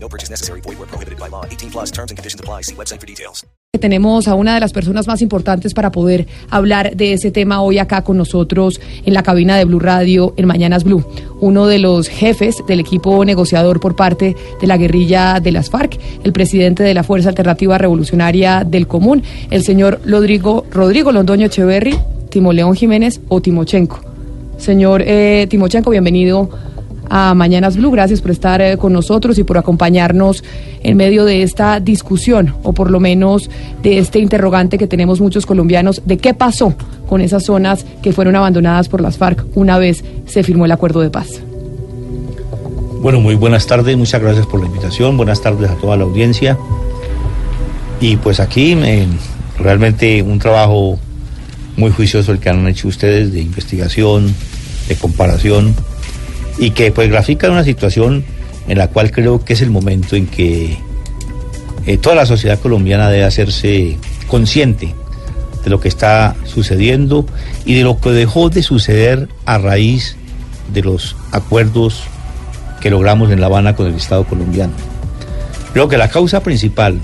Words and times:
No 0.00 0.08
purchase 0.08 0.30
necessary. 0.30 0.60
Void 0.60 0.78
where 0.78 0.86
prohibited 0.86 1.18
by 1.18 1.28
law. 1.28 1.44
18 1.44 1.70
plus 1.70 1.90
terms 1.90 2.10
and 2.10 2.18
conditions 2.18 2.40
apply. 2.40 2.62
See 2.62 2.74
website 2.74 3.00
for 3.00 3.06
details. 3.06 3.44
Tenemos 3.78 4.28
a 4.28 4.34
una 4.34 4.54
de 4.54 4.60
las 4.60 4.72
personas 4.72 5.06
más 5.06 5.20
importantes 5.20 5.74
para 5.74 5.92
poder 5.92 6.26
hablar 6.48 6.96
de 6.96 7.12
ese 7.12 7.30
tema 7.30 7.60
hoy 7.60 7.78
acá 7.78 8.02
con 8.02 8.16
nosotros 8.16 8.80
en 9.04 9.12
la 9.12 9.22
cabina 9.22 9.58
de 9.58 9.66
Blue 9.66 9.78
Radio 9.78 10.32
en 10.38 10.46
Mañanas 10.46 10.84
Blue. 10.84 11.04
Uno 11.40 11.66
de 11.66 11.78
los 11.78 12.08
jefes 12.08 12.56
del 12.66 12.80
equipo 12.80 13.22
negociador 13.26 13.78
por 13.78 13.94
parte 13.94 14.34
de 14.58 14.66
la 14.66 14.78
guerrilla 14.78 15.38
de 15.40 15.52
las 15.52 15.68
FARC, 15.68 15.98
el 16.24 16.32
presidente 16.32 16.82
de 16.82 16.94
la 16.94 17.04
Fuerza 17.04 17.28
Alternativa 17.28 17.76
Revolucionaria 17.76 18.64
del 18.64 18.86
Común, 18.86 19.22
el 19.50 19.62
señor 19.62 20.00
Rodrigo, 20.06 20.64
Rodrigo 20.70 21.12
Londoño 21.12 21.46
Echeverry, 21.46 21.98
Timo 22.30 22.54
León 22.54 22.74
Jiménez 22.74 23.20
o 23.28 23.42
Timochenko. 23.42 24.00
Señor 24.56 25.02
eh, 25.04 25.46
Timochenko, 25.48 25.90
bienvenido 25.90 26.48
a 27.10 27.34
Mañanas 27.34 27.76
Blue. 27.76 27.90
Gracias 27.90 28.20
por 28.20 28.30
estar 28.30 28.60
eh, 28.60 28.76
con 28.76 28.92
nosotros 28.92 29.38
y 29.38 29.44
por 29.44 29.58
acompañarnos 29.58 30.44
en 30.82 30.96
medio 30.96 31.24
de 31.24 31.42
esta 31.42 31.80
discusión, 31.80 32.54
o 32.62 32.72
por 32.72 32.90
lo 32.90 33.00
menos 33.00 33.50
de 33.82 33.98
este 33.98 34.18
interrogante 34.18 34.78
que 34.78 34.86
tenemos 34.86 35.20
muchos 35.20 35.46
colombianos 35.46 36.02
de 36.04 36.18
qué 36.18 36.34
pasó 36.34 36.74
con 37.08 37.20
esas 37.20 37.44
zonas 37.44 37.84
que 38.02 38.12
fueron 38.12 38.36
abandonadas 38.36 38.88
por 38.88 39.00
las 39.00 39.16
FARC 39.16 39.44
una 39.54 39.78
vez 39.78 40.04
se 40.26 40.42
firmó 40.42 40.66
el 40.66 40.72
acuerdo 40.72 41.00
de 41.00 41.10
paz. 41.10 41.28
Bueno, 43.00 43.20
muy 43.20 43.36
buenas 43.36 43.66
tardes, 43.66 43.96
muchas 43.96 44.20
gracias 44.20 44.46
por 44.46 44.60
la 44.60 44.66
invitación, 44.66 45.16
buenas 45.16 45.40
tardes 45.40 45.70
a 45.70 45.74
toda 45.74 45.96
la 45.96 46.04
audiencia. 46.04 46.58
Y 48.00 48.16
pues 48.16 48.40
aquí 48.40 48.72
eh, 48.72 49.06
realmente 49.58 50.22
un 50.22 50.38
trabajo 50.38 50.98
muy 51.76 51.92
juicioso 51.92 52.32
el 52.32 52.40
que 52.40 52.48
han 52.48 52.66
hecho 52.66 52.88
ustedes 52.88 53.32
de 53.32 53.40
investigación, 53.40 54.34
de 54.88 54.96
comparación 54.96 55.74
y 56.58 56.70
que 56.70 56.90
pues 56.92 57.08
grafica 57.08 57.50
una 57.50 57.64
situación 57.64 58.24
en 58.66 58.78
la 58.78 58.88
cual 58.88 59.10
creo 59.10 59.44
que 59.44 59.54
es 59.54 59.62
el 59.62 59.70
momento 59.70 60.16
en 60.16 60.26
que 60.26 60.78
eh, 61.86 61.98
toda 61.98 62.16
la 62.16 62.26
sociedad 62.26 62.58
colombiana 62.58 63.08
debe 63.08 63.24
hacerse 63.24 63.96
consciente 64.26 64.94
de 65.64 65.70
lo 65.70 65.80
que 65.80 65.88
está 65.88 66.36
sucediendo 66.44 67.24
y 67.64 67.74
de 67.74 67.82
lo 67.82 67.98
que 68.00 68.10
dejó 68.10 68.50
de 68.50 68.62
suceder 68.62 69.28
a 69.46 69.58
raíz 69.58 70.16
de 70.72 70.82
los 70.82 71.16
acuerdos 71.32 72.02
que 72.80 72.90
logramos 72.90 73.30
en 73.30 73.40
La 73.40 73.46
Habana 73.46 73.74
con 73.74 73.86
el 73.86 73.94
Estado 73.94 74.24
colombiano. 74.24 74.74
Creo 75.72 75.88
que 75.88 75.96
la 75.96 76.08
causa 76.08 76.42
principal 76.42 77.00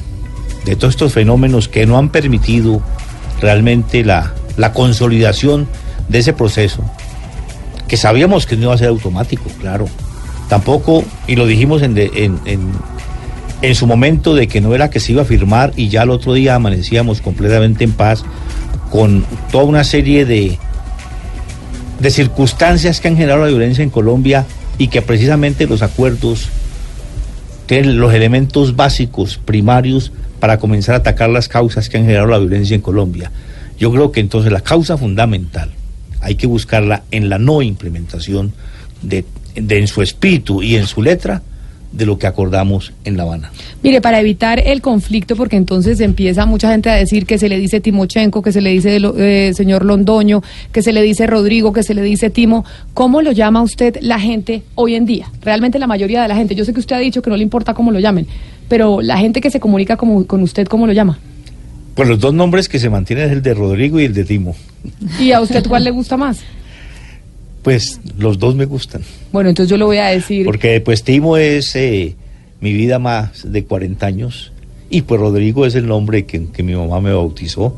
de 0.64 0.77
todos 0.77 0.94
estos 0.94 1.12
fenómenos 1.12 1.68
que 1.68 1.86
no 1.86 1.98
han 1.98 2.11
permitido 2.11 2.83
realmente 3.41 4.05
la, 4.05 4.34
la 4.56 4.72
consolidación 4.72 5.66
de 6.08 6.18
ese 6.18 6.33
proceso 6.33 6.84
sabíamos 7.96 8.46
que 8.46 8.56
no 8.56 8.64
iba 8.64 8.74
a 8.74 8.78
ser 8.78 8.88
automático, 8.88 9.44
claro. 9.60 9.86
Tampoco, 10.48 11.04
y 11.26 11.36
lo 11.36 11.46
dijimos 11.46 11.82
en, 11.82 11.94
de, 11.94 12.30
en, 13.62 13.74
su 13.74 13.86
momento 13.86 14.34
de 14.34 14.46
que 14.46 14.60
no 14.60 14.74
era 14.74 14.90
que 14.90 15.00
se 15.00 15.12
iba 15.12 15.22
a 15.22 15.24
firmar 15.24 15.72
y 15.74 15.88
ya 15.88 16.02
el 16.02 16.10
otro 16.10 16.34
día 16.34 16.54
amanecíamos 16.54 17.22
completamente 17.22 17.84
en 17.84 17.92
paz 17.92 18.24
con 18.90 19.24
toda 19.50 19.64
una 19.64 19.84
serie 19.84 20.26
de, 20.26 20.58
de 21.98 22.10
circunstancias 22.10 23.00
que 23.00 23.08
han 23.08 23.16
generado 23.16 23.42
la 23.42 23.48
violencia 23.48 23.82
en 23.82 23.90
Colombia 23.90 24.44
y 24.77 24.88
que 24.88 25.00
precisamente 25.00 25.66
los 25.66 25.83
acuerdos 25.83 26.48
tienen 27.66 27.98
los 27.98 28.12
elementos 28.12 28.77
básicos, 28.77 29.38
primarios, 29.38 30.12
para 30.40 30.58
comenzar 30.58 30.94
a 30.94 30.98
atacar 30.98 31.30
las 31.30 31.48
causas 31.48 31.88
que 31.88 31.96
han 31.96 32.04
generado 32.04 32.28
la 32.28 32.38
violencia 32.38 32.74
en 32.74 32.83
Colombia. 32.83 33.30
Yo 33.78 33.90
creo 33.90 34.12
que 34.12 34.20
entonces 34.20 34.52
la 34.52 34.60
causa 34.60 34.98
fundamental 34.98 35.70
hay 36.24 36.36
que 36.36 36.46
buscarla 36.46 37.05
en 37.11 37.29
la 37.29 37.39
no 37.39 37.61
implementación 37.61 38.52
de, 39.02 39.24
de, 39.55 39.79
en 39.79 39.86
su 39.86 40.01
espíritu 40.01 40.62
y 40.62 40.77
en 40.77 40.86
su 40.86 41.02
letra 41.02 41.42
de 41.92 42.07
lo 42.07 42.18
que 42.18 42.27
acordamos 42.27 42.92
en 43.05 43.17
La 43.17 43.23
Habana. 43.23 43.52
Mire, 43.83 44.01
para 44.01 44.18
evitar 44.18 44.58
el 44.58 44.80
conflicto, 44.80 45.36
porque 45.36 45.57
entonces 45.57 46.01
empieza 46.01 46.45
mucha 46.45 46.70
gente 46.73 46.90
a 46.90 46.95
decir 46.95 47.24
que 47.24 47.39
se 47.39 47.48
le 47.48 47.58
dice 47.58 47.80
Timochenko, 47.80 48.42
que 48.42 48.51
se 48.51 48.61
le 48.61 48.70
dice 48.70 48.98
eh, 49.18 49.52
señor 49.55 49.84
Londoño, 49.84 50.42
que 50.73 50.83
se 50.83 50.92
le 50.92 51.02
dice 51.02 51.27
Rodrigo, 51.27 51.73
que 51.73 51.84
se 51.84 51.95
le 51.95 52.02
dice 52.02 52.30
Timo, 52.30 52.64
¿cómo 52.95 53.23
lo 53.23 53.30
llama 53.30 53.63
usted 53.63 53.98
la 54.01 54.18
gente 54.18 54.63
hoy 54.74 54.96
en 54.96 55.05
día? 55.05 55.30
Realmente 55.42 55.79
la 55.79 55.86
mayoría 55.86 56.23
de 56.23 56.29
la 56.29 56.36
gente, 56.36 56.57
yo 56.57 56.64
sé 56.64 56.73
que 56.73 56.80
usted 56.80 56.96
ha 56.96 57.01
dicho 57.01 57.23
que 57.23 57.30
no 57.30 57.36
le 57.36 57.45
importa 57.45 57.74
cómo 57.74 57.92
lo 57.92 58.01
llamen, 58.01 58.27
pero 58.68 59.01
la 59.01 59.18
gente 59.18 59.40
que 59.40 59.51
se 59.51 59.61
comunica 59.61 59.96
con 59.96 60.42
usted, 60.42 60.67
¿cómo 60.67 60.86
lo 60.86 60.92
llama? 60.92 61.18
Pues 61.94 62.08
los 62.08 62.18
dos 62.18 62.34
nombres 62.34 62.68
que 62.68 62.78
se 62.78 62.90
mantienen 62.90 63.27
es 63.27 63.32
el 63.32 63.42
de 63.42 63.55
Rodrigo 63.55 64.00
y 64.00 64.05
el 64.05 64.14
de 64.14 64.24
Timo. 64.24 64.56
¿Y 65.20 65.32
a 65.32 65.40
usted 65.40 65.64
cuál 65.66 65.84
le 65.84 65.90
gusta 65.90 66.16
más? 66.16 66.40
Pues 67.62 68.00
los 68.18 68.38
dos 68.38 68.55
me 68.55 68.64
gustan. 68.64 69.02
Bueno, 69.32 69.48
entonces 69.48 69.70
yo 69.70 69.77
lo 69.77 69.86
voy 69.86 69.98
a 69.98 70.06
decir. 70.06 70.44
Porque 70.44 70.80
pues 70.80 71.02
Timo 71.02 71.36
es 71.36 71.74
eh, 71.77 72.14
mi 72.60 72.72
vida 72.72 72.98
más 72.98 73.50
de 73.50 73.64
40 73.64 74.04
años 74.04 74.52
y 74.90 75.02
pues 75.02 75.20
Rodrigo 75.20 75.66
es 75.66 75.74
el 75.74 75.86
nombre 75.86 76.27
que, 76.27 76.46
que 76.48 76.62
mi 76.62 76.74
mamá 76.74 77.00
me 77.00 77.12
bautizó 77.12 77.77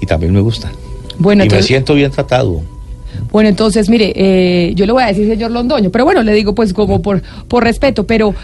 y 0.00 0.06
también 0.06 0.32
me 0.32 0.40
gusta. 0.40 0.72
Bueno, 1.18 1.42
y 1.42 1.46
entonces... 1.46 1.64
me 1.64 1.68
siento 1.68 1.94
bien 1.94 2.10
tratado. 2.10 2.62
Bueno, 3.30 3.48
entonces, 3.48 3.88
mire, 3.88 4.12
eh, 4.14 4.72
yo 4.74 4.86
le 4.86 4.92
voy 4.92 5.02
a 5.02 5.06
decir 5.06 5.26
señor 5.26 5.50
Londoño, 5.50 5.90
pero 5.90 6.04
bueno, 6.04 6.22
le 6.22 6.32
digo 6.32 6.54
pues 6.54 6.72
como 6.72 7.02
por, 7.02 7.22
por 7.48 7.64
respeto, 7.64 8.06
pero 8.06 8.34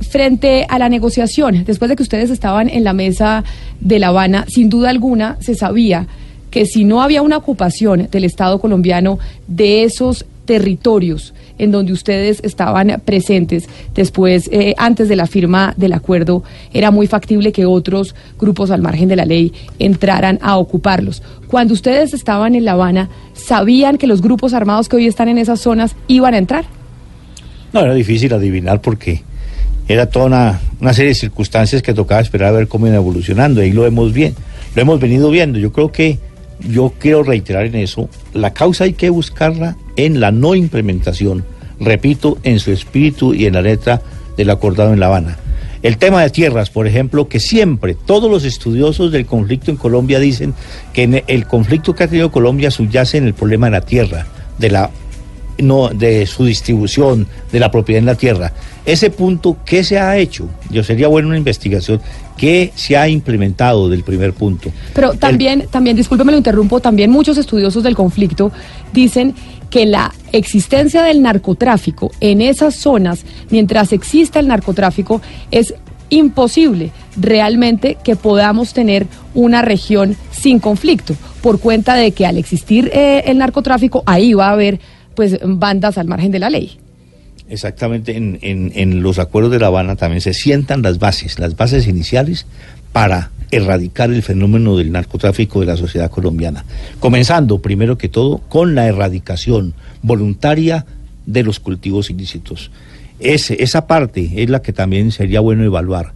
frente 0.00 0.66
a 0.68 0.78
la 0.78 0.88
negociación, 0.88 1.64
después 1.64 1.88
de 1.88 1.96
que 1.96 2.02
ustedes 2.02 2.30
estaban 2.30 2.68
en 2.68 2.84
la 2.84 2.92
mesa 2.92 3.44
de 3.80 3.98
La 3.98 4.08
Habana, 4.08 4.44
sin 4.48 4.68
duda 4.68 4.90
alguna 4.90 5.36
se 5.40 5.54
sabía 5.54 6.06
que 6.50 6.66
si 6.66 6.84
no 6.84 7.02
había 7.02 7.22
una 7.22 7.36
ocupación 7.36 8.08
del 8.10 8.24
Estado 8.24 8.60
colombiano 8.60 9.18
de 9.46 9.84
esos 9.84 10.24
territorios 10.46 11.34
en 11.58 11.70
donde 11.70 11.92
ustedes 11.92 12.40
estaban 12.44 13.00
presentes 13.04 13.68
después, 13.94 14.48
eh, 14.52 14.74
antes 14.78 15.08
de 15.08 15.16
la 15.16 15.26
firma 15.26 15.74
del 15.76 15.92
acuerdo, 15.92 16.42
era 16.72 16.90
muy 16.90 17.06
factible 17.06 17.52
que 17.52 17.66
otros 17.66 18.14
grupos 18.38 18.70
al 18.70 18.82
margen 18.82 19.08
de 19.08 19.16
la 19.16 19.24
ley 19.24 19.52
entraran 19.78 20.38
a 20.42 20.56
ocuparlos. 20.58 21.22
Cuando 21.48 21.74
ustedes 21.74 22.14
estaban 22.14 22.54
en 22.54 22.64
La 22.64 22.72
Habana, 22.72 23.08
¿sabían 23.34 23.98
que 23.98 24.06
los 24.06 24.22
grupos 24.22 24.54
armados 24.54 24.88
que 24.88 24.96
hoy 24.96 25.06
están 25.06 25.28
en 25.28 25.38
esas 25.38 25.60
zonas 25.60 25.96
iban 26.08 26.34
a 26.34 26.38
entrar? 26.38 26.64
No, 27.72 27.80
era 27.80 27.94
difícil 27.94 28.32
adivinar 28.32 28.80
porque 28.80 29.22
era 29.88 30.06
toda 30.06 30.60
una, 30.80 30.92
serie 30.92 31.10
de 31.10 31.14
circunstancias 31.14 31.82
que 31.82 31.94
tocaba 31.94 32.20
esperar 32.20 32.48
a 32.48 32.58
ver 32.58 32.68
cómo 32.68 32.86
iban 32.86 32.96
evolucionando. 32.96 33.60
Ahí 33.60 33.72
lo 33.72 33.82
vemos 33.82 34.12
bien, 34.12 34.34
lo 34.74 34.82
hemos 34.82 35.00
venido 35.00 35.30
viendo. 35.30 35.58
Yo 35.58 35.72
creo 35.72 35.92
que 35.92 36.18
yo 36.60 36.92
quiero 36.98 37.22
reiterar 37.22 37.66
en 37.66 37.76
eso, 37.76 38.08
la 38.32 38.52
causa 38.52 38.84
hay 38.84 38.94
que 38.94 39.10
buscarla 39.10 39.76
en 39.96 40.20
la 40.20 40.32
no 40.32 40.54
implementación, 40.54 41.44
repito, 41.78 42.38
en 42.44 42.58
su 42.58 42.72
espíritu 42.72 43.34
y 43.34 43.46
en 43.46 43.54
la 43.54 43.62
letra 43.62 44.00
del 44.36 44.50
acordado 44.50 44.92
en 44.92 45.00
La 45.00 45.06
Habana. 45.06 45.36
El 45.82 45.98
tema 45.98 46.22
de 46.22 46.30
tierras, 46.30 46.70
por 46.70 46.86
ejemplo, 46.86 47.28
que 47.28 47.38
siempre 47.38 47.94
todos 47.94 48.30
los 48.30 48.44
estudiosos 48.44 49.12
del 49.12 49.26
conflicto 49.26 49.70
en 49.70 49.76
Colombia 49.76 50.18
dicen 50.18 50.54
que 50.92 51.22
el 51.26 51.46
conflicto 51.46 51.94
que 51.94 52.04
ha 52.04 52.08
tenido 52.08 52.32
Colombia 52.32 52.70
subyace 52.70 53.18
en 53.18 53.26
el 53.26 53.34
problema 53.34 53.66
de 53.66 53.72
la 53.72 53.82
tierra, 53.82 54.26
de 54.58 54.70
la 54.70 54.90
no 55.58 55.88
de 55.88 56.26
su 56.26 56.44
distribución, 56.44 57.26
de 57.52 57.60
la 57.60 57.70
propiedad 57.70 58.00
en 58.00 58.06
la 58.06 58.14
tierra. 58.14 58.52
Ese 58.86 59.10
punto, 59.10 59.56
¿qué 59.64 59.82
se 59.82 59.98
ha 59.98 60.16
hecho? 60.16 60.48
Yo 60.70 60.84
sería 60.84 61.08
bueno 61.08 61.28
una 61.28 61.36
investigación. 61.36 62.00
¿Qué 62.36 62.72
se 62.76 62.96
ha 62.96 63.08
implementado 63.08 63.88
del 63.88 64.04
primer 64.04 64.32
punto? 64.32 64.70
Pero 64.94 65.14
también, 65.14 65.62
El... 65.62 65.68
también, 65.68 65.96
discúlpeme 65.96 66.30
lo 66.30 66.38
interrumpo, 66.38 66.78
también 66.78 67.10
muchos 67.10 67.36
estudiosos 67.36 67.82
del 67.82 67.96
conflicto 67.96 68.52
dicen 68.92 69.34
que 69.70 69.86
la 69.86 70.14
existencia 70.32 71.02
del 71.02 71.20
narcotráfico 71.20 72.12
en 72.20 72.40
esas 72.40 72.76
zonas, 72.76 73.24
mientras 73.50 73.92
exista 73.92 74.38
el 74.38 74.46
narcotráfico, 74.46 75.20
es 75.50 75.74
imposible 76.08 76.92
realmente 77.16 77.98
que 78.04 78.14
podamos 78.14 78.72
tener 78.72 79.08
una 79.34 79.62
región 79.62 80.16
sin 80.30 80.60
conflicto, 80.60 81.16
por 81.42 81.58
cuenta 81.58 81.96
de 81.96 82.12
que 82.12 82.24
al 82.24 82.38
existir 82.38 82.90
eh, 82.94 83.24
el 83.26 83.38
narcotráfico, 83.38 84.04
ahí 84.06 84.32
va 84.32 84.48
a 84.48 84.52
haber 84.52 84.78
pues 85.16 85.40
bandas 85.42 85.98
al 85.98 86.06
margen 86.06 86.30
de 86.30 86.38
la 86.38 86.50
ley. 86.50 86.78
Exactamente, 87.48 88.16
en, 88.16 88.38
en, 88.42 89.02
los 89.02 89.20
acuerdos 89.20 89.52
de 89.52 89.60
La 89.60 89.68
Habana 89.68 89.94
también 89.94 90.20
se 90.20 90.34
sientan 90.34 90.82
las 90.82 90.98
bases, 90.98 91.38
las 91.38 91.56
bases 91.56 91.86
iniciales 91.86 92.46
para 92.92 93.30
erradicar 93.52 94.10
el 94.10 94.22
fenómeno 94.22 94.76
del 94.76 94.90
narcotráfico 94.90 95.60
de 95.60 95.66
la 95.66 95.76
sociedad 95.76 96.10
colombiana. 96.10 96.64
Comenzando, 96.98 97.60
primero 97.60 97.96
que 97.98 98.08
todo, 98.08 98.38
con 98.48 98.74
la 98.74 98.86
erradicación 98.86 99.74
voluntaria 100.02 100.86
de 101.26 101.44
los 101.44 101.60
cultivos 101.60 102.10
ilícitos. 102.10 102.70
Ese, 103.20 103.62
esa 103.62 103.86
parte 103.86 104.42
es 104.42 104.50
la 104.50 104.62
que 104.62 104.72
también 104.72 105.12
sería 105.12 105.40
bueno 105.40 105.62
evaluar. 105.62 106.12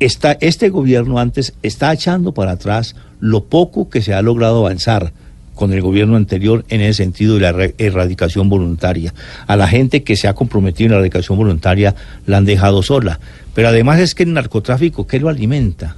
está, 0.00 0.32
este 0.40 0.68
gobierno 0.68 1.18
antes 1.18 1.54
está 1.62 1.92
echando 1.92 2.32
para 2.32 2.52
atrás 2.52 2.96
lo 3.20 3.44
poco 3.44 3.88
que 3.88 4.02
se 4.02 4.14
ha 4.14 4.22
logrado 4.22 4.66
avanzar 4.66 5.12
con 5.56 5.72
el 5.72 5.80
gobierno 5.82 6.14
anterior 6.16 6.64
en 6.68 6.80
el 6.82 6.94
sentido 6.94 7.34
de 7.34 7.40
la 7.40 7.70
erradicación 7.78 8.48
voluntaria. 8.48 9.12
A 9.48 9.56
la 9.56 9.66
gente 9.66 10.04
que 10.04 10.14
se 10.14 10.28
ha 10.28 10.34
comprometido 10.34 10.86
en 10.86 10.90
la 10.92 10.96
erradicación 10.98 11.36
voluntaria 11.36 11.96
la 12.26 12.36
han 12.36 12.44
dejado 12.44 12.84
sola. 12.84 13.18
Pero 13.54 13.68
además 13.68 13.98
es 13.98 14.14
que 14.14 14.22
el 14.22 14.32
narcotráfico, 14.34 15.08
¿qué 15.08 15.18
lo 15.18 15.28
alimenta? 15.28 15.96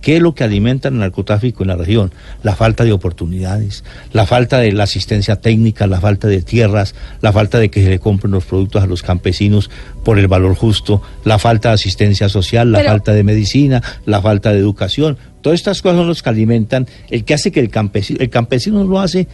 ¿Qué 0.00 0.16
es 0.16 0.22
lo 0.22 0.32
que 0.32 0.44
alimenta 0.44 0.88
el 0.88 0.98
narcotráfico 0.98 1.64
en 1.64 1.68
la 1.68 1.76
región? 1.76 2.12
La 2.44 2.54
falta 2.54 2.84
de 2.84 2.92
oportunidades, 2.92 3.82
la 4.12 4.26
falta 4.26 4.58
de 4.58 4.70
la 4.70 4.84
asistencia 4.84 5.36
técnica, 5.36 5.88
la 5.88 6.00
falta 6.00 6.28
de 6.28 6.40
tierras, 6.40 6.94
la 7.20 7.32
falta 7.32 7.58
de 7.58 7.68
que 7.68 7.82
se 7.82 7.90
le 7.90 7.98
compren 7.98 8.30
los 8.32 8.44
productos 8.44 8.82
a 8.82 8.86
los 8.86 9.02
campesinos 9.02 9.70
por 10.04 10.20
el 10.20 10.28
valor 10.28 10.54
justo, 10.54 11.02
la 11.24 11.40
falta 11.40 11.70
de 11.70 11.74
asistencia 11.74 12.28
social, 12.28 12.70
la 12.70 12.78
Pero- 12.78 12.90
falta 12.90 13.12
de 13.12 13.24
medicina, 13.24 13.82
la 14.06 14.22
falta 14.22 14.52
de 14.52 14.60
educación. 14.60 15.18
Todas 15.48 15.60
estas 15.60 15.80
cosas 15.80 15.96
son 15.96 16.08
los 16.08 16.22
que 16.22 16.28
alimentan 16.28 16.86
el 17.08 17.24
que 17.24 17.32
hace 17.32 17.50
que 17.50 17.58
el 17.58 17.70
campesino, 17.70 18.20
el 18.20 18.28
campesino 18.28 18.84
lo 18.84 19.00
hace 19.00 19.26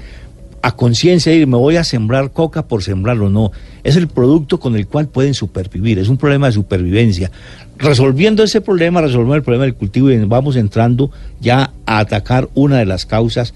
a 0.63 0.71
conciencia 0.77 1.35
ir, 1.35 1.49
me 1.49 1.57
voy 1.57 1.75
a 1.75 1.83
sembrar 1.83 2.31
coca 2.31 2.69
por 2.69 2.85
sembrarlo, 2.85 3.31
no. 3.31 3.51
Es 3.83 3.97
el 3.97 4.07
producto 4.07 4.61
con 4.61 4.77
el 4.77 4.87
cual 4.87 5.09
pueden 5.09 5.35
supervivir, 5.35 5.99
es 5.99 6.09
un 6.09 6.17
problema 6.17 6.47
de 6.47 6.53
supervivencia. 6.53 7.33
Resolviendo 7.79 8.45
ese 8.45 8.61
problema, 8.61 9.01
resolviendo 9.01 9.35
el 9.35 9.43
problema 9.43 9.65
del 9.65 9.75
cultivo 9.75 10.09
y 10.09 10.19
vamos 10.19 10.55
entrando 10.55 11.11
ya 11.41 11.73
a 11.85 11.99
atacar 11.99 12.49
una 12.55 12.79
de 12.79 12.87
las 12.87 13.07
causas 13.07 13.53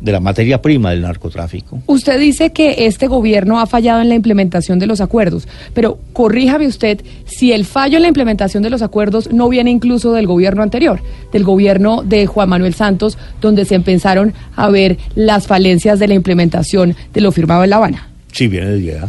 de 0.00 0.12
la 0.12 0.20
materia 0.20 0.62
prima 0.62 0.90
del 0.90 1.02
narcotráfico. 1.02 1.80
Usted 1.86 2.18
dice 2.20 2.50
que 2.50 2.86
este 2.86 3.08
gobierno 3.08 3.60
ha 3.60 3.66
fallado 3.66 4.00
en 4.00 4.08
la 4.08 4.14
implementación 4.14 4.78
de 4.78 4.86
los 4.86 5.00
acuerdos, 5.00 5.48
pero 5.74 5.98
corríjame 6.12 6.66
usted 6.66 7.00
si 7.26 7.52
el 7.52 7.64
fallo 7.64 7.96
en 7.96 8.02
la 8.02 8.08
implementación 8.08 8.62
de 8.62 8.70
los 8.70 8.82
acuerdos 8.82 9.32
no 9.32 9.48
viene 9.48 9.70
incluso 9.70 10.12
del 10.12 10.26
gobierno 10.26 10.62
anterior, 10.62 11.00
del 11.32 11.44
gobierno 11.44 12.02
de 12.02 12.26
Juan 12.26 12.48
Manuel 12.48 12.74
Santos, 12.74 13.18
donde 13.40 13.64
se 13.64 13.74
empezaron 13.74 14.34
a 14.56 14.70
ver 14.70 14.98
las 15.14 15.46
falencias 15.46 15.98
de 15.98 16.08
la 16.08 16.14
implementación 16.14 16.94
de 17.12 17.20
lo 17.20 17.32
firmado 17.32 17.64
en 17.64 17.70
La 17.70 17.76
Habana. 17.76 18.08
Sí, 18.32 18.46
viene 18.48 18.68
de 18.68 18.92
allá. 18.92 19.08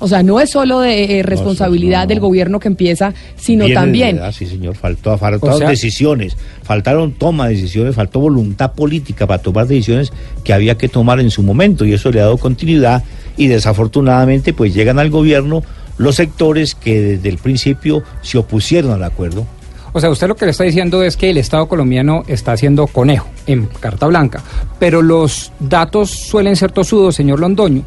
O 0.00 0.08
sea, 0.08 0.22
no 0.22 0.40
es 0.40 0.50
solo 0.50 0.80
de 0.80 1.20
eh, 1.20 1.22
responsabilidad 1.22 1.98
no, 1.98 2.04
no. 2.04 2.08
del 2.08 2.20
gobierno 2.20 2.58
que 2.58 2.68
empieza, 2.68 3.12
sino 3.36 3.66
Viene 3.66 3.80
también 3.80 4.16
verdad, 4.16 4.32
sí, 4.32 4.46
señor. 4.46 4.74
Faltó, 4.74 5.16
faltaron 5.18 5.54
O 5.54 5.58
sea- 5.58 5.68
decisiones, 5.68 6.36
faltaron 6.62 7.12
toma 7.12 7.48
de 7.48 7.54
decisiones, 7.54 7.94
faltó 7.94 8.18
voluntad 8.20 8.72
política 8.72 9.26
para 9.26 9.42
tomar 9.42 9.66
decisiones 9.66 10.12
que 10.42 10.52
había 10.52 10.76
que 10.76 10.88
tomar 10.88 11.20
en 11.20 11.30
su 11.30 11.42
momento 11.42 11.84
y 11.84 11.92
eso 11.92 12.10
le 12.10 12.20
ha 12.20 12.24
dado 12.24 12.38
continuidad 12.38 13.04
y 13.36 13.46
desafortunadamente 13.48 14.52
pues 14.52 14.74
llegan 14.74 14.98
al 14.98 15.10
gobierno 15.10 15.62
los 15.98 16.16
sectores 16.16 16.74
que 16.74 17.00
desde 17.00 17.28
el 17.28 17.36
principio 17.36 18.02
se 18.22 18.38
opusieron 18.38 18.92
al 18.92 19.04
acuerdo. 19.04 19.46
O 19.92 20.00
sea, 20.00 20.08
usted 20.08 20.28
lo 20.28 20.36
que 20.36 20.44
le 20.44 20.52
está 20.52 20.64
diciendo 20.64 21.02
es 21.02 21.16
que 21.16 21.30
el 21.30 21.36
Estado 21.38 21.66
colombiano 21.66 22.22
está 22.28 22.52
haciendo 22.52 22.86
conejo 22.86 23.28
en 23.46 23.66
carta 23.66 24.06
blanca, 24.06 24.42
pero 24.78 25.02
los 25.02 25.52
datos 25.58 26.10
suelen 26.10 26.56
ser 26.56 26.70
tosudos, 26.70 27.16
señor 27.16 27.40
Londoño. 27.40 27.82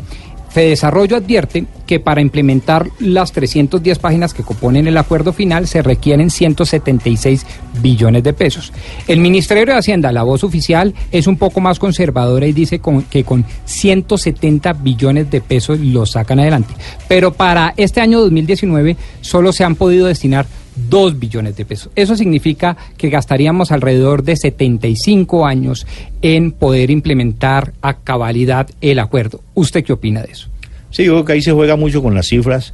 Fedesarrollo 0.54 1.18
advierte 1.18 1.66
que 1.88 2.00
para 2.00 2.22
implementar 2.22 2.88
las 3.00 3.32
310 3.32 3.98
páginas 3.98 4.34
que 4.36 4.44
componen 4.44 4.88
el 4.88 4.98
acuerdo 4.98 5.34
final 5.34 5.68
se 5.68 5.82
requieren 5.82 6.30
176 6.30 7.46
billones 7.82 8.24
de 8.24 8.34
pesos. 8.34 8.72
El 9.08 9.20
Ministerio 9.20 9.66
de 9.66 9.80
Hacienda, 9.80 10.12
la 10.12 10.22
voz 10.22 10.44
oficial, 10.44 10.94
es 11.12 11.26
un 11.26 11.38
poco 11.38 11.60
más 11.60 11.80
conservadora 11.80 12.46
y 12.46 12.54
dice 12.54 12.80
que 13.10 13.24
con 13.24 13.46
170 13.66 14.74
billones 14.74 15.32
de 15.32 15.42
pesos 15.42 15.80
lo 15.80 16.06
sacan 16.06 16.40
adelante. 16.40 16.74
Pero 17.08 17.34
para 17.34 17.74
este 17.76 18.02
año 18.02 18.22
2019 18.22 18.96
solo 19.22 19.52
se 19.52 19.64
han 19.64 19.76
podido 19.76 20.06
destinar 20.06 20.46
2 20.90 21.20
billones 21.20 21.56
de 21.56 21.66
pesos. 21.66 21.92
Eso 21.96 22.16
significa 22.16 22.76
que 22.98 23.10
gastaríamos 23.10 23.72
alrededor 23.72 24.24
de 24.24 24.36
75 24.36 25.46
años 25.46 25.86
en 26.22 26.52
poder 26.52 26.90
implementar 26.92 27.74
a 27.82 27.98
cabalidad 27.98 28.70
el 28.82 29.00
acuerdo. 29.00 29.42
¿Usted 29.54 29.84
qué 29.84 29.94
opina 29.94 30.22
de 30.24 30.32
eso? 30.32 30.48
Sí, 30.92 31.06
yo 31.06 31.14
creo 31.14 31.26
que 31.26 31.34
ahí 31.34 31.42
se 31.42 31.52
juega 31.52 31.76
mucho 31.76 32.02
con 32.02 32.16
las 32.16 32.28
cifras. 32.28 32.74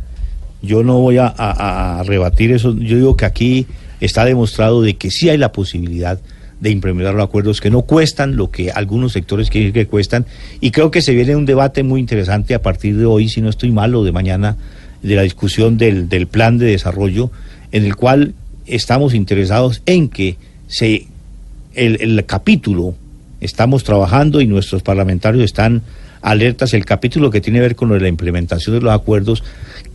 Yo 0.62 0.84
no 0.84 1.00
voy 1.00 1.18
a, 1.18 1.28
a- 1.28 2.00
a 2.00 2.04
rebatir 2.04 2.52
eso. 2.52 2.76
Yo 2.78 2.98
digo 2.98 3.16
que 3.16 3.26
aquí 3.26 3.66
está 4.02 4.26
demostrado 4.26 4.82
de 4.82 4.96
que 4.96 5.10
sí 5.12 5.30
hay 5.30 5.38
la 5.38 5.52
posibilidad 5.52 6.20
de 6.60 6.70
implementar 6.72 7.14
los 7.16 7.24
acuerdos 7.24 7.62
que 7.62 7.70
no 7.70 7.84
cuestan 7.84 8.36
lo 8.36 8.52
que 8.52 8.70
algunos 8.72 9.14
sectores 9.14 9.50
quieren 9.50 9.72
que 9.72 9.88
cuestan. 9.88 10.26
Y 10.60 10.72
creo 10.72 10.92
que 10.92 11.02
se 11.02 11.14
viene 11.14 11.36
un 11.38 11.46
debate 11.46 11.84
muy 11.84 12.02
interesante 12.02 12.54
a 12.54 12.62
partir 12.62 12.98
de 12.98 13.06
hoy, 13.06 13.30
si 13.30 13.40
no 13.40 13.50
estoy 13.50 13.72
mal, 13.72 13.96
o 13.96 14.04
de 14.04 14.12
mañana, 14.12 14.58
de 15.02 15.16
la 15.16 15.24
discusión 15.24 15.78
del, 15.78 16.10
del 16.10 16.28
plan 16.28 16.58
de 16.58 16.68
desarrollo, 16.68 17.32
en 17.72 17.86
el 17.86 17.96
cual 17.96 18.34
estamos 18.66 19.14
interesados 19.14 19.82
en 19.86 20.10
que 20.10 20.38
se 20.68 21.08
el, 21.76 22.02
el 22.02 22.26
capítulo, 22.26 22.96
estamos 23.42 23.84
trabajando 23.84 24.42
y 24.42 24.48
nuestros 24.48 24.82
parlamentarios 24.84 25.44
están 25.44 25.82
alertas, 26.22 26.74
el 26.74 26.86
capítulo 26.86 27.32
que 27.32 27.42
tiene 27.42 27.60
que 27.60 27.64
ver 27.64 27.76
con 27.76 27.98
la 27.98 28.08
implementación 28.08 28.76
de 28.76 28.82
los 28.82 28.94
acuerdos, 28.94 29.44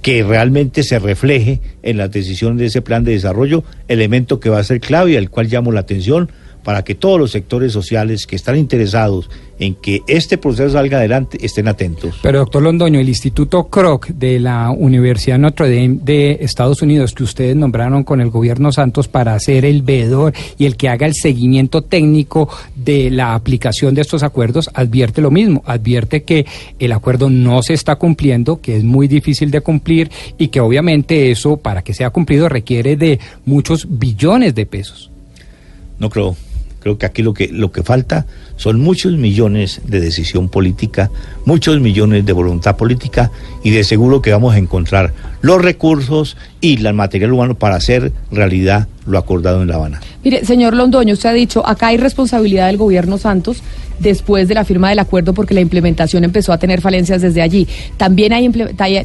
que 0.03 0.23
realmente 0.23 0.83
se 0.83 0.99
refleje 0.99 1.61
en 1.83 1.99
la 1.99 2.09
decisión 2.09 2.57
de 2.57 2.67
ese 2.67 2.83
plan 2.83 3.05
de 3.05 3.13
desarrollo, 3.13 3.65
elemento 3.89 4.41
que 4.41 4.51
va 4.51 4.59
a 4.59 4.65
ser 4.65 4.81
clave 4.81 5.13
y 5.13 5.17
al 5.17 5.31
cual 5.31 5.49
llamo 5.49 5.73
la 5.73 5.81
atención 5.81 6.31
para 6.65 6.83
que 6.83 6.95
todos 6.95 7.21
los 7.21 7.31
sectores 7.31 7.73
sociales 7.73 8.27
que 8.27 8.37
están 8.37 8.57
interesados 8.57 9.31
en 9.59 9.75
que 9.75 10.03
este 10.09 10.39
proceso 10.39 10.71
salga 10.71 10.99
adelante 10.99 11.39
estén 11.41 11.69
atentos. 11.69 12.17
Pero 12.23 12.41
doctor 12.41 12.63
Londoño, 12.63 12.99
el 12.99 13.09
Instituto 13.09 13.65
Kroc 13.69 14.09
de 14.09 14.41
la 14.41 14.71
Universidad 14.71 15.39
Notre 15.39 15.69
Dame 15.69 16.01
de 16.03 16.39
Estados 16.41 16.83
Unidos, 16.83 17.13
que 17.13 17.23
ustedes 17.23 17.55
nombraron 17.55 18.03
con 18.03 18.21
el 18.21 18.31
gobierno 18.31 18.73
Santos 18.73 19.07
para 19.07 19.39
ser 19.39 19.65
el 19.65 19.83
veedor 19.83 20.33
y 20.59 20.67
el 20.67 20.77
que 20.77 20.89
haga 20.89 21.07
el 21.07 21.15
seguimiento 21.15 21.83
técnico 21.83 22.49
de 22.75 23.11
la 23.11 23.35
aplicación 23.35 23.95
de 23.95 24.01
estos 24.01 24.23
acuerdos, 24.23 24.71
advierte 24.75 25.21
lo 25.21 25.31
mismo, 25.31 25.63
advierte 25.67 26.25
que 26.25 26.47
el 26.79 26.93
acuerdo 26.93 27.31
no 27.31 27.63
se 27.63 27.75
está 27.75 27.97
cumpliendo, 27.97 28.61
que 28.61 28.77
es 28.77 28.85
muy 28.85 29.07
difícil 29.07 29.51
de 29.51 29.61
cumplir 29.61 30.11
y 30.39 30.49
que 30.49 30.61
obviamente 30.61 31.31
eso, 31.31 31.57
para 31.57 31.83
que 31.83 31.95
sea 31.95 32.11
cumplido, 32.11 32.49
requiere 32.49 32.97
de 32.97 33.21
muchos 33.45 33.87
billones 33.89 34.55
de 34.55 34.67
pesos. 34.67 35.11
No 35.99 36.11
creo. 36.11 36.37
Creo 36.85 36.99
que 36.99 37.07
aquí 37.07 37.23
lo 37.23 37.33
que, 37.33 37.49
lo 37.49 37.73
que 37.73 37.83
falta 37.83 38.27
son 38.57 38.79
muchos 38.79 39.15
millones 39.15 39.81
de 39.87 40.01
decisión 40.01 40.51
política, 40.51 41.11
muchos 41.47 41.81
millones 41.81 42.27
de 42.27 42.33
voluntad 42.35 42.77
política 42.77 43.31
y 43.63 43.71
de 43.71 43.85
seguro 43.85 44.21
que 44.21 44.33
vamos 44.33 44.53
a 44.53 44.59
encontrar 44.59 45.15
los 45.41 45.63
recursos 45.63 46.37
y 46.61 46.85
el 46.87 46.93
material 46.93 47.33
humano 47.33 47.55
para 47.55 47.77
hacer 47.77 48.13
realidad 48.31 48.87
lo 49.07 49.17
acordado 49.17 49.63
en 49.63 49.69
La 49.69 49.77
Habana. 49.77 50.03
Mire, 50.23 50.45
señor 50.45 50.75
Londoño, 50.75 51.15
usted 51.15 51.31
ha 51.31 51.33
dicho, 51.33 51.67
acá 51.67 51.87
hay 51.87 51.97
responsabilidad 51.97 52.67
del 52.67 52.77
gobierno 52.77 53.17
Santos 53.17 53.63
después 53.99 54.47
de 54.47 54.55
la 54.55 54.65
firma 54.65 54.91
del 54.91 54.99
acuerdo 54.99 55.33
porque 55.33 55.55
la 55.55 55.63
implementación 55.63 56.23
empezó 56.23 56.53
a 56.53 56.59
tener 56.59 56.83
falencias 56.83 57.23
desde 57.23 57.41
allí. 57.41 57.67
También 57.97 58.35
hay, 58.35 58.51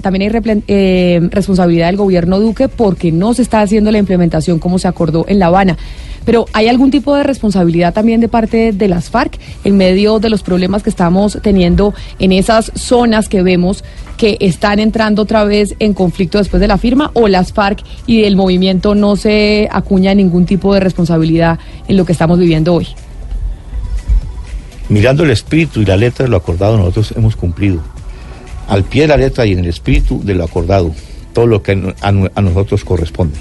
también 0.02 0.22
hay 0.22 0.64
eh, 0.68 1.22
responsabilidad 1.32 1.88
del 1.88 1.96
gobierno 1.96 2.42
Duque 2.42 2.68
porque 2.68 3.14
no 3.14 3.34
se 3.34 3.42
está 3.42 3.62
haciendo 3.62 3.90
la 3.90 4.00
implementación 4.00 4.60
como 4.60 4.80
se 4.80 4.90
acordó 4.90 5.24
en 5.30 5.40
La 5.40 5.46
Habana. 5.46 5.78
Pero 6.30 6.46
¿hay 6.54 6.68
algún 6.68 6.92
tipo 6.92 7.16
de 7.16 7.24
responsabilidad 7.24 7.92
también 7.92 8.22
de 8.22 8.28
parte 8.28 8.72
de 8.72 8.88
las 8.88 9.10
FARC 9.10 9.40
en 9.64 9.78
medio 9.78 10.20
de 10.20 10.30
los 10.30 10.44
problemas 10.44 10.84
que 10.84 10.92
estamos 10.92 11.40
teniendo 11.42 11.96
en 12.20 12.34
esas 12.34 12.72
zonas 12.76 13.28
que 13.28 13.42
vemos 13.42 13.84
que 14.16 14.38
están 14.40 14.78
entrando 14.78 15.24
otra 15.24 15.44
vez 15.44 15.76
en 15.80 15.96
conflicto 15.96 16.38
después 16.38 16.62
de 16.62 16.68
la 16.68 16.78
firma 16.78 17.10
o 17.16 17.28
las 17.28 17.52
FARC 17.52 17.84
y 18.06 18.26
el 18.26 18.36
movimiento 18.36 18.94
no 18.94 19.16
se 19.16 19.68
acuña 19.72 20.14
ningún 20.14 20.46
tipo 20.46 20.72
de 20.72 20.82
responsabilidad 20.82 21.58
en 21.88 21.98
lo 21.98 22.06
que 22.06 22.12
estamos 22.12 22.38
viviendo 22.38 22.76
hoy? 22.76 22.90
Mirando 24.88 25.24
el 25.24 25.32
espíritu 25.32 25.82
y 25.82 25.86
la 25.86 25.98
letra 25.98 26.26
de 26.26 26.30
lo 26.30 26.38
acordado, 26.38 26.78
nosotros 26.78 27.12
hemos 27.18 27.36
cumplido. 27.36 27.82
Al 28.68 28.84
pie 28.84 29.02
de 29.02 29.08
la 29.08 29.18
letra 29.18 29.48
y 29.48 29.54
en 29.54 29.60
el 29.62 29.68
espíritu 29.68 30.22
de 30.24 30.36
lo 30.36 30.44
acordado, 30.44 30.94
todo 31.34 31.48
lo 31.48 31.64
que 31.64 31.72
a, 32.02 32.08
a 32.08 32.42
nosotros 32.44 32.86
corresponde. 32.86 33.40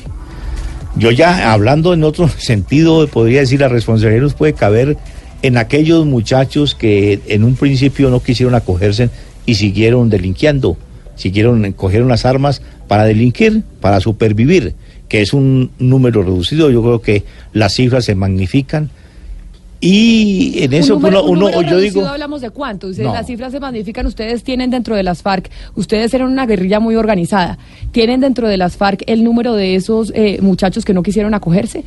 Yo 0.98 1.12
ya 1.12 1.52
hablando 1.52 1.94
en 1.94 2.02
otro 2.02 2.28
sentido, 2.38 3.06
podría 3.06 3.40
decir 3.40 3.60
la 3.60 3.68
responsabilidad 3.68 4.22
nos 4.22 4.34
puede 4.34 4.52
caber 4.52 4.96
en 5.42 5.56
aquellos 5.56 6.04
muchachos 6.06 6.74
que 6.74 7.20
en 7.28 7.44
un 7.44 7.54
principio 7.54 8.10
no 8.10 8.20
quisieron 8.20 8.56
acogerse 8.56 9.08
y 9.46 9.54
siguieron 9.54 10.10
delinquiendo, 10.10 10.76
siguieron, 11.14 11.72
cogieron 11.72 12.08
las 12.08 12.24
armas 12.26 12.62
para 12.88 13.04
delinquir, 13.04 13.62
para 13.80 14.00
supervivir, 14.00 14.74
que 15.08 15.22
es 15.22 15.32
un 15.32 15.70
número 15.78 16.22
reducido. 16.22 16.70
Yo 16.70 16.82
creo 16.82 17.00
que 17.00 17.22
las 17.52 17.74
cifras 17.74 18.04
se 18.04 18.16
magnifican. 18.16 18.90
Y 19.80 20.62
en 20.64 20.72
eso 20.72 20.94
número- 20.94 21.22
uno, 21.24 21.46
un 21.46 21.54
uno 21.54 21.62
yo 21.62 21.78
digo, 21.78 22.04
hablamos 22.04 22.40
de 22.40 22.50
cuánto. 22.50 22.88
Ustedes, 22.88 23.06
No. 23.06 23.14
Las 23.14 23.26
cifras 23.26 23.52
se 23.52 23.60
magnifican. 23.60 24.06
Ustedes 24.06 24.42
tienen 24.42 24.70
dentro 24.70 24.96
de 24.96 25.02
las 25.04 25.22
FARC, 25.22 25.50
ustedes 25.76 26.12
eran 26.14 26.28
una 26.32 26.46
guerrilla 26.46 26.80
muy 26.80 26.96
organizada. 26.96 27.58
¿Tienen 27.92 28.20
dentro 28.20 28.48
de 28.48 28.56
las 28.56 28.76
FARC 28.76 29.04
el 29.06 29.22
número 29.22 29.54
de 29.54 29.76
esos 29.76 30.12
eh, 30.16 30.38
muchachos 30.42 30.84
que 30.84 30.94
no 30.94 31.02
quisieron 31.02 31.34
acogerse? 31.34 31.84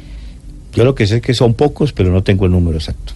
yo 0.73 0.85
lo 0.85 0.95
que 0.95 1.05
sé 1.05 1.17
es 1.17 1.21
que 1.21 1.33
son 1.33 1.53
pocos, 1.53 1.91
pero 1.91 2.11
no 2.13 2.23
tengo 2.23 2.45
el 2.45 2.51
número 2.53 2.77
exacto. 2.77 3.11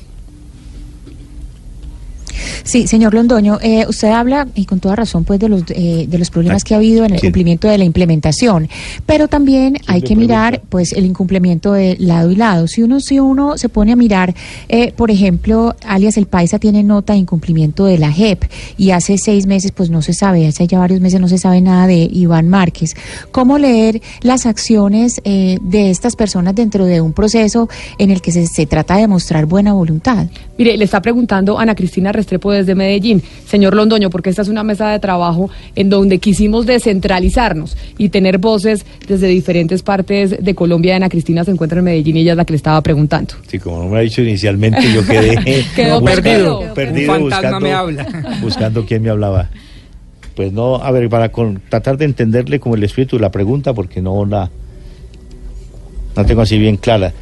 Sí, 2.64 2.88
señor 2.88 3.14
Londoño, 3.14 3.60
eh, 3.62 3.86
usted 3.88 4.10
habla, 4.10 4.48
y 4.56 4.66
con 4.66 4.80
toda 4.80 4.96
razón, 4.96 5.24
pues 5.24 5.40
de 5.40 5.50
los, 5.50 5.64
eh, 5.70 6.06
de 6.08 6.18
los 6.18 6.30
problemas 6.30 6.64
que 6.64 6.74
ha 6.74 6.78
habido 6.78 7.06
en 7.06 7.14
el 7.14 7.20
Sí. 7.20 7.28
cumplimiento 7.28 7.68
de 7.68 7.78
la 7.78 7.84
implementación, 7.86 8.70
pero 9.06 9.28
también 9.28 9.78
hay 9.88 10.02
que 10.02 10.16
mirar 10.16 10.62
pues 10.70 10.94
el 10.94 11.06
incumplimiento 11.06 11.74
de 11.74 11.96
lado 12.00 12.32
y 12.32 12.36
lado. 12.36 12.68
Si 12.68 12.82
uno, 12.84 13.00
si 13.00 13.20
uno 13.20 13.58
se 13.58 13.70
pone 13.70 13.92
a 13.92 13.96
mirar, 13.96 14.34
eh, 14.70 14.92
por 14.96 15.12
ejemplo, 15.12 15.76
alias 15.86 16.18
El 16.18 16.26
Paisa 16.28 16.60
tiene 16.60 16.84
nota 16.84 17.14
de 17.14 17.20
incumplimiento 17.20 17.86
de 17.86 17.98
la 17.98 18.12
JEP 18.12 18.44
y 18.78 18.92
hace 18.92 19.18
seis 19.18 19.46
meses 19.48 19.72
pues 19.72 19.90
no 19.90 20.02
se 20.02 20.14
sabe, 20.14 20.48
hace 20.48 20.68
ya 20.68 20.80
varios 20.80 21.02
meses 21.02 21.20
no 21.20 21.28
se 21.28 21.38
sabe 21.38 21.62
nada 21.62 21.88
de 21.88 22.10
Iván 22.12 22.48
Márquez. 22.50 22.96
¿Cómo 23.32 23.58
leer 23.58 24.02
las 24.22 24.46
acciones 24.46 25.22
eh, 25.24 25.58
de 25.62 25.90
estas 25.90 26.16
personas 26.16 26.56
dentro 26.56 26.86
de 26.86 27.02
un 27.02 27.14
proceso 27.14 27.70
en 27.98 28.12
el 28.12 28.22
que 28.22 28.32
se, 28.32 28.48
se 28.48 28.66
trata 28.66 28.98
de 28.98 29.08
mostrar 29.08 29.46
buena 29.46 29.74
voluntad? 29.74 30.28
Mire, 30.58 30.78
le 30.78 30.86
está 30.86 31.02
preguntando 31.02 31.60
Ana 31.60 31.76
Cristina 31.76 32.12
Restrepo 32.12 32.45
desde 32.52 32.76
Medellín. 32.76 33.22
Señor 33.48 33.76
Londoño, 33.76 34.10
porque 34.10 34.30
esta 34.30 34.42
es 34.42 34.48
una 34.48 34.64
mesa 34.64 34.90
de 34.90 35.00
trabajo 35.00 35.50
en 35.76 35.90
donde 35.90 36.20
quisimos 36.20 36.66
descentralizarnos 36.66 37.78
y 37.98 38.10
tener 38.10 38.38
voces 38.38 38.86
desde 39.08 39.28
diferentes 39.28 39.82
partes 39.84 40.36
de 40.44 40.56
Colombia. 40.56 40.96
Ana 40.96 41.10
Cristina 41.10 41.44
se 41.44 41.52
encuentra 41.52 41.80
en 41.80 41.86
Medellín 41.86 42.18
y 42.18 42.22
ella 42.22 42.32
es 42.32 42.38
la 42.38 42.46
que 42.46 42.54
le 42.54 42.58
estaba 42.58 42.82
preguntando. 42.82 43.34
Sí, 43.48 43.60
como 43.60 43.84
no 43.84 43.90
me 43.90 43.98
ha 43.98 44.02
dicho 44.02 44.22
inicialmente, 44.22 44.82
yo 44.94 45.06
quedé 45.06 45.64
Quedó 45.76 46.04
perdido. 46.04 46.74
perdido 46.74 47.14
Un 47.16 47.22
buscando, 47.22 47.60
me 47.60 47.74
habla. 47.74 48.08
buscando 48.42 48.86
quién 48.86 49.04
me 49.04 49.10
hablaba. 49.10 49.50
Pues 50.36 50.52
no, 50.52 50.76
a 50.76 50.92
ver, 50.92 51.08
para 51.10 51.30
con- 51.32 51.62
tratar 51.70 51.98
de 51.98 52.06
entenderle 52.06 52.60
como 52.60 52.76
el 52.76 52.84
espíritu 52.84 53.16
de 53.16 53.22
la 53.22 53.32
pregunta, 53.32 53.74
porque 53.74 54.02
no 54.02 54.26
la 54.26 54.50
no 56.16 56.26
tengo 56.26 56.42
así 56.42 56.58
bien 56.58 56.78
clara. 56.78 57.14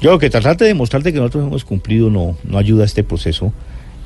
Yo 0.00 0.10
creo 0.10 0.18
que 0.18 0.30
tratar 0.30 0.56
de 0.56 0.66
demostrarte 0.66 1.12
que 1.12 1.18
nosotros 1.18 1.46
hemos 1.46 1.64
cumplido 1.64 2.10
no, 2.10 2.36
no 2.44 2.58
ayuda 2.58 2.84
a 2.84 2.86
este 2.86 3.04
proceso. 3.04 3.52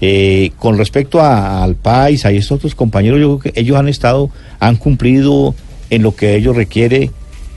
Eh, 0.07 0.51
con 0.59 0.77
respecto 0.77 1.23
al 1.23 1.77
país, 1.77 2.27
a 2.27 2.31
estos 2.31 2.57
otros 2.59 2.75
compañeros, 2.75 3.19
yo 3.21 3.39
creo 3.39 3.53
que 3.55 3.59
ellos 3.59 3.79
han 3.79 3.89
estado, 3.89 4.29
han 4.61 4.77
cumplido 4.77 5.55
en 5.89 6.03
lo 6.03 6.15
que 6.15 6.37
ellos 6.37 6.55
requiere, 6.55 7.11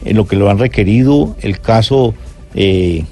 en 0.05 0.15
lo 0.15 0.27
que 0.27 0.37
lo 0.37 0.49
han 0.49 0.57
requerido. 0.57 1.35
El 1.41 1.59
caso, 1.59 2.13
eh, 2.55 3.03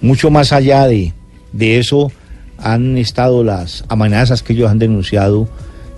mucho 0.00 0.30
más 0.30 0.54
allá 0.54 0.86
de, 0.86 1.12
de 1.52 1.78
eso, 1.78 2.10
han 2.56 2.96
estado 2.96 3.44
las 3.44 3.84
amenazas 3.88 4.42
que 4.42 4.54
ellos 4.54 4.70
han 4.70 4.78
denunciado, 4.78 5.46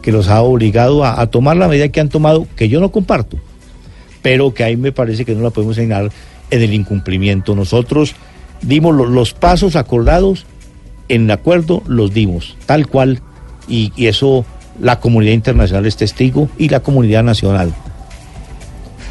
que 0.02 0.10
los 0.10 0.26
ha 0.26 0.42
obligado 0.42 1.04
a, 1.04 1.24
tomar 1.28 1.56
la 1.56 1.68
medida 1.68 1.86
que 1.88 2.00
han 2.00 2.08
tomado, 2.08 2.48
que 2.56 2.68
yo 2.68 2.80
no 2.80 2.90
comparto, 2.90 3.36
pero 4.22 4.52
que 4.54 4.64
ahí 4.64 4.76
me 4.76 4.90
parece 4.90 5.24
que 5.24 5.36
no 5.36 5.42
la 5.42 5.50
podemos 5.50 5.76
señalar 5.76 6.10
en 6.50 6.62
el 6.62 6.74
incumplimiento. 6.74 7.54
Nosotros 7.54 8.16
dimos 8.60 8.92
lo- 8.96 9.06
los 9.06 9.34
pasos 9.34 9.76
acordados 9.76 10.46
en 11.14 11.30
acuerdo, 11.30 11.82
los 11.86 12.14
dimos, 12.14 12.56
tal 12.66 12.86
cual, 12.86 13.20
y, 13.68 13.92
y 13.96 14.06
eso 14.06 14.44
la 14.80 14.98
comunidad 14.98 15.32
internacional 15.32 15.86
es 15.86 15.96
testigo 15.96 16.48
y 16.58 16.68
la 16.68 16.80
comunidad 16.80 17.22
nacional. 17.22 17.72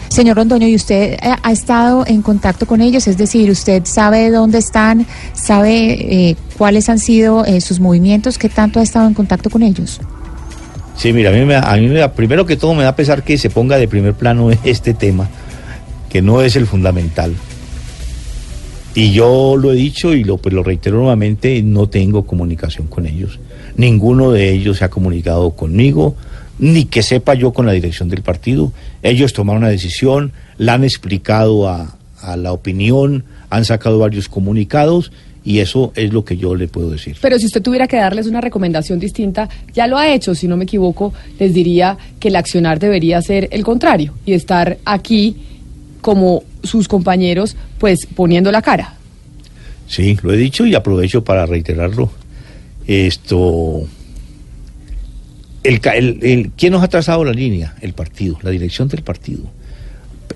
Señor 0.10 0.36
Londoño, 0.36 0.68
¿y 0.68 0.76
usted 0.76 1.14
eh, 1.14 1.20
ha 1.42 1.52
estado 1.52 2.06
en 2.06 2.22
contacto 2.22 2.66
con 2.66 2.82
ellos? 2.82 3.08
Es 3.08 3.18
decir, 3.18 3.50
¿usted 3.50 3.84
sabe 3.86 4.30
dónde 4.30 4.58
están? 4.58 5.06
¿Sabe 5.34 5.94
eh, 5.94 6.36
cuáles 6.58 6.90
han 6.90 7.00
sido 7.00 7.46
eh, 7.46 7.62
sus 7.62 7.80
movimientos? 7.80 8.38
¿Qué 8.38 8.50
tanto 8.50 8.80
ha 8.80 8.84
estado 8.84 9.08
en 9.08 9.14
contacto 9.14 9.50
con 9.50 9.64
ellos? 9.64 10.02
Sí, 10.98 11.14
mira, 11.14 11.30
a 11.30 11.34
mí, 11.34 11.46
me, 11.46 11.56
a 11.56 11.76
mí 11.78 11.88
me 11.88 12.00
da, 12.00 12.12
primero 12.12 12.46
que 12.46 12.58
todo 12.58 12.74
me 12.74 12.84
da 12.84 12.96
pesar 12.96 13.24
que 13.24 13.38
se 13.38 13.50
ponga 13.50 13.78
de 13.78 13.88
primer 13.88 14.14
plano 14.14 14.50
este 14.66 14.94
tema, 14.94 15.30
que 16.10 16.22
no 16.22 16.42
es 16.42 16.58
el 16.58 16.68
fundamental. 16.68 17.34
Y 18.94 19.14
yo 19.14 19.56
lo 19.56 19.72
he 19.72 19.76
dicho 19.76 20.14
y 20.14 20.24
lo, 20.24 20.38
pues 20.38 20.54
lo 20.54 20.64
reitero 20.64 20.98
nuevamente, 20.98 21.62
no 21.64 21.88
tengo 21.88 22.26
comunicación 22.26 22.88
con 22.88 23.06
ellos. 23.06 23.40
Ninguno 23.78 24.32
de 24.32 24.52
ellos 24.52 24.80
se 24.80 24.86
ha 24.86 24.90
comunicado 24.90 25.52
conmigo, 25.52 26.16
ni 26.60 26.86
que 26.86 27.02
sepa 27.02 27.34
yo 27.34 27.54
con 27.54 27.66
la 27.66 27.72
dirección 27.72 28.10
del 28.10 28.22
partido. 28.22 28.74
Ellos 29.02 29.32
tomaron 29.34 29.64
una 29.64 29.72
decisión, 29.72 30.34
la 30.58 30.74
han 30.74 30.84
explicado 30.84 31.70
a, 31.70 31.96
a 32.22 32.36
la 32.36 32.52
opinión, 32.52 33.24
han 33.50 33.66
sacado 33.66 34.00
varios 34.00 34.28
comunicados 34.28 35.12
y 35.44 35.60
eso 35.60 35.92
es 35.96 36.14
lo 36.14 36.24
que 36.24 36.38
yo 36.38 36.56
le 36.56 36.68
puedo 36.68 36.90
decir. 36.90 37.18
Pero 37.22 37.40
si 37.40 37.46
usted 37.46 37.62
tuviera 37.62 37.88
que 37.88 37.98
darles 37.98 38.28
una 38.28 38.42
recomendación 38.42 39.00
distinta, 39.00 39.50
ya 39.74 39.88
lo 39.88 39.98
ha 39.98 40.14
hecho, 40.14 40.36
si 40.36 40.48
no 40.48 40.58
me 40.58 40.66
equivoco, 40.66 41.14
les 41.40 41.54
diría 41.54 41.98
que 42.20 42.28
el 42.28 42.36
accionar 42.36 42.80
debería 42.80 43.22
ser 43.22 43.48
el 43.52 43.64
contrario 43.64 44.14
y 44.26 44.34
estar 44.34 44.78
aquí 44.86 45.38
como 46.02 46.44
sus 46.64 46.88
compañeros, 46.88 47.56
pues 47.80 48.06
poniendo 48.16 48.52
la 48.52 48.62
cara. 48.62 48.96
Sí, 49.88 50.18
lo 50.22 50.34
he 50.34 50.38
dicho 50.38 50.66
y 50.66 50.76
aprovecho 50.76 51.24
para 51.24 51.46
reiterarlo. 51.46 52.12
Esto. 52.88 53.82
El, 55.64 55.80
el- 55.94 56.20
el- 56.24 56.52
¿Quién 56.58 56.74
nos 56.74 56.84
ha 56.84 56.88
trazado 56.88 57.24
la 57.24 57.34
línea? 57.34 57.76
El 57.82 57.94
partido, 57.94 58.38
la 58.42 58.50
dirección 58.50 58.88
del 58.88 59.04
partido. 59.04 59.42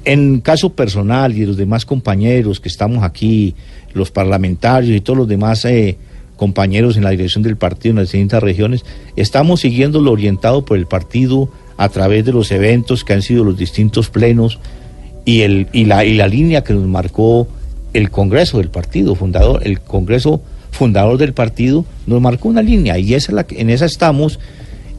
En 0.03 0.39
caso 0.41 0.73
personal 0.73 1.35
y 1.35 1.39
de 1.41 1.47
los 1.47 1.57
demás 1.57 1.85
compañeros 1.85 2.59
que 2.59 2.69
estamos 2.69 3.03
aquí, 3.03 3.55
los 3.93 4.11
parlamentarios 4.11 4.95
y 4.95 5.01
todos 5.01 5.17
los 5.17 5.27
demás 5.27 5.65
eh, 5.65 5.97
compañeros 6.35 6.97
en 6.97 7.03
la 7.05 7.09
dirección 7.11 7.43
del 7.43 7.55
partido 7.55 7.91
en 7.91 7.97
las 7.97 8.11
distintas 8.11 8.43
regiones, 8.43 8.83
estamos 9.15 9.61
siguiendo 9.61 10.01
lo 10.01 10.11
orientado 10.11 10.63
por 10.65 10.77
el 10.77 10.85
partido 10.85 11.49
a 11.77 11.89
través 11.89 12.23
de 12.25 12.33
los 12.33 12.51
eventos 12.51 13.03
que 13.03 13.13
han 13.13 13.21
sido 13.21 13.43
los 13.43 13.57
distintos 13.57 14.09
plenos 14.09 14.59
y, 15.25 15.41
el, 15.41 15.67
y, 15.73 15.85
la, 15.85 16.05
y 16.05 16.13
la 16.13 16.27
línea 16.27 16.63
que 16.63 16.73
nos 16.73 16.85
marcó 16.85 17.47
el 17.93 18.09
Congreso 18.11 18.59
del 18.59 18.69
partido 18.69 19.15
fundador, 19.15 19.61
el 19.65 19.81
Congreso 19.81 20.41
fundador 20.71 21.17
del 21.17 21.33
partido 21.33 21.85
nos 22.05 22.21
marcó 22.21 22.49
una 22.49 22.61
línea 22.61 22.99
y 22.99 23.13
esa 23.13 23.31
es 23.31 23.35
la 23.35 23.45
en 23.49 23.69
esa 23.69 23.85
estamos 23.85 24.39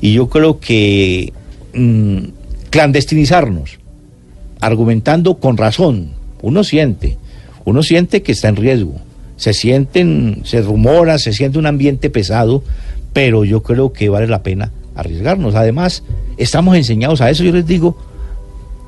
y 0.01 0.15
yo 0.15 0.29
creo 0.29 0.59
que 0.59 1.33
mm, 1.75 2.19
clandestinizarnos, 2.71 3.79
argumentando 4.61 5.37
con 5.37 5.57
razón, 5.57 6.11
uno 6.43 6.65
siente, 6.65 7.19
uno 7.65 7.83
siente 7.83 8.23
que 8.23 8.33
está 8.33 8.49
en 8.49 8.57
riesgo, 8.57 8.95
se 9.37 9.53
sienten, 9.53 10.43
se 10.45 10.63
rumora, 10.63 11.19
se 11.19 11.33
siente 11.33 11.59
un 11.59 11.67
ambiente 11.67 12.11
pesado, 12.11 12.63
pero 13.13 13.45
yo 13.45 13.63
creo 13.63 13.93
que 13.93 14.09
vale 14.09 14.27
la 14.27 14.43
pena 14.43 14.73
arriesgarnos. 14.95 15.55
Además, 15.55 16.03
estamos 16.39 16.77
enseñados 16.77 17.21
a 17.21 17.31
eso, 17.31 17.45
yo 17.45 17.53
les 17.53 17.67
digo, 17.67 17.97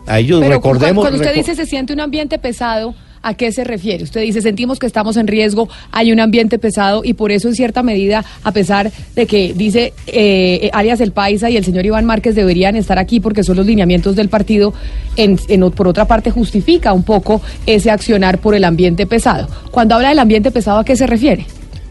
a 0.08 0.18
ellos 0.18 0.40
Pero 0.40 0.54
recordemos... 0.54 1.04
cuando 1.04 1.20
usted 1.20 1.34
dice 1.34 1.54
se 1.54 1.66
siente 1.66 1.92
un 1.92 2.00
ambiente 2.00 2.38
pesado, 2.38 2.94
¿a 3.20 3.34
qué 3.34 3.50
se 3.52 3.64
refiere? 3.64 4.04
Usted 4.04 4.20
dice 4.22 4.40
sentimos 4.42 4.78
que 4.78 4.86
estamos 4.86 5.16
en 5.16 5.26
riesgo, 5.26 5.68
hay 5.90 6.12
un 6.12 6.20
ambiente 6.20 6.58
pesado 6.58 7.02
y 7.04 7.14
por 7.14 7.32
eso 7.32 7.48
en 7.48 7.54
cierta 7.54 7.82
medida, 7.82 8.24
a 8.44 8.52
pesar 8.52 8.92
de 9.16 9.26
que 9.26 9.52
dice 9.54 9.92
eh, 10.06 10.70
alias 10.72 11.00
El 11.00 11.12
Paisa 11.12 11.50
y 11.50 11.56
el 11.56 11.64
señor 11.64 11.84
Iván 11.84 12.04
Márquez 12.04 12.34
deberían 12.34 12.76
estar 12.76 12.98
aquí 12.98 13.18
porque 13.20 13.42
son 13.42 13.56
los 13.56 13.66
lineamientos 13.66 14.14
del 14.16 14.28
partido, 14.28 14.72
en, 15.16 15.38
en- 15.48 15.70
por 15.72 15.88
otra 15.88 16.04
parte 16.06 16.30
justifica 16.30 16.92
un 16.92 17.02
poco 17.02 17.40
ese 17.66 17.90
accionar 17.90 18.38
por 18.38 18.54
el 18.54 18.64
ambiente 18.64 19.06
pesado. 19.06 19.48
Cuando 19.70 19.96
habla 19.96 20.10
del 20.10 20.20
ambiente 20.20 20.50
pesado, 20.50 20.78
¿a 20.78 20.84
qué 20.84 20.94
se 20.96 21.06
refiere? 21.06 21.44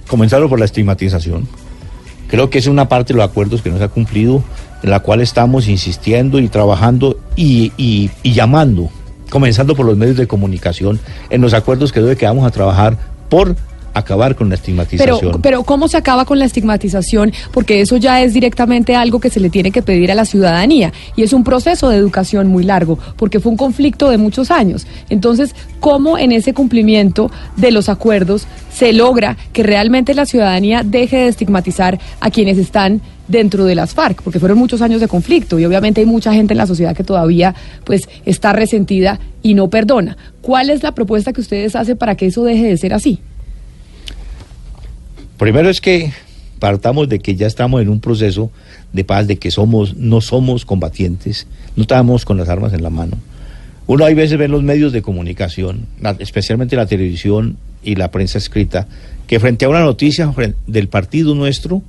Comenzarlo 0.07 0.47
por 0.47 0.59
la 0.59 0.65
estigmatización. 0.65 1.47
Creo 2.29 2.49
que 2.49 2.57
es 2.57 2.67
una 2.67 2.87
parte 2.89 3.13
de 3.13 3.17
los 3.19 3.29
acuerdos 3.29 3.61
que 3.61 3.69
no 3.69 3.77
se 3.77 3.83
ha 3.83 3.87
cumplido, 3.89 4.43
en 4.83 4.89
la 4.89 4.99
cual 4.99 5.21
estamos 5.21 5.67
insistiendo 5.67 6.39
y 6.39 6.47
trabajando 6.49 7.17
y, 7.35 7.71
y- 7.77 8.09
y 8.23 8.33
llamando, 8.33 8.89
comenzando 9.29 9.75
por 9.75 9.85
los 9.85 9.97
medios 9.97 10.17
de 10.17 10.27
comunicación, 10.27 10.99
en 11.29 11.41
los 11.41 11.53
acuerdos 11.53 11.91
que 11.91 11.99
debe 12.01 12.15
que 12.15 12.25
vamos 12.25 12.45
a 12.45 12.51
trabajar 12.51 12.97
por 13.29 13.55
acabar 13.93 14.35
con 14.35 14.47
la 14.49 14.53
estigmatización. 14.55 15.17
Pero, 15.19 15.39
pero 15.41 15.63
¿cómo 15.63 15.87
se 15.87 15.97
acaba 15.97 16.23
con 16.25 16.37
la 16.37 16.45
estigmatización? 16.45 17.33
Porque 17.51 17.81
eso 17.81 17.97
ya 17.97 18.21
es 18.21 18.31
directamente 18.31 18.95
algo 18.95 19.19
que 19.19 19.31
se 19.31 19.39
le 19.39 19.49
tiene 19.49 19.71
que 19.71 19.81
pedir 19.81 20.11
a 20.11 20.15
la 20.15 20.23
ciudadanía 20.25 20.93
y 21.15 21.23
es 21.23 21.33
un 21.33 21.43
proceso 21.43 21.89
de 21.89 21.97
educación 21.97 22.45
muy 22.47 22.63
largo, 22.63 22.99
porque 23.15 23.39
fue 23.39 23.51
un 23.51 23.57
conflicto 23.57 24.11
de 24.11 24.19
muchos 24.19 24.51
años. 24.51 24.85
Entonces, 25.09 25.55
¿cómo 25.79 26.19
en 26.19 26.31
ese 26.31 26.53
cumplimiento 26.53 27.31
de 27.55 27.71
los 27.71 27.89
acuerdos 27.89 28.45
se 28.71 28.93
logra 28.93 29.35
que 29.51 29.63
realmente 29.63 30.13
la 30.13 30.27
ciudadanía 30.27 30.83
deje 30.85 31.17
de 31.17 31.27
estigmatizar 31.29 31.99
a 32.19 32.29
quienes 32.29 32.59
están 32.59 33.01
dentro 33.27 33.65
de 33.65 33.75
las 33.75 33.93
FARC? 33.93 34.21
Porque 34.21 34.39
fueron 34.39 34.57
muchos 34.57 34.81
años 34.81 35.01
de 35.01 35.07
conflicto 35.07 35.59
y 35.59 35.65
obviamente 35.65 36.01
hay 36.01 36.07
mucha 36.07 36.33
gente 36.33 36.53
en 36.53 36.57
la 36.57 36.67
sociedad 36.67 36.95
que 36.95 37.03
todavía 37.03 37.55
pues 37.83 38.07
está 38.25 38.53
resentida 38.53 39.19
y 39.41 39.53
no 39.53 39.69
perdona. 39.69 40.17
¿Cuál 40.41 40.69
es 40.69 40.83
la 40.83 40.93
propuesta 40.93 41.33
que 41.33 41.41
ustedes 41.41 41.75
hacen 41.75 41.97
para 41.97 42.15
que 42.15 42.27
eso 42.27 42.43
deje 42.43 42.65
de 42.65 42.77
ser 42.77 42.93
así? 42.93 43.19
Primero 45.37 45.69
es 45.69 45.81
que 45.81 46.11
partamos 46.59 47.09
de 47.09 47.19
que 47.19 47.35
ya 47.35 47.47
estamos 47.47 47.81
en 47.81 47.89
un 47.89 47.99
proceso 47.99 48.49
de 48.93 49.03
paz, 49.03 49.27
de 49.27 49.37
que 49.37 49.51
somos, 49.51 49.95
no 49.95 50.21
somos 50.21 50.65
combatientes, 50.65 51.47
no 51.75 51.83
estamos 51.83 52.25
con 52.25 52.37
las 52.37 52.49
armas 52.49 52.73
en 52.73 52.83
la 52.83 52.89
mano. 52.89 53.17
Uno 53.85 54.03
hay 54.03 54.15
veces 54.15 54.37
ve 54.37 54.47
los 54.47 54.63
medios 54.63 54.91
de 54.91 55.01
comunicación, 55.01 55.85
especialmente 56.19 56.75
la 56.75 56.87
televisión 56.87 57.57
y 57.83 57.95
la 57.95 58.11
prensa 58.11 58.37
escrita, 58.37 58.87
que 59.27 59.39
frente 59.39 59.65
a 59.65 59.69
una 59.69 59.81
noticia 59.81 60.33
del 60.65 60.89
partido 60.89 61.35
nuestro 61.35 61.81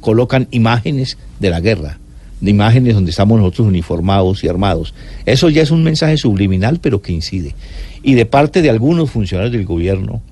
colocan 0.00 0.48
imágenes 0.50 1.18
de 1.38 1.50
la 1.50 1.60
guerra, 1.60 1.98
de 2.40 2.50
imágenes 2.50 2.94
donde 2.94 3.10
estamos 3.10 3.38
nosotros 3.38 3.68
uniformados 3.68 4.42
y 4.44 4.48
armados. 4.48 4.94
Eso 5.26 5.48
ya 5.50 5.62
es 5.62 5.70
un 5.70 5.84
mensaje 5.84 6.16
subliminal, 6.16 6.78
pero 6.80 7.02
que 7.02 7.12
incide. 7.12 7.54
Y 8.02 8.14
de 8.14 8.26
parte 8.26 8.62
de 8.62 8.70
algunos 8.70 9.10
funcionarios 9.10 9.52
del 9.52 9.66
gobierno, 9.66 10.22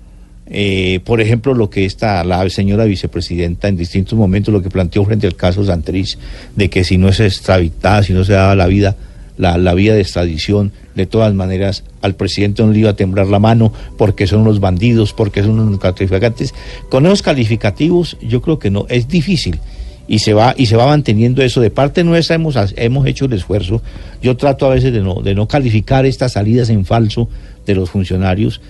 eh, 0.50 1.00
por 1.04 1.20
ejemplo, 1.20 1.52
lo 1.52 1.68
que 1.68 1.84
está 1.84 2.24
la 2.24 2.48
señora 2.48 2.84
vicepresidenta 2.84 3.68
en 3.68 3.76
distintos 3.76 4.18
momentos, 4.18 4.52
lo 4.52 4.62
que 4.62 4.70
planteó 4.70 5.04
frente 5.04 5.26
al 5.26 5.36
caso 5.36 5.64
Santrich, 5.64 6.18
de 6.56 6.70
que 6.70 6.84
si 6.84 6.96
no 6.96 7.08
es 7.08 7.20
extraditada, 7.20 8.02
si 8.02 8.14
no 8.14 8.24
se 8.24 8.32
daba 8.32 8.54
la 8.54 8.66
vida, 8.66 8.96
la, 9.38 9.56
la 9.56 9.74
vía 9.74 9.94
de 9.94 10.02
extradición, 10.02 10.72
de 10.94 11.06
todas 11.06 11.32
maneras 11.32 11.84
al 12.02 12.16
presidente 12.16 12.62
no 12.62 12.72
le 12.72 12.80
iba 12.80 12.90
a 12.90 12.96
temblar 12.96 13.28
la 13.28 13.38
mano 13.38 13.72
porque 13.96 14.26
son 14.26 14.40
unos 14.40 14.60
bandidos, 14.60 15.12
porque 15.12 15.42
son 15.42 15.52
unos 15.52 15.70
narcotraficantes. 15.70 16.54
Con 16.90 17.06
esos 17.06 17.22
calificativos, 17.22 18.18
yo 18.20 18.42
creo 18.42 18.58
que 18.58 18.70
no, 18.70 18.86
es 18.88 19.08
difícil. 19.08 19.60
Y 20.08 20.20
se 20.20 20.32
va 20.32 20.54
y 20.56 20.66
se 20.66 20.76
va 20.76 20.86
manteniendo 20.86 21.42
eso. 21.42 21.60
De 21.60 21.70
parte 21.70 22.02
nuestra 22.02 22.34
hemos 22.34 22.56
hemos 22.76 23.06
hecho 23.06 23.26
el 23.26 23.34
esfuerzo. 23.34 23.82
Yo 24.22 24.38
trato 24.38 24.64
a 24.64 24.70
veces 24.70 24.90
de 24.90 25.00
no 25.02 25.20
de 25.20 25.34
no 25.34 25.46
calificar 25.46 26.06
estas 26.06 26.32
salidas 26.32 26.70
en 26.70 26.86
falso 26.86 27.28
de 27.66 27.74
los 27.74 27.90
funcionarios. 27.90 28.62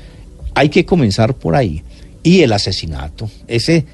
Hay 0.55 0.69
que 0.69 0.85
comenzar 0.85 1.35
por 1.35 1.55
ahí. 1.55 1.85
Y 2.25 2.41
el 2.41 2.53
asesinato 2.53 3.31
ese 3.47 3.87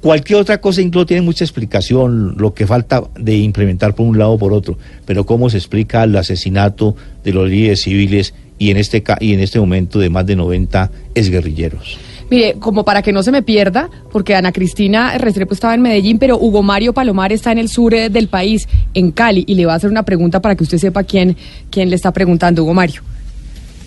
cualquier 0.00 0.38
otra 0.40 0.60
cosa 0.60 0.80
incluso 0.80 1.06
tiene 1.06 1.22
mucha 1.22 1.44
explicación 1.44 2.34
lo 2.38 2.54
que 2.54 2.66
falta 2.66 3.02
de 3.18 3.36
implementar 3.38 3.94
por 3.94 4.06
un 4.06 4.18
lado 4.18 4.32
o 4.32 4.38
por 4.38 4.52
otro 4.52 4.78
pero 5.06 5.26
cómo 5.26 5.50
se 5.50 5.58
explica 5.58 6.02
el 6.04 6.16
asesinato 6.16 6.96
de 7.24 7.32
los 7.32 7.48
líderes 7.48 7.82
civiles 7.82 8.32
y 8.58 8.70
en 8.70 8.76
este 8.76 9.02
ca- 9.02 9.18
y 9.20 9.32
en 9.34 9.40
este 9.40 9.58
momento 9.60 9.98
de 9.98 10.10
más 10.10 10.26
de 10.26 10.36
90 10.36 10.90
exguerrilleros 11.14 11.98
Mire, 12.30 12.54
como 12.60 12.84
para 12.84 13.02
que 13.02 13.12
no 13.12 13.24
se 13.24 13.32
me 13.32 13.42
pierda, 13.42 13.90
porque 14.12 14.36
Ana 14.36 14.52
Cristina 14.52 15.18
Restrepo 15.18 15.52
estaba 15.52 15.74
en 15.74 15.82
Medellín, 15.82 16.20
pero 16.20 16.38
Hugo 16.38 16.62
Mario 16.62 16.92
Palomar 16.92 17.32
está 17.32 17.50
en 17.50 17.58
el 17.58 17.68
sur 17.68 17.92
eh, 17.92 18.08
del 18.08 18.28
país, 18.28 18.68
en 18.94 19.10
Cali, 19.10 19.42
y 19.48 19.56
le 19.56 19.66
va 19.66 19.72
a 19.72 19.76
hacer 19.76 19.90
una 19.90 20.04
pregunta 20.04 20.40
para 20.40 20.54
que 20.54 20.62
usted 20.62 20.78
sepa 20.78 21.02
quién, 21.02 21.36
quién 21.70 21.90
le 21.90 21.96
está 21.96 22.12
preguntando, 22.12 22.62
Hugo 22.62 22.72
Mario. 22.72 23.02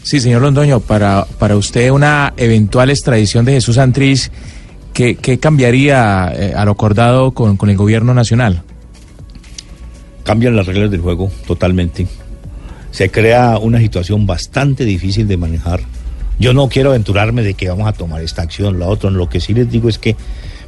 Sí, 0.02 0.20
señor 0.20 0.42
Londoño, 0.42 0.82
para, 0.82 1.26
para 1.40 1.56
usted 1.56 1.90
una 1.90 2.34
eventual 2.36 2.90
extradición 2.90 3.46
de 3.46 3.54
Jesús 3.54 3.76
Santrich, 3.76 4.30
¿qué, 4.94 5.40
cambiaría 5.40 6.32
eh, 6.36 6.54
a 6.56 6.66
lo 6.66 6.72
acordado 6.72 7.32
con, 7.32 7.58
con 7.58 7.70
el 7.70 7.78
gobierno 7.78 8.14
nacional? 8.14 8.64
cambian 10.24 10.56
las 10.56 10.66
reglas 10.66 10.90
del 10.90 11.02
juego 11.02 11.32
totalmente. 11.46 12.08
Se 12.92 13.10
crea 13.10 13.58
una 13.58 13.80
situación 13.80 14.26
bastante 14.26 14.86
difícil 14.86 15.28
de 15.28 15.38
manejar. 15.38 15.82
Yo 16.40 16.54
no 16.54 16.68
quiero 16.70 16.90
aventurarme 16.90 17.44
de 17.44 17.54
que 17.54 17.70
vamos 17.70 17.88
a 17.88 17.94
tomar 17.94 18.22
esta 18.22 18.42
acción, 18.42 18.80
la 18.80 18.88
otra. 18.88 19.10
Lo 19.10 19.30
que 19.30 19.40
sí 19.40 19.54
les 19.54 19.70
digo 19.70 19.90
es 19.90 19.98
que, 20.00 20.16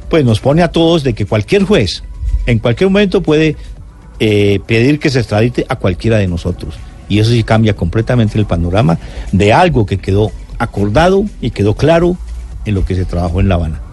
pues, 0.08 0.24
nos 0.24 0.40
pone 0.40 0.62
a 0.62 0.68
todos 0.68 1.02
de 1.02 1.14
que 1.14 1.26
cualquier 1.26 1.64
juez, 1.64 2.02
en 2.46 2.58
cualquier 2.58 2.90
momento 2.90 3.22
puede 3.22 3.56
eh, 4.20 4.60
pedir 4.66 4.98
que 4.98 5.10
se 5.10 5.20
extradite 5.20 5.66
a 5.68 5.76
cualquiera 5.76 6.18
de 6.18 6.28
nosotros. 6.28 6.76
Y 7.08 7.20
eso 7.20 7.30
sí 7.30 7.42
cambia 7.44 7.74
completamente 7.74 8.38
el 8.38 8.46
panorama 8.46 8.98
de 9.32 9.52
algo 9.52 9.86
que 9.86 9.98
quedó 9.98 10.32
acordado 10.58 11.24
y 11.40 11.50
quedó 11.50 11.74
claro 11.74 12.16
en 12.64 12.74
lo 12.74 12.84
que 12.84 12.96
se 12.96 13.04
trabajó 13.04 13.40
en 13.40 13.48
La 13.48 13.56
Habana. 13.56 13.85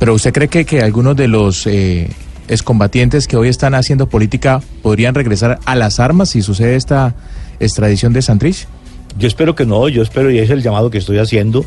Pero 0.00 0.14
usted 0.14 0.32
cree 0.32 0.48
que, 0.48 0.64
que 0.64 0.80
algunos 0.80 1.14
de 1.14 1.28
los 1.28 1.66
eh, 1.66 2.08
excombatientes 2.48 3.28
que 3.28 3.36
hoy 3.36 3.48
están 3.48 3.74
haciendo 3.74 4.08
política 4.08 4.62
podrían 4.82 5.14
regresar 5.14 5.60
a 5.66 5.76
las 5.76 6.00
armas 6.00 6.30
si 6.30 6.40
sucede 6.40 6.74
esta 6.74 7.14
extradición 7.60 8.14
de 8.14 8.22
Santrich? 8.22 8.66
Yo 9.18 9.28
espero 9.28 9.54
que 9.54 9.66
no, 9.66 9.88
yo 9.88 10.02
espero 10.02 10.30
y 10.30 10.38
es 10.38 10.48
el 10.48 10.62
llamado 10.62 10.90
que 10.90 10.96
estoy 10.96 11.18
haciendo. 11.18 11.66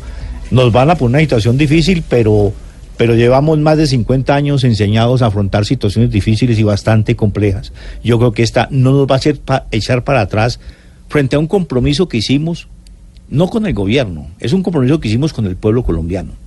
Nos 0.50 0.72
van 0.72 0.90
a 0.90 0.96
poner 0.96 1.10
una 1.10 1.20
situación 1.20 1.56
difícil, 1.56 2.02
pero, 2.08 2.52
pero 2.96 3.14
llevamos 3.14 3.56
más 3.58 3.78
de 3.78 3.86
50 3.86 4.34
años 4.34 4.64
enseñados 4.64 5.22
a 5.22 5.26
afrontar 5.26 5.64
situaciones 5.64 6.10
difíciles 6.10 6.58
y 6.58 6.64
bastante 6.64 7.14
complejas. 7.14 7.72
Yo 8.02 8.18
creo 8.18 8.32
que 8.32 8.42
esta 8.42 8.66
no 8.68 8.90
nos 8.90 9.06
va 9.06 9.14
a 9.14 9.18
hacer 9.18 9.40
echar 9.70 10.02
para 10.02 10.22
atrás 10.22 10.58
frente 11.08 11.36
a 11.36 11.38
un 11.38 11.46
compromiso 11.46 12.08
que 12.08 12.16
hicimos, 12.16 12.66
no 13.28 13.46
con 13.46 13.64
el 13.64 13.74
gobierno, 13.74 14.26
es 14.40 14.52
un 14.52 14.64
compromiso 14.64 14.98
que 14.98 15.06
hicimos 15.06 15.32
con 15.32 15.46
el 15.46 15.54
pueblo 15.54 15.84
colombiano. 15.84 16.43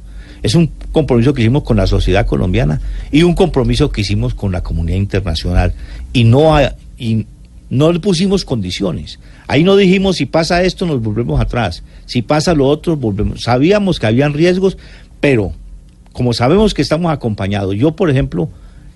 Es 0.47 0.55
un 0.55 0.71
compromiso 0.93 1.33
que 1.33 1.41
hicimos 1.41 1.63
con 1.63 1.75
la 1.75 1.87
sociedad 1.87 2.25
colombiana 2.25 2.79
y 3.11 3.23
un 3.23 3.33
compromiso 3.33 3.91
que 3.91 3.99
hicimos 3.99 4.33
con 4.33 4.53
la 4.53 4.63
comunidad 4.63 4.97
internacional. 4.97 5.73
Y 6.13 6.23
no, 6.23 6.57
y 6.97 7.25
no 7.69 7.91
le 7.91 7.99
pusimos 7.99 8.45
condiciones. 8.45 9.19
Ahí 9.47 9.65
no 9.65 9.75
dijimos 9.75 10.15
si 10.15 10.25
pasa 10.25 10.63
esto 10.63 10.85
nos 10.85 11.01
volvemos 11.01 11.41
atrás, 11.41 11.83
si 12.05 12.21
pasa 12.21 12.53
lo 12.53 12.65
otro 12.65 12.95
volvemos. 12.95 13.43
Sabíamos 13.43 13.99
que 13.99 14.07
habían 14.07 14.33
riesgos, 14.33 14.77
pero 15.19 15.51
como 16.13 16.31
sabemos 16.31 16.73
que 16.73 16.81
estamos 16.81 17.11
acompañados, 17.11 17.75
yo 17.75 17.93
por 17.93 18.09
ejemplo 18.09 18.47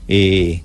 eh, 0.07 0.61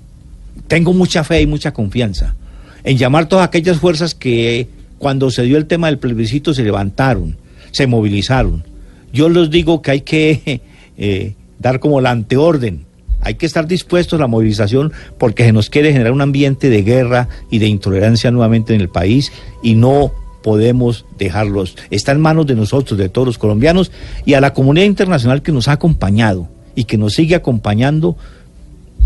tengo 0.69 0.93
mucha 0.93 1.25
fe 1.25 1.41
y 1.41 1.47
mucha 1.47 1.73
confianza 1.73 2.37
en 2.85 2.97
llamar 2.97 3.27
todas 3.27 3.45
aquellas 3.45 3.77
fuerzas 3.77 4.15
que 4.15 4.69
cuando 4.99 5.31
se 5.31 5.43
dio 5.43 5.57
el 5.57 5.65
tema 5.65 5.87
del 5.87 5.99
plebiscito 5.99 6.53
se 6.53 6.63
levantaron, 6.63 7.35
se 7.71 7.87
movilizaron. 7.87 8.63
Yo 9.11 9.27
les 9.27 9.49
digo 9.49 9.81
que 9.81 9.91
hay 9.91 10.01
que 10.01 10.61
eh, 10.97 11.35
dar 11.59 11.79
como 11.79 12.01
la 12.01 12.11
anteorden. 12.11 12.85
Hay 13.21 13.35
que 13.35 13.45
estar 13.45 13.67
dispuestos 13.67 14.19
a 14.19 14.21
la 14.21 14.27
movilización 14.27 14.93
porque 15.17 15.43
se 15.43 15.51
nos 15.51 15.69
quiere 15.69 15.91
generar 15.91 16.11
un 16.11 16.21
ambiente 16.21 16.69
de 16.69 16.83
guerra 16.83 17.29
y 17.49 17.59
de 17.59 17.67
intolerancia 17.67 18.31
nuevamente 18.31 18.75
en 18.75 18.81
el 18.81 18.89
país 18.89 19.31
y 19.63 19.75
no 19.75 20.11
podemos 20.43 21.05
dejarlos. 21.17 21.75
Está 21.89 22.11
en 22.11 22.21
manos 22.21 22.47
de 22.47 22.55
nosotros, 22.55 22.97
de 22.97 23.09
todos 23.09 23.27
los 23.27 23.37
colombianos 23.37 23.91
y 24.25 24.33
a 24.33 24.41
la 24.41 24.53
comunidad 24.53 24.85
internacional 24.85 25.41
que 25.41 25.51
nos 25.51 25.67
ha 25.67 25.73
acompañado 25.73 26.47
y 26.75 26.83
que 26.85 26.97
nos 26.97 27.15
sigue 27.15 27.35
acompañando 27.35 28.15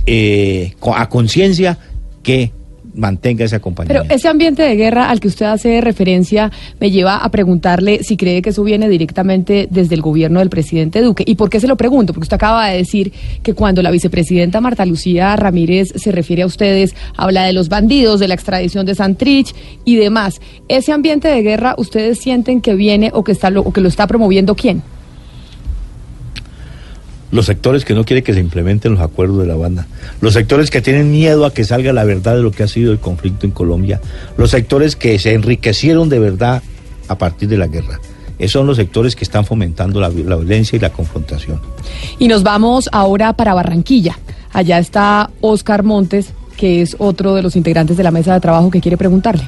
eh, 0.05 0.75
a 0.93 1.09
conciencia 1.09 1.77
que 2.21 2.51
mantenga 2.93 3.45
ese 3.45 3.55
Pero 3.55 3.61
acompañamiento. 3.61 4.13
ese 4.13 4.27
ambiente 4.27 4.63
de 4.63 4.75
guerra 4.75 5.09
al 5.09 5.19
que 5.19 5.27
usted 5.27 5.45
hace 5.45 5.81
referencia 5.81 6.51
me 6.79 6.91
lleva 6.91 7.17
a 7.17 7.29
preguntarle 7.29 8.03
si 8.03 8.17
cree 8.17 8.41
que 8.41 8.49
eso 8.49 8.63
viene 8.63 8.89
directamente 8.89 9.67
desde 9.69 9.95
el 9.95 10.01
gobierno 10.01 10.39
del 10.39 10.49
presidente 10.49 11.01
Duque. 11.01 11.23
¿Y 11.25 11.35
por 11.35 11.49
qué 11.49 11.59
se 11.59 11.67
lo 11.67 11.77
pregunto? 11.77 12.13
Porque 12.13 12.25
usted 12.25 12.35
acaba 12.35 12.67
de 12.67 12.77
decir 12.77 13.11
que 13.43 13.53
cuando 13.53 13.81
la 13.81 13.91
vicepresidenta 13.91 14.61
Marta 14.61 14.85
Lucía 14.85 15.35
Ramírez 15.35 15.93
se 15.95 16.11
refiere 16.11 16.43
a 16.43 16.45
ustedes, 16.45 16.95
habla 17.15 17.43
de 17.43 17.53
los 17.53 17.69
bandidos, 17.69 18.19
de 18.19 18.27
la 18.27 18.33
extradición 18.33 18.85
de 18.85 18.95
Santrich 18.95 19.53
y 19.85 19.95
demás. 19.95 20.41
¿Ese 20.67 20.91
ambiente 20.91 21.27
de 21.27 21.41
guerra 21.41 21.75
ustedes 21.77 22.19
sienten 22.19 22.61
que 22.61 22.75
viene 22.75 23.11
o 23.13 23.23
que, 23.23 23.31
está 23.31 23.49
lo, 23.49 23.61
o 23.61 23.71
que 23.71 23.81
lo 23.81 23.87
está 23.87 24.07
promoviendo 24.07 24.55
quién? 24.55 24.81
Los 27.31 27.45
sectores 27.45 27.85
que 27.85 27.93
no 27.93 28.03
quieren 28.03 28.23
que 28.23 28.33
se 28.33 28.39
implementen 28.39 28.93
los 28.93 29.01
acuerdos 29.01 29.39
de 29.39 29.47
la 29.47 29.55
banda, 29.55 29.87
los 30.19 30.33
sectores 30.33 30.69
que 30.69 30.81
tienen 30.81 31.11
miedo 31.11 31.45
a 31.45 31.53
que 31.53 31.63
salga 31.63 31.93
la 31.93 32.03
verdad 32.03 32.35
de 32.35 32.41
lo 32.41 32.51
que 32.51 32.63
ha 32.63 32.67
sido 32.67 32.91
el 32.91 32.99
conflicto 32.99 33.45
en 33.45 33.51
Colombia, 33.51 34.01
los 34.37 34.51
sectores 34.51 34.95
que 34.95 35.17
se 35.19 35.33
enriquecieron 35.33 36.09
de 36.09 36.19
verdad 36.19 36.61
a 37.07 37.17
partir 37.17 37.49
de 37.49 37.57
la 37.57 37.67
guerra. 37.67 37.99
Esos 38.37 38.53
son 38.53 38.67
los 38.67 38.77
sectores 38.77 39.15
que 39.15 39.23
están 39.23 39.45
fomentando 39.45 39.99
la, 39.99 40.09
la 40.09 40.35
violencia 40.35 40.75
y 40.75 40.79
la 40.79 40.89
confrontación. 40.89 41.59
Y 42.17 42.27
nos 42.27 42.41
vamos 42.41 42.89
ahora 42.91 43.33
para 43.33 43.53
Barranquilla. 43.53 44.17
Allá 44.51 44.79
está 44.79 45.29
Oscar 45.41 45.83
Montes, 45.83 46.33
que 46.57 46.81
es 46.81 46.95
otro 46.97 47.35
de 47.35 47.43
los 47.43 47.55
integrantes 47.55 47.97
de 47.97 48.03
la 48.03 48.11
mesa 48.11 48.33
de 48.33 48.39
trabajo 48.39 48.71
que 48.71 48.81
quiere 48.81 48.97
preguntarle. 48.97 49.47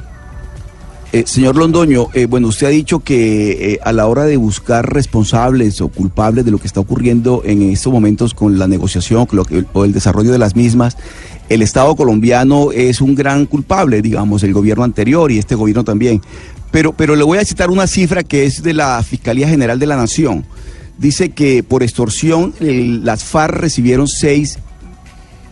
Eh, 1.14 1.22
señor 1.28 1.54
Londoño, 1.54 2.08
eh, 2.12 2.26
bueno, 2.26 2.48
usted 2.48 2.66
ha 2.66 2.70
dicho 2.70 2.98
que 2.98 3.74
eh, 3.74 3.78
a 3.84 3.92
la 3.92 4.08
hora 4.08 4.24
de 4.24 4.36
buscar 4.36 4.92
responsables 4.92 5.80
o 5.80 5.86
culpables 5.86 6.44
de 6.44 6.50
lo 6.50 6.58
que 6.58 6.66
está 6.66 6.80
ocurriendo 6.80 7.42
en 7.44 7.70
estos 7.70 7.92
momentos 7.92 8.34
con 8.34 8.58
la 8.58 8.66
negociación 8.66 9.28
o 9.74 9.84
el 9.84 9.92
desarrollo 9.92 10.32
de 10.32 10.38
las 10.38 10.56
mismas, 10.56 10.96
el 11.48 11.62
Estado 11.62 11.94
colombiano 11.94 12.72
es 12.72 13.00
un 13.00 13.14
gran 13.14 13.46
culpable, 13.46 14.02
digamos, 14.02 14.42
el 14.42 14.52
gobierno 14.52 14.82
anterior 14.82 15.30
y 15.30 15.38
este 15.38 15.54
gobierno 15.54 15.84
también. 15.84 16.20
Pero, 16.72 16.92
pero 16.92 17.14
le 17.14 17.22
voy 17.22 17.38
a 17.38 17.44
citar 17.44 17.70
una 17.70 17.86
cifra 17.86 18.24
que 18.24 18.44
es 18.44 18.64
de 18.64 18.72
la 18.72 19.00
Fiscalía 19.04 19.46
General 19.46 19.78
de 19.78 19.86
la 19.86 19.96
Nación. 19.96 20.44
Dice 20.98 21.28
que 21.28 21.62
por 21.62 21.84
extorsión 21.84 22.54
las 22.58 23.22
FARC 23.22 23.54
recibieron 23.54 24.08
6 24.08 24.58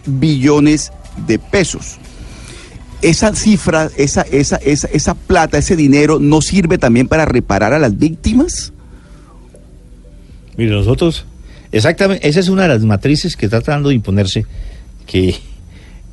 billones 0.06 0.90
de 1.28 1.38
pesos 1.38 2.00
esa 3.02 3.34
cifra, 3.34 3.90
esa, 3.96 4.22
esa, 4.22 4.56
esa, 4.56 4.86
esa 4.86 5.14
plata, 5.14 5.58
ese 5.58 5.76
dinero, 5.76 6.18
¿no 6.20 6.40
sirve 6.40 6.78
también 6.78 7.08
para 7.08 7.24
reparar 7.24 7.72
a 7.72 7.78
las 7.78 7.98
víctimas? 7.98 8.72
Mire, 10.56 10.70
nosotros, 10.70 11.24
exactamente, 11.72 12.26
esa 12.28 12.40
es 12.40 12.48
una 12.48 12.62
de 12.62 12.68
las 12.68 12.82
matrices 12.84 13.36
que 13.36 13.46
está 13.46 13.60
tratando 13.60 13.88
de 13.88 13.96
imponerse, 13.96 14.46
que, 15.06 15.34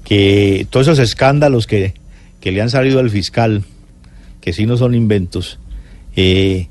que 0.03 0.65
todos 0.69 0.87
esos 0.87 0.99
escándalos 0.99 1.67
que, 1.67 1.93
que 2.41 2.51
le 2.51 2.61
han 2.61 2.69
salido 2.69 2.99
al 2.99 3.11
fiscal, 3.11 3.63
que 4.41 4.51
sí 4.51 4.65
no 4.65 4.75
son 4.75 4.95
inventos, 4.95 5.59
eh, 6.15 6.67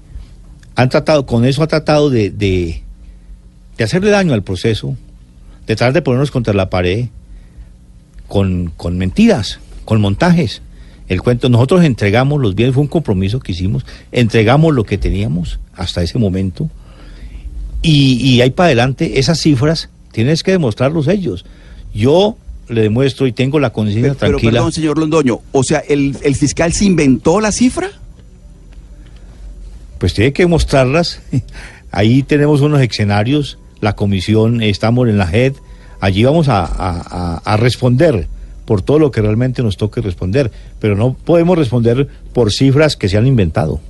han 0.74 0.88
tratado, 0.88 1.26
con 1.26 1.44
eso 1.44 1.62
ha 1.62 1.68
tratado 1.68 2.10
de, 2.10 2.30
de, 2.30 2.82
de 3.76 3.84
hacerle 3.84 4.10
daño 4.10 4.34
al 4.34 4.42
proceso, 4.42 4.96
de 5.66 5.76
tratar 5.76 5.92
de 5.92 6.02
ponernos 6.02 6.30
contra 6.32 6.54
la 6.54 6.70
pared, 6.70 7.06
con, 8.26 8.72
con 8.76 8.98
mentiras, 8.98 9.60
con 9.88 10.02
montajes. 10.02 10.60
El 11.08 11.22
cuento, 11.22 11.48
nosotros 11.48 11.82
entregamos 11.82 12.42
los 12.42 12.54
bienes, 12.54 12.74
fue 12.74 12.82
un 12.82 12.88
compromiso 12.88 13.40
que 13.40 13.52
hicimos, 13.52 13.86
entregamos 14.12 14.74
lo 14.74 14.84
que 14.84 14.98
teníamos 14.98 15.60
hasta 15.74 16.02
ese 16.02 16.18
momento, 16.18 16.68
y, 17.80 18.16
y 18.16 18.42
ahí 18.42 18.50
para 18.50 18.66
adelante, 18.66 19.18
esas 19.18 19.40
cifras 19.40 19.88
tienes 20.12 20.42
que 20.42 20.50
demostrarlos 20.50 21.08
ellos. 21.08 21.46
Yo 21.94 22.36
le 22.68 22.82
demuestro 22.82 23.26
y 23.26 23.32
tengo 23.32 23.58
la 23.60 23.70
conciencia 23.70 24.12
Pero, 24.12 24.18
pero 24.18 24.30
tranquila. 24.32 24.52
perdón, 24.52 24.72
señor 24.72 24.98
Londoño, 24.98 25.40
o 25.52 25.62
sea, 25.64 25.78
¿el, 25.78 26.18
el 26.22 26.34
fiscal 26.36 26.74
se 26.74 26.84
inventó 26.84 27.40
la 27.40 27.50
cifra? 27.50 27.88
Pues 29.96 30.12
tiene 30.12 30.32
que 30.34 30.46
mostrarlas 30.46 31.20
Ahí 31.90 32.22
tenemos 32.22 32.60
unos 32.60 32.82
escenarios, 32.82 33.58
la 33.80 33.94
comisión, 33.96 34.60
estamos 34.60 35.08
en 35.08 35.16
la 35.16 35.26
JED, 35.26 35.54
allí 36.00 36.22
vamos 36.24 36.48
a, 36.48 36.60
a- 36.66 36.66
a- 37.00 37.40
a 37.42 37.56
responder 37.56 38.28
por 38.68 38.82
todo 38.82 38.98
lo 38.98 39.10
que 39.10 39.22
realmente 39.22 39.62
nos 39.62 39.78
toque 39.78 40.02
responder, 40.02 40.50
pero 40.78 40.94
no 40.94 41.14
podemos 41.14 41.56
responder 41.56 42.06
por 42.34 42.52
cifras 42.52 42.96
que 42.96 43.08
se 43.08 43.16
han 43.16 43.26
inventado. 43.26 43.80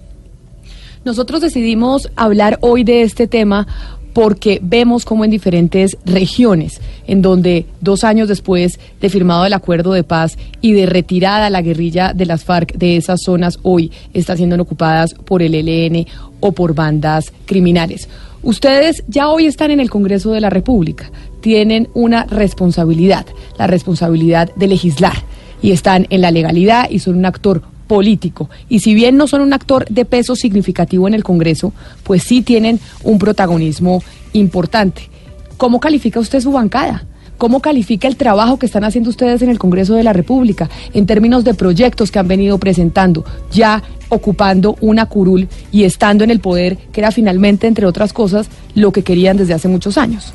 Nosotros 1.04 1.40
decidimos 1.40 2.08
hablar 2.14 2.58
hoy 2.60 2.84
de 2.84 3.02
este 3.02 3.26
tema 3.26 3.66
porque 4.12 4.60
vemos 4.62 5.04
como 5.04 5.24
en 5.24 5.32
diferentes 5.32 5.96
regiones, 6.04 6.80
en 7.08 7.22
donde 7.22 7.66
dos 7.80 8.04
años 8.04 8.28
después 8.28 8.78
de 9.00 9.10
firmado 9.10 9.44
el 9.46 9.52
acuerdo 9.52 9.92
de 9.94 10.04
paz 10.04 10.38
y 10.60 10.74
de 10.74 10.86
retirada 10.86 11.50
la 11.50 11.60
guerrilla 11.60 12.12
de 12.12 12.26
las 12.26 12.44
FARC 12.44 12.74
de 12.74 12.96
esas 12.96 13.22
zonas, 13.24 13.58
hoy 13.64 13.90
están 14.14 14.36
siendo 14.36 14.62
ocupadas 14.62 15.12
por 15.12 15.42
el 15.42 15.56
ELN 15.56 16.06
o 16.38 16.52
por 16.52 16.76
bandas 16.76 17.32
criminales. 17.46 18.08
Ustedes 18.44 19.02
ya 19.08 19.28
hoy 19.28 19.46
están 19.46 19.72
en 19.72 19.80
el 19.80 19.90
Congreso 19.90 20.30
de 20.30 20.40
la 20.40 20.50
República, 20.50 21.10
tienen 21.40 21.88
una 21.94 22.24
responsabilidad, 22.24 23.26
la 23.58 23.66
responsabilidad 23.66 24.54
de 24.54 24.68
legislar, 24.68 25.14
y 25.62 25.72
están 25.72 26.06
en 26.10 26.20
la 26.20 26.30
legalidad 26.30 26.88
y 26.90 26.98
son 26.98 27.16
un 27.16 27.26
actor 27.26 27.62
político. 27.86 28.48
Y 28.68 28.80
si 28.80 28.94
bien 28.94 29.16
no 29.16 29.26
son 29.26 29.40
un 29.40 29.52
actor 29.52 29.86
de 29.88 30.04
peso 30.04 30.36
significativo 30.36 31.08
en 31.08 31.14
el 31.14 31.24
Congreso, 31.24 31.72
pues 32.04 32.22
sí 32.22 32.42
tienen 32.42 32.78
un 33.02 33.18
protagonismo 33.18 34.02
importante. 34.34 35.08
¿Cómo 35.56 35.80
califica 35.80 36.20
usted 36.20 36.40
su 36.40 36.52
bancada? 36.52 37.04
¿Cómo 37.38 37.60
califica 37.60 38.08
el 38.08 38.16
trabajo 38.16 38.58
que 38.58 38.66
están 38.66 38.84
haciendo 38.84 39.10
ustedes 39.10 39.42
en 39.42 39.48
el 39.48 39.58
Congreso 39.58 39.94
de 39.94 40.02
la 40.02 40.12
República 40.12 40.68
en 40.92 41.06
términos 41.06 41.44
de 41.44 41.54
proyectos 41.54 42.10
que 42.10 42.18
han 42.18 42.28
venido 42.28 42.58
presentando, 42.58 43.24
ya 43.52 43.82
ocupando 44.08 44.76
una 44.80 45.06
curul 45.06 45.48
y 45.70 45.84
estando 45.84 46.24
en 46.24 46.30
el 46.30 46.40
poder, 46.40 46.76
que 46.92 47.00
era 47.00 47.12
finalmente, 47.12 47.68
entre 47.68 47.86
otras 47.86 48.12
cosas, 48.12 48.48
lo 48.74 48.92
que 48.92 49.02
querían 49.02 49.36
desde 49.36 49.54
hace 49.54 49.68
muchos 49.68 49.98
años? 49.98 50.32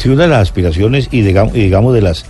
Sí, 0.00 0.08
una 0.08 0.22
de 0.22 0.28
las 0.30 0.40
aspiraciones 0.40 1.08
y 1.10 1.20
digamos, 1.20 1.54
y 1.54 1.60
digamos 1.60 1.92
de 1.92 2.00
las 2.00 2.24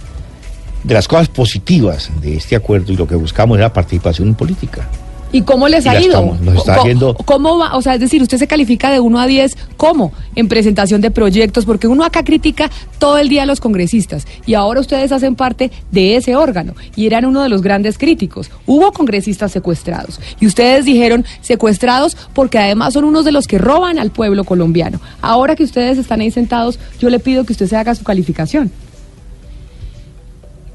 de 0.83 0.93
las 0.93 1.07
cosas 1.07 1.29
positivas 1.29 2.11
de 2.21 2.35
este 2.35 2.57
acuerdo 2.57 2.93
y 2.93 2.97
lo 2.97 3.07
que 3.07 3.15
buscamos 3.15 3.59
es 3.59 3.61
la 3.61 3.73
participación 3.73 4.35
política. 4.35 4.89
¿Y 5.33 5.43
cómo 5.43 5.69
les 5.69 5.87
Y 5.87 5.89
ha 5.89 6.01
ido? 6.01 6.09
estamos- 6.11 6.41
nos 6.41 6.57
está 6.57 6.83
yendo- 6.83 7.15
¿Cómo 7.25 7.59
va? 7.59 7.77
O 7.77 7.83
sea, 7.83 7.95
es 7.95 8.01
decir, 8.01 8.21
usted 8.21 8.39
se 8.39 8.47
califica 8.49 8.91
de 8.91 8.99
1 8.99 9.21
a 9.21 9.27
10, 9.27 9.57
¿cómo? 9.77 10.13
En 10.35 10.49
presentación 10.49 11.01
de 11.01 11.11
proyectos, 11.13 11.65
porque 11.65 11.87
uno 11.87 12.05
acá 12.05 12.25
critica 12.25 12.69
todo 12.99 13.19
el 13.19 13.29
día 13.29 13.45
a 13.45 13.47
los 13.47 13.61
congresistas 13.61 14.27
y 14.47 14.55
ahora 14.55 14.81
ustedes 14.81 15.13
hacen 15.13 15.37
parte 15.37 15.71
de 15.93 16.17
ese 16.17 16.35
órgano 16.35 16.75
y 16.97 17.07
eran 17.07 17.25
uno 17.27 17.43
de 17.43 17.49
los 17.49 17.63
grandes 17.63 17.97
críticos. 17.97 18.51
Hubo 18.67 18.93
congresistas 18.93 19.53
secuestrados 19.53 20.19
y 20.41 20.47
ustedes 20.47 20.85
dijeron 20.85 21.25
secuestrados 21.43 22.17
porque 22.35 22.59
además 22.59 22.95
son 22.95 23.05
unos 23.05 23.25
de 23.25 23.33
los 23.33 23.47
que 23.47 23.59
roban 23.59 23.99
al 24.01 24.11
pueblo 24.11 24.43
colombiano. 24.45 25.01
Ahora 25.23 25.55
que 25.55 25.63
ustedes 25.63 25.97
están 25.99 26.21
ahí 26.23 26.31
sentados, 26.33 26.79
yo 26.99 27.09
le 27.09 27.21
pido 27.21 27.45
que 27.45 27.53
usted 27.53 27.67
se 27.69 27.77
haga 27.77 27.95
su 27.95 28.03
calificación. 28.05 28.71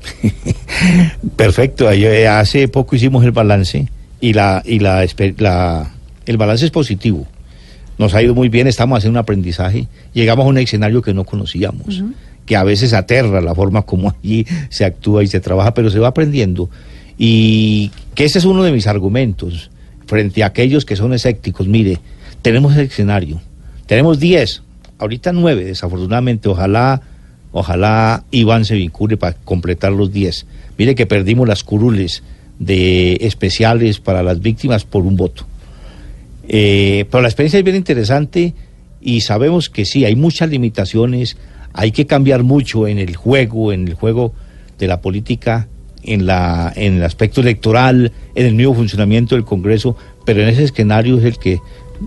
Perfecto, 1.35 1.91
eh, 1.91 2.27
hace 2.27 2.67
poco 2.67 2.95
hicimos 2.95 3.23
el 3.25 3.31
balance 3.31 3.87
y 4.21 4.33
la 4.33 4.61
y 4.65 4.79
la, 4.79 5.05
la- 5.37 5.91
el 6.25 6.37
balance 6.37 6.65
es 6.65 6.71
positivo. 6.71 7.27
Nos 7.97 8.13
ha 8.13 8.21
ido 8.21 8.35
muy 8.35 8.49
bien, 8.49 8.67
estamos 8.67 8.97
haciendo 8.97 9.19
un 9.19 9.23
aprendizaje, 9.23 9.87
llegamos 10.13 10.45
a 10.45 10.49
un 10.49 10.57
escenario 10.57 11.01
que 11.01 11.13
no 11.13 11.23
conocíamos, 11.23 12.03
que 12.45 12.55
a 12.57 12.63
veces 12.63 12.93
aterra 12.93 13.39
la 13.41 13.55
forma 13.55 13.83
como 13.83 14.09
allí 14.23 14.45
se 14.69 14.83
actúa 14.85 15.23
y 15.23 15.27
se 15.27 15.39
trabaja, 15.39 15.73
pero 15.73 15.89
se 15.89 15.99
va 15.99 16.09
aprendiendo. 16.09 16.69
Y 17.17 17.91
que 18.13 18.25
ese 18.25 18.39
es 18.39 18.45
uno 18.45 18.63
de 18.63 18.71
mis 18.71 18.87
argumentos 18.87 19.69
frente 20.07 20.43
a 20.43 20.47
aquellos 20.47 20.83
que 20.85 20.95
son 20.95 21.13
escépticos. 21.13 21.67
Mire, 21.67 21.99
tenemos 22.41 22.75
el 22.75 22.81
escenario, 22.87 23.39
tenemos 23.85 24.19
10, 24.19 24.61
ahorita 24.99 25.31
9, 25.31 25.63
desafortunadamente, 25.65 26.49
ojalá 26.49 27.01
Ojalá 27.57 28.25
Iván 28.31 28.65
se 28.65 28.75
vincule 28.75 29.15
para 29.15 29.31
completar 29.37 29.93
los 29.93 30.11
10. 30.11 30.45
Mire 30.77 30.93
que 30.93 31.05
perdimos 31.05 31.47
las 31.47 31.63
curules 31.63 32.21
de 32.59 33.17
especiales 33.21 33.99
para 33.99 34.23
las 34.23 34.39
víctimas 34.39 34.85
por 34.85 35.03
un 35.03 35.15
voto. 35.15 35.45
Eh, 36.47 37.05
pero 37.09 37.21
la 37.21 37.27
experiencia 37.27 37.59
es 37.59 37.65
bien 37.65 37.75
interesante 37.75 38.53
y 39.01 39.21
sabemos 39.21 39.69
que 39.69 39.85
sí, 39.85 40.05
hay 40.05 40.15
muchas 40.15 40.49
limitaciones, 40.49 41.37
hay 41.73 41.91
que 41.91 42.05
cambiar 42.05 42.43
mucho 42.43 42.87
en 42.87 42.97
el 42.97 43.15
juego, 43.15 43.71
en 43.73 43.87
el 43.87 43.93
juego 43.93 44.33
de 44.77 44.87
la 44.87 45.01
política, 45.01 45.67
en, 46.03 46.25
la, 46.25 46.71
en 46.75 46.95
el 46.95 47.03
aspecto 47.03 47.41
electoral, 47.41 48.11
en 48.35 48.45
el 48.45 48.53
mismo 48.53 48.73
funcionamiento 48.73 49.35
del 49.35 49.43
Congreso, 49.43 49.97
pero 50.25 50.41
en 50.41 50.49
ese 50.49 50.63
escenario 50.63 51.17
es 51.17 51.25
el 51.25 51.37
que 51.37 51.59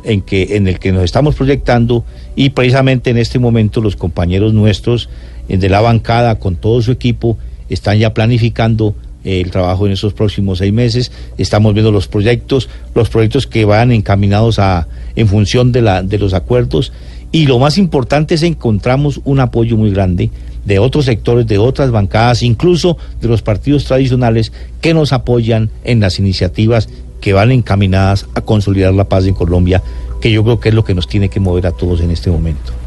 en, 0.05 0.23
que, 0.23 0.57
en 0.57 0.69
el 0.69 0.79
que 0.79 0.93
nos 0.93 1.05
estamos 1.05 1.35
proyectando 1.35 2.05
y 2.37 2.51
precisamente 2.51 3.11
en 3.11 3.19
este 3.19 3.39
momento 3.39 3.81
los 3.81 3.97
compañeros 3.97 4.53
nuestros 4.53 5.09
eh, 5.49 5.57
de 5.57 5.69
la 5.69 5.81
bancada 5.81 6.39
con 6.39 6.57
todo 6.57 6.83
su 6.83 6.93
equipo 6.93 7.39
están 7.69 7.99
ya 7.99 8.15
planificando 8.15 8.95
el 9.25 9.51
trabajo 9.51 9.87
en 9.87 9.93
esos 9.93 10.15
próximos 10.15 10.59
seis 10.59 10.73
meses. 10.73 11.13
Estamos 11.37 11.75
viendo 11.75 11.93
los 11.93 12.09
proyectos, 12.09 12.69
los 12.95 13.09
proyectos 13.09 13.47
que 13.47 13.65
van 13.65 13.93
encaminados 13.93 14.59
a, 14.59 14.89
en 15.17 15.29
función 15.29 15.73
de, 15.73 15.83
la, 15.83 16.03
de 16.03 16.19
los 16.19 16.35
acuerdos. 16.35 16.93
Y 17.31 17.47
lo 17.47 17.59
más 17.59 17.77
importante 17.77 18.35
es 18.35 18.43
encontramos 18.43 19.21
un 19.25 19.41
apoyo 19.41 19.77
muy 19.77 19.91
grande 19.91 20.31
de 20.65 20.79
otros 20.79 21.07
sectores, 21.07 21.47
de 21.47 21.59
otras 21.59 21.91
bancadas, 21.91 22.43
incluso 22.43 22.97
de 23.21 23.29
los 23.29 23.43
partidos 23.43 23.85
tradicionales 23.85 24.53
que 24.81 24.95
nos 24.95 25.13
apoyan 25.13 25.71
en 25.85 26.01
las 26.01 26.19
iniciativas 26.19 26.89
que 27.21 27.33
van 27.33 27.51
encaminadas 27.51 28.27
a 28.35 28.41
consolidar 28.41 28.95
la 28.95 29.09
paz 29.09 29.27
en 29.27 29.35
Colombia, 29.35 29.83
que 30.21 30.31
yo 30.31 30.45
creo 30.45 30.61
que 30.61 30.69
es 30.69 30.75
lo 30.75 30.85
que 30.85 30.95
nos 30.95 31.09
tiene 31.09 31.29
que 31.29 31.41
mover 31.41 31.67
a 31.67 31.73
todos 31.73 32.01
en 32.01 32.11
este 32.11 32.31
momento. 32.31 32.78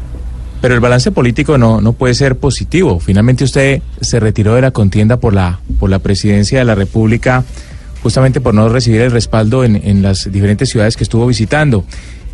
Pero 0.62 0.72
el 0.74 0.80
balance 0.80 1.10
político 1.10 1.58
no, 1.58 1.80
no 1.82 1.92
puede 1.92 2.14
ser 2.14 2.36
positivo. 2.36 2.98
Finalmente 3.00 3.44
usted 3.44 3.82
se 4.00 4.18
retiró 4.20 4.54
de 4.54 4.62
la 4.62 4.70
contienda 4.70 5.18
por 5.18 5.34
la, 5.34 5.58
por 5.78 5.90
la 5.90 5.98
presidencia 5.98 6.60
de 6.60 6.64
la 6.64 6.74
República 6.74 7.44
justamente 8.02 8.40
por 8.40 8.54
no 8.54 8.68
recibir 8.68 9.00
el 9.02 9.10
respaldo 9.12 9.62
en, 9.64 9.76
en 9.76 10.02
las 10.02 10.28
diferentes 10.32 10.70
ciudades 10.70 10.96
que 10.96 11.04
estuvo 11.04 11.26
visitando. 11.26 11.84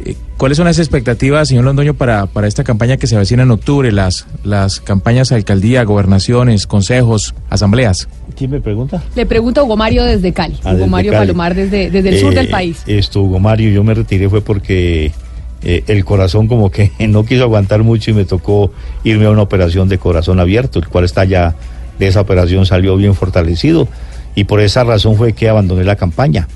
Eh, 0.04 0.14
¿Cuáles 0.38 0.56
son 0.56 0.66
las 0.66 0.78
expectativas, 0.78 1.48
señor 1.48 1.64
Londoño, 1.64 1.92
para, 1.94 2.26
para 2.26 2.46
esta 2.46 2.64
campaña 2.64 2.96
que 2.96 3.06
se 3.06 3.16
avecina 3.16 3.42
en 3.42 3.50
octubre, 3.50 3.90
las, 3.92 4.26
las 4.44 4.80
campañas 4.80 5.32
a 5.32 5.34
alcaldía, 5.34 5.82
gobernaciones, 5.84 6.66
consejos, 6.66 7.34
asambleas? 7.50 8.08
¿Quién 8.36 8.50
me 8.52 8.60
pregunta? 8.60 9.02
Le 9.16 9.26
pregunto 9.26 9.60
a 9.60 9.64
Hugo 9.64 9.76
Mario 9.76 10.04
desde 10.04 10.32
Cali. 10.32 10.54
Ah, 10.62 10.68
Hugo 10.70 10.76
desde 10.78 10.90
Mario 10.90 11.12
Cali. 11.12 11.26
Palomar 11.26 11.54
desde, 11.54 11.90
desde 11.90 12.08
el 12.10 12.20
sur 12.20 12.32
Eh, 12.32 12.36
del 12.36 12.48
país. 12.48 12.82
Esto, 12.86 13.22
Hugo 13.22 13.38
Mario, 13.40 13.70
yo 13.70 13.82
me 13.84 13.92
retiré 13.94 14.28
fue 14.30 14.40
porque 14.40 15.12
eh, 15.62 15.82
el 15.88 16.04
corazón 16.04 16.46
como 16.46 16.70
que 16.70 16.92
no 17.08 17.24
quiso 17.24 17.42
aguantar 17.42 17.82
mucho 17.82 18.10
y 18.10 18.14
me 18.14 18.24
tocó 18.24 18.72
irme 19.04 19.26
a 19.26 19.30
una 19.30 19.42
operación 19.42 19.88
de 19.88 19.98
corazón 19.98 20.40
abierto, 20.40 20.78
el 20.78 20.88
cual 20.88 21.04
está 21.04 21.24
ya, 21.24 21.54
de 21.98 22.06
esa 22.06 22.20
operación 22.20 22.64
salió 22.64 22.96
bien 22.96 23.14
fortalecido 23.14 23.88
y 24.34 24.44
por 24.44 24.60
esa 24.60 24.84
razón 24.84 25.16
fue 25.16 25.32
que 25.32 25.48
abandoné 25.48 25.84
la 25.84 25.96
campaña. 25.96 26.46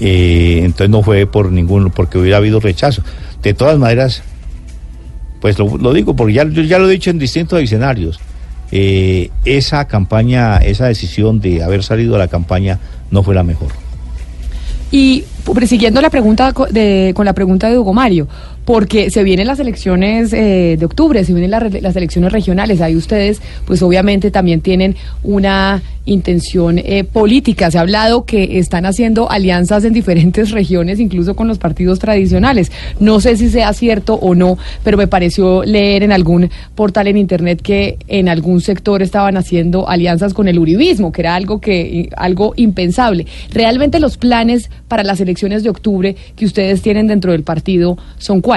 Eh, 0.00 0.60
entonces 0.62 0.90
no 0.90 1.02
fue 1.02 1.26
por 1.26 1.50
ninguno, 1.50 1.90
porque 1.90 2.18
hubiera 2.18 2.36
habido 2.36 2.60
rechazo. 2.60 3.02
De 3.42 3.54
todas 3.54 3.78
maneras, 3.78 4.22
pues 5.40 5.58
lo, 5.58 5.92
digo 5.92 6.16
porque 6.16 6.34
ya, 6.34 6.48
ya 6.48 6.78
lo 6.78 6.88
he 6.88 6.92
dicho 6.92 7.10
en 7.10 7.18
distintos 7.18 7.60
escenarios. 7.60 8.20
Eh, 8.70 9.30
esa 9.44 9.86
campaña, 9.86 10.56
esa 10.58 10.86
decisión 10.86 11.40
de 11.40 11.62
haber 11.62 11.82
salido 11.82 12.14
a 12.14 12.18
la 12.18 12.28
campaña 12.28 12.78
no 13.10 13.22
fue 13.22 13.34
la 13.34 13.42
mejor. 13.42 13.68
Y 14.90 15.24
pues, 15.44 15.68
siguiendo 15.68 16.00
la 16.00 16.10
pregunta 16.10 16.52
de, 16.70 17.12
con 17.14 17.26
la 17.26 17.32
pregunta 17.32 17.68
de 17.68 17.78
Hugo 17.78 17.92
Mario, 17.92 18.28
porque 18.64 19.10
se 19.10 19.22
vienen 19.24 19.46
las 19.46 19.60
elecciones 19.60 20.32
eh, 20.32 20.76
de 20.78 20.84
octubre, 20.86 21.24
se 21.24 21.32
vienen 21.34 21.52
re- 21.60 21.80
las 21.80 21.96
elecciones 21.96 22.32
regionales, 22.32 22.80
ahí 22.80 22.96
ustedes 22.96 23.40
pues 23.66 23.82
obviamente 23.82 24.30
también 24.30 24.60
tienen 24.60 24.96
una 25.22 25.82
intención 26.06 26.78
eh, 26.78 27.04
política, 27.04 27.70
se 27.70 27.78
ha 27.78 27.80
hablado 27.80 28.26
que 28.26 28.58
están 28.58 28.84
haciendo 28.84 29.30
alianzas 29.30 29.84
en 29.84 29.94
diferentes 29.94 30.50
regiones, 30.58 31.00
incluso 31.00 31.34
con 31.34 31.48
los 31.48 31.58
partidos 31.58 31.98
tradicionales. 31.98 32.70
No 33.00 33.20
sé 33.20 33.36
si 33.38 33.48
sea 33.48 33.72
cierto 33.72 34.14
o 34.14 34.34
no, 34.34 34.58
pero 34.82 34.98
me 34.98 35.06
pareció 35.06 35.64
leer 35.64 36.02
en 36.02 36.12
algún 36.12 36.50
portal 36.74 37.06
en 37.06 37.16
internet 37.16 37.62
que 37.62 37.96
en 38.06 38.28
algún 38.28 38.60
sector 38.60 39.02
estaban 39.02 39.38
haciendo 39.38 39.88
alianzas 39.88 40.34
con 40.34 40.46
el 40.46 40.58
uribismo, 40.58 41.10
que 41.10 41.22
era 41.22 41.34
algo 41.34 41.58
que 41.60 42.10
algo 42.16 42.52
impensable. 42.56 43.26
Realmente 43.50 43.98
los 43.98 44.18
planes 44.18 44.68
para 44.88 45.04
las 45.04 45.20
elecciones 45.20 45.62
de 45.62 45.70
octubre 45.70 46.16
que 46.36 46.44
ustedes 46.44 46.82
tienen 46.82 47.06
dentro 47.06 47.32
del 47.32 47.44
partido 47.44 47.96
son 48.18 48.42
cuáles? 48.42 48.53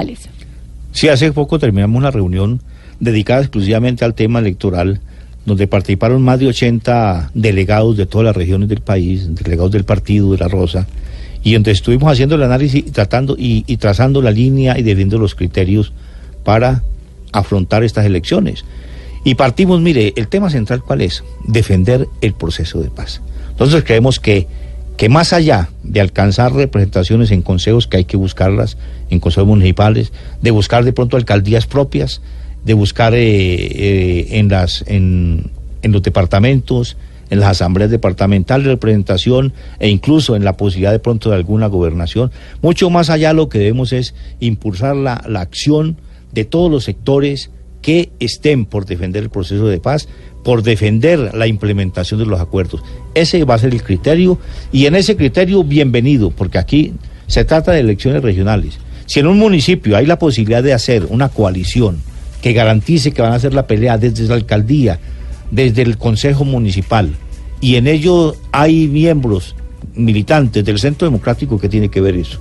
Sí, 0.92 1.10
hace 1.10 1.32
poco 1.32 1.60
terminamos 1.60 1.98
una 1.98 2.12
reunión 2.12 2.62
dedicada 3.00 3.42
exclusivamente 3.42 4.04
al 4.06 4.14
tema 4.14 4.40
electoral, 4.40 5.00
donde 5.46 5.68
participaron 5.68 6.22
más 6.22 6.40
de 6.40 6.48
80 6.48 7.32
delegados 7.34 7.96
de 7.98 8.06
todas 8.06 8.26
las 8.26 8.36
regiones 8.36 8.70
del 8.70 8.82
país, 8.82 9.34
delegados 9.36 9.72
del 9.72 9.86
partido 9.86 10.32
de 10.32 10.40
la 10.40 10.48
Rosa, 10.48 10.88
y 11.44 11.54
donde 11.54 11.72
estuvimos 11.72 12.12
haciendo 12.12 12.36
el 12.36 12.44
análisis 12.44 12.84
y 12.86 12.92
tratando 12.92 13.36
y, 13.38 13.64
y 13.68 13.78
trazando 13.78 14.22
la 14.22 14.32
línea 14.32 14.78
y 14.78 14.84
definiendo 14.84 15.18
los 15.20 15.36
criterios 15.36 15.94
para 16.44 16.84
afrontar 17.32 17.84
estas 17.84 18.06
elecciones. 18.06 18.66
Y 19.24 19.36
partimos, 19.36 19.82
mire, 19.82 20.14
el 20.16 20.28
tema 20.28 20.50
central 20.50 20.82
cuál 20.82 21.02
es? 21.02 21.24
Defender 21.46 22.08
el 22.22 22.34
proceso 22.34 22.82
de 22.82 22.90
paz. 22.90 23.22
Entonces 23.52 23.84
creemos 23.84 24.20
que 24.20 24.48
que 24.98 25.10
más 25.10 25.32
allá 25.32 25.70
de 25.84 26.02
alcanzar 26.02 26.54
representaciones 26.54 27.30
en 27.32 27.44
consejos, 27.44 27.88
que 27.88 27.98
hay 27.98 28.06
que 28.06 28.18
buscarlas 28.18 28.78
en 29.10 29.20
consejos 29.20 29.48
municipales, 29.48 30.12
de 30.42 30.52
buscar 30.52 30.84
de 30.84 30.92
pronto 30.92 31.18
alcaldías 31.18 31.68
propias, 31.68 32.22
de 32.66 32.74
buscar 32.74 33.14
eh, 33.14 33.24
eh, 33.24 34.28
en, 34.32 34.50
las, 34.50 34.84
en, 34.88 35.52
los 35.84 36.02
departamentos, 36.02 36.98
en 37.30 37.40
las 37.40 37.52
asambleas 37.52 37.92
departamentales 37.92 38.66
de 38.66 38.72
representación 38.72 39.54
e 39.80 39.88
incluso 39.88 40.36
en 40.36 40.44
la 40.44 40.58
posibilidad 40.58 40.92
de 40.92 41.00
pronto 41.00 41.30
de 41.30 41.36
alguna 41.36 41.68
gobernación. 41.68 42.32
Mucho 42.64 42.90
más 42.90 43.12
allá 43.12 43.34
lo 43.34 43.50
que 43.50 43.60
debemos 43.60 43.94
es 43.94 44.16
impulsar 44.40 44.96
la, 44.96 45.24
la 45.28 45.42
acción 45.42 45.98
de 46.34 46.44
todos 46.44 46.72
los 46.72 46.86
sectores 46.86 47.52
que 47.84 48.10
estén 48.20 48.66
por 48.66 48.86
defender 48.86 49.24
el 49.24 49.30
proceso 49.30 49.68
de 49.68 49.80
paz, 49.80 50.10
por 50.48 50.64
defender 50.64 51.36
la 51.36 51.46
implementación 51.46 52.22
de 52.22 52.26
los 52.26 52.40
acuerdos. 52.40 52.82
Ese 53.14 53.44
va 53.44 53.56
a 53.56 53.58
ser 53.58 53.74
el 53.74 53.84
criterio 53.84 54.40
y 54.72 54.86
en 54.86 54.96
ese 54.96 55.18
criterio 55.18 55.62
bienvenido, 55.66 56.32
porque 56.32 56.58
aquí 56.58 56.94
se 57.28 57.44
trata 57.44 57.74
de 57.74 57.82
elecciones 57.82 58.24
regionales. 58.24 58.80
Si 59.08 59.20
en 59.20 59.28
un 59.28 59.40
municipio 59.40 59.98
hay 59.98 60.06
la 60.06 60.18
posibilidad 60.18 60.64
de 60.64 60.72
hacer 60.72 61.06
una 61.10 61.28
coalición 61.28 61.98
que 62.42 62.54
garantice 62.54 63.12
que 63.12 63.22
van 63.22 63.34
a 63.34 63.36
hacer 63.36 63.54
la 63.54 63.68
pelea 63.68 63.98
desde 63.98 64.24
la 64.26 64.36
alcaldía, 64.36 65.02
desde 65.52 65.82
el 65.82 65.98
Consejo 65.98 66.46
Municipal, 66.46 67.10
y 67.60 67.76
en 67.76 67.86
ello 67.86 68.34
hay 68.54 68.88
miembros 68.88 69.54
militantes 69.96 70.64
del 70.64 70.80
Centro 70.80 71.10
Democrático 71.10 71.60
que 71.60 71.68
tiene 71.68 71.90
que 71.90 72.00
ver 72.00 72.16
eso. 72.16 72.40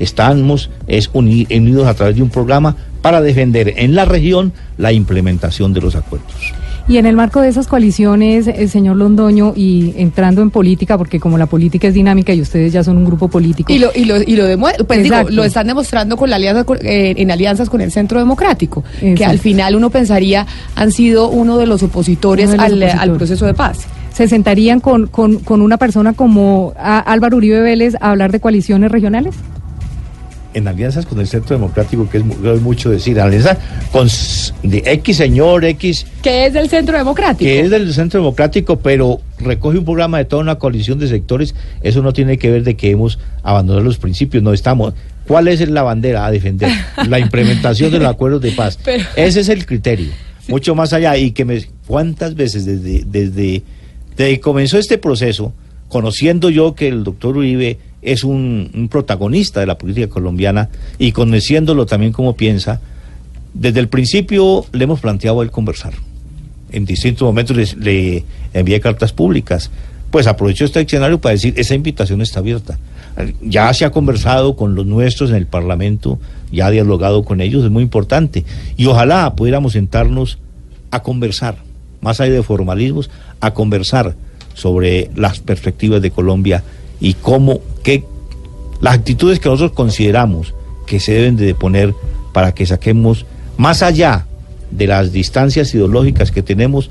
Estamos 0.00 0.68
es 0.88 1.10
uni- 1.12 1.46
unidos 1.56 1.86
a 1.86 1.94
través 1.94 2.16
de 2.16 2.22
un 2.22 2.30
programa 2.30 2.76
para 3.02 3.20
defender 3.20 3.74
en 3.76 3.94
la 3.94 4.04
región 4.04 4.52
la 4.78 4.90
implementación 4.92 5.72
de 5.72 5.80
los 5.80 5.94
acuerdos. 5.94 6.34
Y 6.88 6.98
en 6.98 7.06
el 7.06 7.16
marco 7.16 7.40
de 7.40 7.48
esas 7.48 7.66
coaliciones, 7.66 8.46
el 8.46 8.68
señor 8.70 8.96
Londoño, 8.96 9.54
y 9.56 9.92
entrando 9.96 10.40
en 10.40 10.50
política, 10.50 10.96
porque 10.96 11.18
como 11.18 11.36
la 11.36 11.46
política 11.46 11.88
es 11.88 11.94
dinámica 11.94 12.32
y 12.32 12.40
ustedes 12.40 12.72
ya 12.72 12.84
son 12.84 12.96
un 12.96 13.04
grupo 13.04 13.26
político. 13.28 13.72
Y 13.72 13.78
lo, 13.80 13.90
y 13.92 14.04
lo, 14.04 14.16
y 14.22 14.36
lo, 14.36 14.44
pues 14.86 15.02
digo, 15.02 15.16
lo 15.30 15.42
están 15.42 15.66
demostrando 15.66 16.16
con 16.16 16.30
la 16.30 16.36
alianza 16.36 16.62
con- 16.62 16.78
eh, 16.82 17.14
en 17.16 17.30
alianzas 17.32 17.68
con 17.68 17.80
el 17.80 17.90
Centro 17.90 18.20
Democrático, 18.20 18.84
que 19.00 19.24
al 19.24 19.38
final 19.40 19.74
uno 19.74 19.90
pensaría 19.90 20.46
han 20.76 20.92
sido 20.92 21.28
uno 21.28 21.58
de 21.58 21.66
los 21.66 21.82
opositores, 21.82 22.50
Uno 22.50 22.62
de 22.62 22.76
los 22.76 22.92
al, 22.94 22.98
al 23.10 23.16
proceso 23.16 23.46
de 23.46 23.54
paz. 23.54 23.80
¿Se 24.12 24.28
sentarían 24.28 24.80
con, 24.80 25.08
con, 25.08 25.40
con 25.40 25.60
una 25.62 25.76
persona 25.78 26.12
como 26.12 26.72
Álvaro 26.78 27.36
Uribe 27.36 27.60
Vélez 27.60 27.96
a 28.00 28.10
hablar 28.12 28.30
de 28.32 28.38
coaliciones 28.40 28.90
regionales? 28.92 29.34
En 30.56 30.66
alianzas 30.68 31.04
con 31.04 31.20
el 31.20 31.26
Centro 31.26 31.54
Democrático, 31.54 32.08
que 32.08 32.16
es, 32.16 32.24
mu- 32.24 32.34
es 32.50 32.62
mucho 32.62 32.88
decir, 32.88 33.20
alianza 33.20 33.58
con 33.92 34.08
de 34.62 34.82
X 34.86 35.16
señor, 35.18 35.66
X, 35.66 36.06
Que 36.22 36.46
es 36.46 36.54
del 36.54 36.70
Centro 36.70 36.96
Democrático. 36.96 37.44
que 37.44 37.60
es 37.60 37.68
del 37.70 37.92
Centro 37.92 38.20
Democrático, 38.20 38.78
pero 38.78 39.20
recoge 39.38 39.76
un 39.76 39.84
programa 39.84 40.16
de 40.16 40.24
toda 40.24 40.40
una 40.40 40.54
coalición 40.54 40.98
de 40.98 41.08
sectores, 41.08 41.54
eso 41.82 42.00
no 42.00 42.14
tiene 42.14 42.38
que 42.38 42.50
ver 42.50 42.64
de 42.64 42.74
que 42.74 42.90
hemos 42.90 43.18
abandonado 43.42 43.84
los 43.84 43.98
principios, 43.98 44.42
no 44.42 44.54
estamos. 44.54 44.94
¿Cuál 45.28 45.48
es 45.48 45.68
la 45.68 45.82
bandera 45.82 46.24
a 46.24 46.30
defender? 46.30 46.70
La 47.08 47.18
implementación 47.18 47.90
de 47.90 47.98
los 47.98 48.08
acuerdos 48.08 48.40
de 48.40 48.52
paz. 48.52 48.78
Pero- 48.82 49.04
Ese 49.14 49.40
es 49.40 49.50
el 49.50 49.66
criterio. 49.66 50.08
Mucho 50.48 50.74
más 50.74 50.92
allá. 50.94 51.18
Y 51.18 51.32
que 51.32 51.44
me. 51.44 51.60
¿Cuántas 51.86 52.34
veces 52.34 52.64
desde, 52.64 53.04
desde, 53.04 53.62
desde 54.16 54.30
que 54.34 54.40
comenzó 54.40 54.78
este 54.78 54.96
proceso, 54.96 55.52
conociendo 55.88 56.48
yo 56.48 56.74
que 56.74 56.88
el 56.88 57.04
doctor 57.04 57.36
Uribe 57.36 57.78
es 58.02 58.24
un, 58.24 58.88
protagonista 58.90 59.60
de 59.60 59.66
la 59.66 59.78
política 59.78 60.08
colombiana 60.08 60.68
y 60.98 61.12
conociéndolo 61.12 61.86
también 61.86 62.12
como 62.12 62.36
piensa, 62.36 62.80
desde 63.54 63.80
el 63.80 63.88
principio 63.88 64.66
le 64.72 64.84
hemos 64.84 65.00
planteado 65.00 65.42
él 65.42 65.50
conversar. 65.50 65.94
En 66.70 66.84
distintos 66.84 67.26
momentos 67.26 67.76
le 67.76 68.24
envié 68.52 68.80
cartas 68.80 69.12
públicas. 69.12 69.70
Pues 70.10 70.26
aprovecho 70.26 70.64
este 70.64 70.80
escenario 70.80 71.20
para 71.20 71.32
decir, 71.32 71.54
esa 71.56 71.74
invitación 71.74 72.22
está 72.22 72.40
abierta. 72.40 72.78
Ya 73.42 73.72
se 73.72 73.84
ha 73.84 73.90
conversado 73.90 74.56
con 74.56 74.74
los 74.74 74.86
nuestros 74.86 75.30
en 75.30 75.36
el 75.36 75.46
Parlamento, 75.46 76.18
ya 76.52 76.66
ha 76.66 76.70
dialogado 76.70 77.24
con 77.24 77.40
ellos, 77.40 77.64
es 77.64 77.70
muy 77.70 77.82
importante. 77.82 78.44
Y 78.76 78.86
ojalá 78.86 79.34
pudiéramos 79.34 79.72
sentarnos 79.72 80.38
a 80.90 81.02
conversar, 81.02 81.56
más 82.00 82.20
allá 82.20 82.32
de 82.32 82.42
formalismos, 82.42 83.10
a 83.40 83.52
conversar 83.52 84.14
sobre 84.54 85.10
las 85.16 85.40
perspectivas 85.40 86.00
de 86.02 86.10
Colombia 86.10 86.62
y 87.00 87.14
cómo, 87.14 87.60
qué, 87.82 88.04
las 88.80 88.94
actitudes 88.94 89.40
que 89.40 89.48
nosotros 89.48 89.72
consideramos 89.72 90.54
que 90.86 91.00
se 91.00 91.12
deben 91.12 91.36
de 91.36 91.54
poner 91.54 91.94
para 92.32 92.52
que 92.52 92.66
saquemos 92.66 93.26
más 93.56 93.82
allá 93.82 94.26
de 94.70 94.86
las 94.86 95.12
distancias 95.12 95.74
ideológicas 95.74 96.30
que 96.30 96.42
tenemos, 96.42 96.90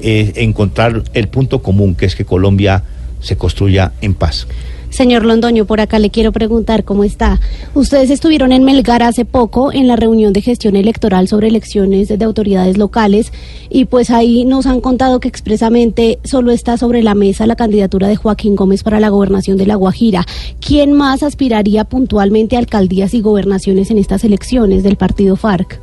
eh, 0.00 0.32
encontrar 0.36 1.02
el 1.12 1.28
punto 1.28 1.62
común, 1.62 1.94
que 1.94 2.06
es 2.06 2.16
que 2.16 2.24
Colombia 2.24 2.84
se 3.20 3.36
construya 3.36 3.92
en 4.00 4.14
paz. 4.14 4.46
Señor 4.90 5.24
Londoño, 5.24 5.64
por 5.64 5.80
acá 5.80 5.98
le 5.98 6.10
quiero 6.10 6.32
preguntar 6.32 6.84
cómo 6.84 7.04
está. 7.04 7.40
Ustedes 7.74 8.10
estuvieron 8.10 8.52
en 8.52 8.64
Melgar 8.64 9.02
hace 9.02 9.24
poco 9.24 9.72
en 9.72 9.86
la 9.86 9.96
reunión 9.96 10.32
de 10.32 10.42
gestión 10.42 10.76
electoral 10.76 11.28
sobre 11.28 11.48
elecciones 11.48 12.08
de 12.08 12.24
autoridades 12.24 12.76
locales 12.76 13.32
y 13.70 13.84
pues 13.86 14.10
ahí 14.10 14.44
nos 14.44 14.66
han 14.66 14.80
contado 14.80 15.20
que 15.20 15.28
expresamente 15.28 16.18
solo 16.24 16.50
está 16.50 16.76
sobre 16.76 17.02
la 17.02 17.14
mesa 17.14 17.46
la 17.46 17.56
candidatura 17.56 18.08
de 18.08 18.16
Joaquín 18.16 18.56
Gómez 18.56 18.82
para 18.82 19.00
la 19.00 19.08
gobernación 19.08 19.56
de 19.56 19.66
La 19.66 19.76
Guajira. 19.76 20.26
¿Quién 20.60 20.92
más 20.92 21.22
aspiraría 21.22 21.84
puntualmente 21.84 22.56
a 22.56 22.58
alcaldías 22.58 23.14
y 23.14 23.20
gobernaciones 23.20 23.90
en 23.90 23.98
estas 23.98 24.24
elecciones 24.24 24.82
del 24.82 24.96
partido 24.96 25.36
FARC? 25.36 25.80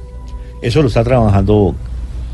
Eso 0.62 0.82
lo 0.82 0.90
está 0.90 1.04
trabajando 1.04 1.76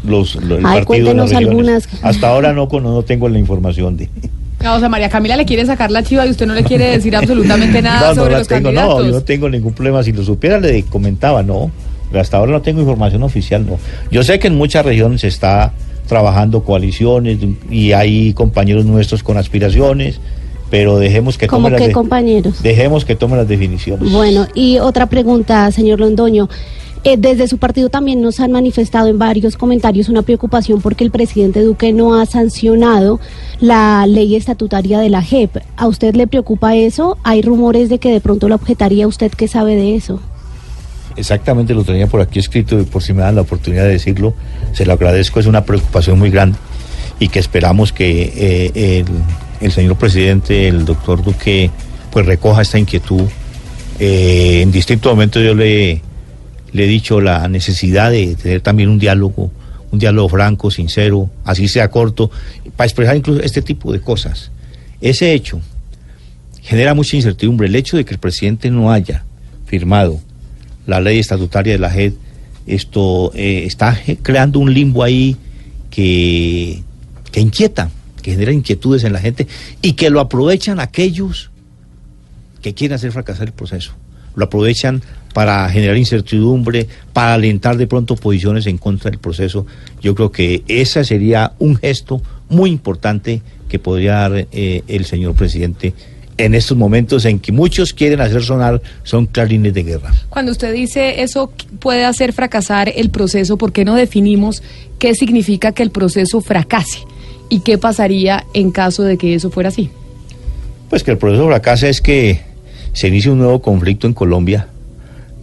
los, 0.06 0.36
los 0.36 0.60
el 0.60 0.66
Ay, 0.66 0.84
partido 0.84 1.10
de 1.10 1.14
las 1.14 1.30
cuéntenos 1.30 1.30
regiones. 1.30 1.48
algunas. 1.86 2.04
Hasta 2.04 2.30
ahora 2.30 2.52
no, 2.52 2.68
no 2.68 3.04
tengo 3.04 3.30
la 3.30 3.38
información 3.40 3.96
de. 3.96 4.10
No, 4.64 4.76
o 4.76 4.80
sea, 4.80 4.88
María 4.90 5.10
Camila 5.10 5.36
le 5.36 5.46
quiere 5.46 5.66
sacar 5.66 5.92
la 5.92 6.04
chiva 6.04 6.26
y 6.26 6.30
usted 6.30 6.46
no 6.48 6.54
le 6.54 6.64
quiere 6.64 6.86
decir 6.92 7.16
absolutamente 7.16 7.82
nada 7.82 8.00
no, 8.00 8.08
no 8.10 8.16
sobre 8.16 8.32
la 8.32 8.40
los 8.40 8.48
tengo, 8.48 8.64
candidatos. 8.70 9.00
no, 9.00 9.06
yo 9.06 9.12
no 9.12 9.22
tengo 9.24 9.50
ningún 9.50 9.74
problema. 9.74 10.04
Si 10.04 10.12
lo 10.14 10.24
supiera 10.24 10.60
le 10.60 10.84
comentaba, 10.84 11.44
no. 11.44 11.70
Hasta 12.14 12.38
ahora 12.38 12.52
no 12.52 12.62
tengo 12.62 12.80
información 12.80 13.24
oficial, 13.24 13.66
no. 13.66 13.78
Yo 14.12 14.24
sé 14.24 14.40
que 14.40 14.48
en 14.48 14.56
muchas 14.56 14.86
regiones 14.86 15.22
se 15.22 15.28
está 15.28 15.74
trabajando 16.08 16.64
coaliciones 16.64 17.40
y 17.72 17.92
hay 17.94 18.34
compañeros 18.34 18.86
nuestros 18.86 19.24
con 19.24 19.38
aspiraciones, 19.38 20.20
pero 20.70 21.00
dejemos 21.00 21.38
que 21.38 21.48
¿Cómo 21.48 21.68
tomen 21.70 21.82
las 21.82 21.90
compañeros? 21.94 22.62
dejemos 22.62 23.04
que 23.06 23.16
tomen 23.16 23.38
las 23.38 23.48
definiciones. 23.48 24.12
Bueno, 24.12 24.48
y 24.54 24.78
otra 24.80 25.08
pregunta, 25.08 25.72
señor 25.72 26.00
Londoño. 26.00 26.50
Eh, 27.06 27.18
desde 27.18 27.50
su 27.50 27.58
partido 27.58 27.90
también 27.90 28.22
nos 28.22 28.40
han 28.40 28.54
manifestado 28.54 29.08
en 29.08 29.20
varios 29.20 29.58
comentarios 29.58 30.08
una 30.08 30.22
preocupación 30.22 30.82
porque 30.82 31.04
el 31.04 31.12
presidente 31.12 31.62
Duque 31.62 31.92
no 31.92 32.16
ha 32.16 32.26
sancionado 32.26 33.20
la 33.60 34.08
ley 34.08 34.38
estatutaria 34.38 35.00
de 35.00 35.10
la 35.10 35.22
JEP. 35.22 35.58
¿A 35.76 35.88
usted 35.88 36.16
le 36.16 36.28
preocupa 36.28 36.76
eso? 36.76 37.18
Hay 37.24 37.42
rumores 37.42 37.90
de 37.90 38.00
que 38.00 38.10
de 38.10 38.22
pronto 38.22 38.48
la 38.48 38.56
objetaría 38.56 39.06
usted 39.06 39.32
que 39.32 39.50
sabe 39.50 39.76
de 39.76 39.96
eso. 39.96 40.22
Exactamente 41.18 41.74
lo 41.74 41.84
tenía 41.84 42.08
por 42.08 42.22
aquí 42.22 42.40
escrito 42.40 42.80
y 42.80 42.84
por 42.86 43.04
si 43.04 43.12
me 43.12 43.22
dan 43.22 43.36
la 43.36 43.42
oportunidad 43.42 43.84
de 43.84 43.92
decirlo, 43.92 44.34
se 44.72 44.86
lo 44.86 44.94
agradezco, 44.94 45.42
es 45.42 45.46
una 45.46 45.66
preocupación 45.66 46.18
muy 46.18 46.30
grande 46.30 46.58
y 47.20 47.28
que 47.28 47.40
esperamos 47.40 47.92
que 47.92 48.34
eh, 48.36 49.02
el, 49.02 49.06
el 49.60 49.72
señor 49.74 49.98
presidente, 49.98 50.70
el 50.70 50.86
doctor 50.86 51.22
Duque, 51.22 51.70
pues 52.12 52.26
recoja 52.26 52.62
esta 52.62 52.80
inquietud. 52.80 53.24
Eh, 54.00 54.62
en 54.62 54.72
distintos 54.72 55.12
momentos 55.12 55.44
yo 55.44 55.54
le, 55.54 56.02
le 56.74 56.86
he 56.86 56.88
dicho 56.88 57.22
la 57.22 57.48
necesidad 57.48 58.12
de 58.12 58.36
tener 58.36 58.62
también 58.62 58.90
un 58.90 59.00
diálogo, 59.00 59.52
un 59.92 60.00
diálogo 60.00 60.28
franco, 60.30 60.72
sincero, 60.72 61.30
así 61.46 61.68
sea 61.68 61.90
corto, 61.90 62.32
para 62.76 62.88
expresar 62.88 63.16
incluso 63.16 63.42
este 63.42 63.62
tipo 63.62 63.94
de 63.94 64.02
cosas. 64.02 64.52
Ese 65.00 65.34
hecho 65.34 65.62
genera 66.62 66.94
mucha 66.94 67.16
incertidumbre. 67.16 67.68
El 67.68 67.76
hecho 67.76 67.96
de 67.96 68.06
que 68.06 68.14
el 68.14 68.20
presidente 68.20 68.72
no 68.72 68.92
haya 68.92 69.24
firmado 69.66 70.20
la 70.88 71.00
ley 71.00 71.20
estatutaria 71.20 71.74
de 71.74 71.80
la 71.80 71.92
JED, 71.92 72.14
esto 72.66 73.32
eh, 73.36 73.64
está 73.66 74.00
creando 74.24 74.60
un 74.60 74.74
limbo 74.74 75.04
ahí 75.04 75.38
que, 75.92 76.82
que 77.32 77.40
inquieta, 77.40 77.92
que 78.22 78.32
genera 78.32 78.52
inquietudes 78.52 79.04
en 79.04 79.14
la 79.14 79.20
gente 79.20 79.48
y 79.82 79.94
que 79.94 80.10
lo 80.10 80.20
aprovechan 80.20 80.80
aquellos 80.80 81.52
que 82.62 82.74
quieren 82.74 82.96
hacer 82.96 83.12
fracasar 83.12 83.48
el 83.48 83.54
proceso. 83.54 83.92
Lo 84.36 84.46
aprovechan 84.46 85.04
para 85.34 85.68
generar 85.70 85.98
incertidumbre, 85.98 86.88
para 87.12 87.34
alentar 87.34 87.78
de 87.78 87.88
pronto 87.88 88.16
posiciones 88.16 88.68
en 88.68 88.78
contra 88.78 89.12
del 89.12 89.20
proceso. 89.20 89.66
Yo 90.02 90.16
creo 90.16 90.32
que 90.32 90.64
ese 90.68 91.04
sería 91.04 91.54
un 91.60 91.76
gesto 91.76 92.22
muy 92.50 92.70
importante 92.70 93.42
que 93.68 93.80
podría 93.80 94.14
dar 94.14 94.48
eh, 94.52 94.84
el 94.88 95.06
señor 95.06 95.34
presidente 95.34 95.94
en 96.38 96.56
estos 96.56 96.78
momentos 96.78 97.26
en 97.26 97.40
que 97.40 97.52
muchos 97.52 97.94
quieren 97.94 98.22
hacer 98.22 98.44
sonar 98.44 98.82
son 99.04 99.26
clarines 99.26 99.74
de 99.74 99.84
guerra. 99.84 100.14
Cuando 100.30 100.52
usted 100.52 100.74
dice 100.74 101.22
eso 101.22 101.52
puede 101.80 102.06
hacer 102.06 102.34
fracasar 102.34 102.92
el 102.96 103.10
proceso, 103.10 103.58
¿por 103.58 103.72
qué 103.72 103.86
no 103.86 103.96
definimos 103.96 104.64
qué 105.00 105.16
significa 105.16 105.72
que 105.72 105.84
el 105.84 105.92
proceso 105.92 106.42
fracase? 106.42 107.00
¿Y 107.50 107.60
qué 107.60 107.78
pasaría 107.78 108.46
en 108.54 108.72
caso 108.72 109.04
de 109.04 109.18
que 109.18 109.36
eso 109.36 109.52
fuera 109.52 109.70
así? 109.70 109.90
Pues 110.90 111.04
que 111.04 111.12
el 111.12 111.18
proceso 111.18 111.46
fracasa 111.48 111.88
es 111.88 112.02
que 112.02 112.42
se 112.94 113.08
inicia 113.08 113.32
un 113.32 113.40
nuevo 113.40 113.62
conflicto 113.62 114.08
en 114.08 114.14
Colombia 114.14 114.68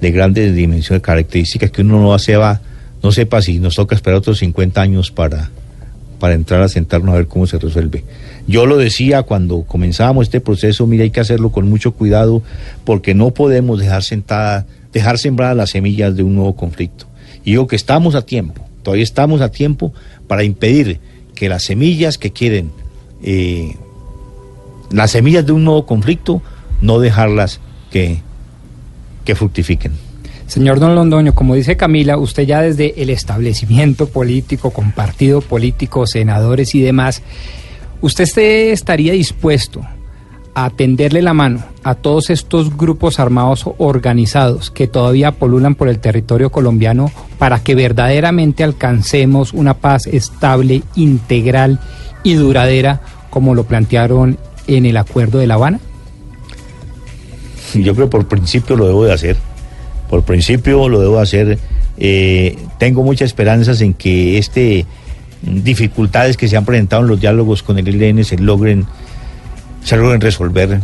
de 0.01 0.11
grandes 0.11 0.55
dimensiones, 0.55 1.03
características 1.03 1.71
que 1.71 1.83
uno 1.83 2.01
no 2.01 2.19
sepa, 2.19 2.61
no 3.03 3.13
sepa 3.13 3.43
si 3.43 3.59
nos 3.59 3.75
toca 3.75 3.95
esperar 3.95 4.19
otros 4.19 4.39
50 4.39 4.81
años 4.81 5.11
para, 5.11 5.51
para 6.19 6.35
entrar 6.35 6.63
a 6.63 6.69
sentarnos 6.69 7.15
a 7.15 7.19
ver 7.19 7.27
cómo 7.27 7.47
se 7.47 7.59
resuelve. 7.59 8.05
Yo 8.47 8.67
lo 8.67 8.77
decía 8.77 9.23
cuando 9.23 9.63
comenzábamos 9.63 10.27
este 10.27 10.41
proceso, 10.41 10.87
mira, 10.87 11.05
hay 11.05 11.11
que 11.11 11.21
hacerlo 11.21 11.51
con 11.53 11.69
mucho 11.69 11.93
cuidado 11.93 12.43
porque 12.85 13.15
no 13.15 13.33
podemos 13.33 13.79
dejar 13.79 14.03
sentada, 14.03 14.67
dejar 14.93 15.19
sembradas 15.19 15.57
las 15.57 15.71
semillas 15.71 16.17
de 16.17 16.23
un 16.23 16.35
nuevo 16.35 16.57
conflicto. 16.57 17.07
Y 17.45 17.53
digo 17.53 17.67
que 17.67 17.77
estamos 17.77 18.15
a 18.15 18.23
tiempo, 18.23 18.65
todavía 18.83 19.05
estamos 19.05 19.41
a 19.41 19.51
tiempo 19.51 19.93
para 20.27 20.45
impedir 20.45 21.01
que 21.35 21.49
las 21.49 21.65
semillas 21.65 22.19
que 22.19 22.33
quieren, 22.33 22.71
eh, 23.23 23.77
las 24.91 25.11
semillas 25.11 25.47
de 25.47 25.53
un 25.53 25.65
nuevo 25.65 25.87
conflicto, 25.87 26.43
no 26.81 26.99
dejarlas 27.01 27.61
que, 27.91 28.19
que 29.31 29.37
fructifiquen. 29.37 29.93
Señor 30.49 30.81
Don 30.81 30.97
Londoño, 30.97 31.33
como 31.37 31.55
dice 31.55 31.77
Camila, 31.77 32.19
usted 32.19 32.43
ya 32.43 32.61
desde 32.61 33.01
el 33.01 33.11
establecimiento 33.11 34.09
político, 34.09 34.71
con 34.73 34.91
partido 34.91 35.41
político, 35.41 36.05
senadores 36.09 36.75
y 36.75 36.81
demás, 36.81 37.23
¿usted 38.01 38.25
este- 38.25 38.73
estaría 38.73 39.13
dispuesto 39.13 39.83
a 40.55 40.71
tenderle 40.71 41.23
la 41.23 41.33
mano 41.33 41.63
a 41.85 41.95
todos 41.95 42.29
estos 42.31 42.77
grupos 42.77 43.21
armados 43.21 43.65
organizados 43.79 44.73
que 44.73 44.89
todavía 44.89 45.31
polulan 45.31 45.77
por 45.77 45.89
el 45.89 46.01
territorio 46.01 46.51
colombiano 46.51 47.13
para 47.39 47.61
que 47.63 47.77
verdaderamente 47.77 48.65
alcancemos 48.65 49.53
una 49.53 49.75
paz 49.75 50.09
estable, 50.09 50.83
integral 50.97 51.79
y 52.25 52.35
duradera 52.35 53.01
como 53.31 53.55
lo 53.55 53.63
plantearon 53.63 54.39
en 54.67 54.87
el 54.87 54.97
Acuerdo 54.97 55.39
de 55.39 55.47
La 55.47 55.55
Habana? 55.55 55.79
Yo 57.75 57.95
creo 57.95 58.07
que 58.07 58.11
por 58.11 58.29
principio 58.29 58.77
lo 58.77 58.87
debo 58.87 59.05
de 59.05 59.13
hacer. 59.13 59.37
Por 60.09 60.25
principio 60.25 60.89
lo 60.89 61.01
debo 61.01 61.17
de 61.17 61.23
hacer. 61.23 61.59
Eh, 61.99 62.57
tengo 62.79 63.03
muchas 63.03 63.27
esperanzas 63.27 63.81
en 63.81 63.95
que 63.95 64.39
este 64.39 64.87
dificultades 65.43 66.37
que 66.37 66.49
se 66.49 66.57
han 66.57 66.65
presentado 66.65 67.03
en 67.03 67.09
los 67.09 67.21
diálogos 67.21 67.63
con 67.63 67.79
el 67.79 67.89
ELN 67.89 68.25
se 68.25 68.39
logren, 68.39 68.87
se 69.85 69.97
logren 69.97 70.21
resolver. 70.21 70.81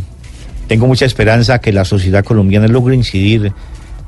Tengo 0.67 0.87
mucha 0.87 1.05
esperanza 1.05 1.59
que 1.59 1.71
la 1.71 1.85
sociedad 1.85 2.23
colombiana 2.23 2.67
logre 2.67 2.95
incidir 2.95 3.53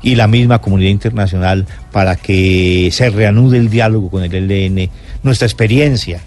y 0.02 0.14
la 0.14 0.26
misma 0.26 0.60
comunidad 0.60 0.90
internacional 0.90 1.66
para 1.92 2.16
que 2.16 2.90
se 2.92 3.10
reanude 3.10 3.58
el 3.58 3.70
diálogo 3.70 4.10
con 4.10 4.24
el 4.24 4.50
ELN. 4.50 4.90
Nuestra 5.22 5.46
experiencia 5.46 6.20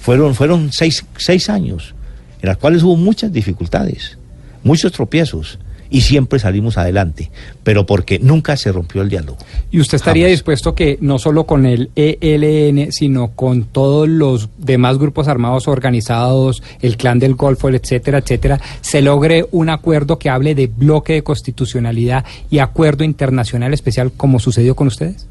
fueron, 0.00 0.34
fueron 0.34 0.72
seis, 0.72 1.04
seis 1.16 1.48
años 1.48 1.94
en 2.40 2.48
las 2.48 2.56
cuales 2.56 2.82
hubo 2.82 2.96
muchas 2.96 3.32
dificultades, 3.32 4.18
muchos 4.62 4.92
tropiezos 4.92 5.58
y 5.92 6.00
siempre 6.00 6.38
salimos 6.38 6.78
adelante, 6.78 7.30
pero 7.62 7.84
porque 7.84 8.18
nunca 8.18 8.56
se 8.56 8.72
rompió 8.72 9.02
el 9.02 9.10
diálogo. 9.10 9.36
¿Y 9.70 9.78
usted 9.78 9.96
estaría 9.96 10.26
dispuesto 10.26 10.74
que 10.74 10.96
no 11.02 11.18
solo 11.18 11.44
con 11.44 11.66
el 11.66 11.90
ELN, 11.94 12.90
sino 12.92 13.32
con 13.32 13.64
todos 13.64 14.08
los 14.08 14.48
demás 14.56 14.96
grupos 14.96 15.28
armados 15.28 15.68
organizados, 15.68 16.62
el 16.80 16.96
Clan 16.96 17.18
del 17.18 17.34
Golfo, 17.34 17.68
etcétera, 17.68 18.18
etcétera, 18.18 18.58
se 18.80 19.02
logre 19.02 19.44
un 19.50 19.68
acuerdo 19.68 20.18
que 20.18 20.30
hable 20.30 20.54
de 20.54 20.66
bloque 20.66 21.12
de 21.12 21.22
constitucionalidad 21.22 22.24
y 22.50 22.58
acuerdo 22.58 23.04
internacional 23.04 23.74
especial 23.74 24.12
como 24.16 24.40
sucedió 24.40 24.74
con 24.74 24.86
ustedes? 24.86 25.26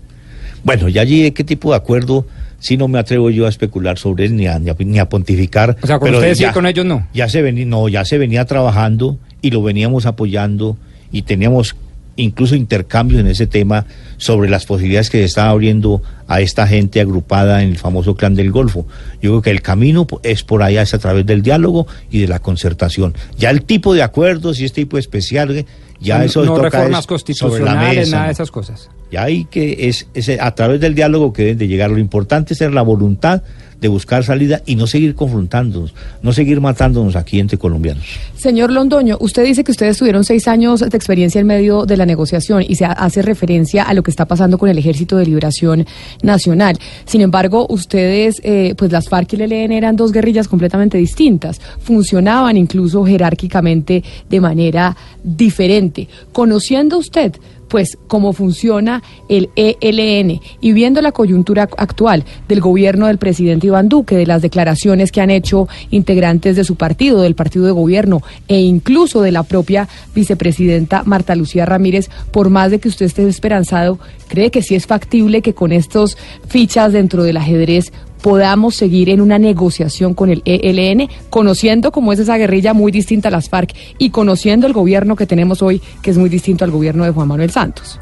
Bueno, 0.64 0.90
ya 0.90 1.02
allí 1.02 1.24
de 1.24 1.34
qué 1.34 1.44
tipo 1.44 1.72
de 1.72 1.78
acuerdo, 1.78 2.28
si 2.62 2.78
no 2.78 2.88
me 2.88 2.98
atrevo 3.00 3.30
yo 3.30 3.46
a 3.48 3.50
especular 3.50 3.98
sobre 3.98 4.26
él 4.26 4.38
ni 4.38 4.48
a, 4.48 4.58
ni 4.60 4.70
a, 4.70 4.76
ni 4.80 4.98
a 5.00 5.10
pontificar. 5.10 5.76
O 5.84 5.86
sea, 5.88 6.00
con 6.00 6.06
pero 6.08 6.20
ustedes 6.20 6.38
sí, 6.38 6.44
ya- 6.46 6.54
con 6.54 6.66
ellos 6.66 6.86
no. 6.86 7.06
Ya 7.14 7.28
se 7.28 7.42
venía, 7.42 7.66
no, 7.66 7.90
ya 7.90 8.06
se 8.06 8.18
venía 8.18 8.46
trabajando 8.46 9.18
y 9.42 9.52
lo 9.52 9.62
veníamos 9.62 10.06
apoyando 10.06 10.78
y 11.12 11.24
teníamos 11.24 11.76
incluso 12.18 12.56
intercambios 12.56 13.20
en 13.22 13.28
ese 13.28 13.48
tema 13.48 13.86
sobre 14.18 14.50
las 14.50 14.66
posibilidades 14.66 15.10
que 15.10 15.18
se 15.20 15.24
están 15.24 15.48
abriendo 15.48 16.04
a 16.28 16.40
esta 16.42 16.68
gente 16.68 17.02
agrupada 17.02 17.64
en 17.64 17.70
el 17.70 17.78
famoso 17.78 18.16
clan 18.16 18.36
del 18.36 18.52
Golfo. 18.52 18.86
Yo 19.22 19.32
creo 19.32 19.42
que 19.42 19.50
el 19.50 19.62
camino 19.62 20.06
es 20.22 20.44
por 20.44 20.62
allá, 20.62 20.82
es 20.84 20.94
a 20.94 21.00
través 21.00 21.26
del 21.26 21.42
diálogo 21.42 21.88
y 22.12 22.20
de 22.20 22.28
la 22.28 22.40
concertación. 22.40 23.16
Ya 23.38 23.50
el 23.50 23.64
tipo 23.64 23.94
de 23.96 24.04
acuerdos 24.04 24.60
y 24.60 24.66
este 24.66 24.82
tipo 24.82 24.98
especial, 25.00 25.66
ya 26.00 26.20
no, 26.20 26.24
eso 26.26 26.46
no 26.46 26.56
toca 26.56 26.70
reformas 26.70 27.06
es 27.28 27.38
sobre 27.38 27.64
la 27.64 27.72
constitucionales, 27.72 27.98
mesa, 27.98 28.16
nada 28.16 28.28
de 28.28 28.34
esas 28.34 28.52
cosas. 28.52 28.90
Ya 29.12 29.24
hay 29.24 29.46
que, 29.46 29.90
es, 29.90 30.08
es 30.14 30.30
a 30.40 30.56
través 30.56 30.80
del 30.80 30.96
diálogo 30.96 31.34
que 31.34 31.44
deben 31.44 31.58
de 31.58 31.68
llegar. 31.68 31.92
Lo 31.92 32.00
importante 32.00 32.54
es 32.54 32.60
tener 32.60 32.74
la 32.74 32.82
voluntad 32.82 33.42
de 33.82 33.88
buscar 33.88 34.24
salida 34.24 34.62
y 34.68 34.76
no 34.76 34.86
seguir 34.86 35.16
confrontándonos, 35.16 35.96
no 36.22 36.34
seguir 36.34 36.62
matándonos 36.62 37.16
aquí 37.16 37.40
entre 37.40 37.58
colombianos. 37.58 38.04
Señor 38.38 38.70
Londoño, 38.72 39.18
usted 39.20 39.44
dice 39.44 39.64
que 39.64 39.72
ustedes 39.72 39.98
tuvieron 39.98 40.24
seis 40.24 40.48
años 40.48 40.82
de 40.82 40.96
experiencia 40.96 41.42
en 41.42 41.48
medio 41.48 41.88
de 41.88 41.98
la 41.98 42.06
negociación 42.06 42.64
y 42.68 42.76
se 42.76 42.86
ha- 42.86 42.92
hace 42.92 43.24
referencia 43.24 43.82
a 43.82 43.96
lo 43.96 44.04
que 44.04 44.12
está 44.12 44.28
pasando 44.28 44.60
con 44.60 44.70
el 44.70 44.78
Ejército 44.78 45.18
de 45.18 45.26
Liberación 45.26 45.88
Nacional. 46.22 46.78
Sin 47.06 47.22
embargo, 47.22 47.66
ustedes, 47.72 48.40
eh, 48.44 48.76
pues 48.78 48.92
las 48.92 49.10
FARC 49.10 49.34
y 49.34 49.36
el 49.42 49.52
ELN 49.52 49.72
eran 49.72 49.96
dos 49.96 50.12
guerrillas 50.12 50.48
completamente 50.48 51.00
distintas, 51.00 51.60
funcionaban 51.80 52.58
incluso 52.58 53.04
jerárquicamente 53.04 54.04
de 54.30 54.40
manera 54.42 54.96
diferente. 55.24 56.08
Conociendo 56.32 57.00
usted 57.00 57.34
pues 57.72 57.98
cómo 58.08 58.34
funciona 58.34 59.02
el 59.30 59.50
ELN 59.56 60.42
y 60.60 60.74
viendo 60.74 61.02
la 61.02 61.14
coyuntura 61.14 61.70
actual 61.78 62.26
del 62.50 62.60
gobierno 62.60 63.08
del 63.08 63.18
presidente 63.18 63.68
Iván 63.68 63.88
Duque, 63.88 64.18
de 64.18 64.26
las 64.26 64.42
declaraciones 64.42 65.10
que 65.10 65.22
han 65.22 65.30
hecho 65.30 65.70
integrantes 65.90 66.58
de 66.58 66.66
su 66.66 66.76
partido, 66.76 67.22
del 67.22 67.34
partido 67.34 67.66
de 67.66 67.72
gobierno 67.72 68.22
e 68.50 68.60
incluso 68.60 69.22
de 69.22 69.32
la 69.32 69.44
propia 69.44 69.88
vicepresidenta 70.14 71.04
Marta 71.06 71.34
Lucía 71.34 71.66
Ramírez, 71.66 72.10
por 72.32 72.50
más 72.50 72.72
de 72.72 72.80
que 72.80 72.90
usted 72.90 73.06
esté 73.06 73.26
esperanzado, 73.26 74.00
cree 74.28 74.52
que 74.52 74.64
sí 74.64 74.76
es 74.76 74.86
factible 74.86 75.42
que 75.42 75.54
con 75.54 75.72
estos 75.72 76.18
fichas 76.50 76.92
dentro 76.92 77.24
del 77.24 77.38
ajedrez 77.38 77.94
podamos 78.22 78.76
seguir 78.76 79.10
en 79.10 79.22
una 79.22 79.40
negociación 79.40 80.14
con 80.14 80.30
el 80.30 80.42
ELN, 80.46 81.10
conociendo 81.30 81.92
cómo 81.92 82.14
es 82.14 82.20
esa 82.20 82.38
guerrilla 82.38 82.74
muy 82.74 82.92
distinta 82.92 83.28
a 83.28 83.32
las 83.32 83.50
FARC 83.50 83.74
y 83.98 84.12
conociendo 84.12 84.68
el 84.68 84.74
gobierno 84.74 85.16
que 85.16 85.26
tenemos 85.26 85.62
hoy, 85.62 85.82
que 86.02 86.12
es 86.12 86.18
muy 86.18 86.30
distinto 86.30 86.64
al 86.64 86.72
gobierno 86.72 87.04
de 87.04 87.12
Juan 87.12 87.28
Manuel 87.28 87.52
Santos. 87.52 88.00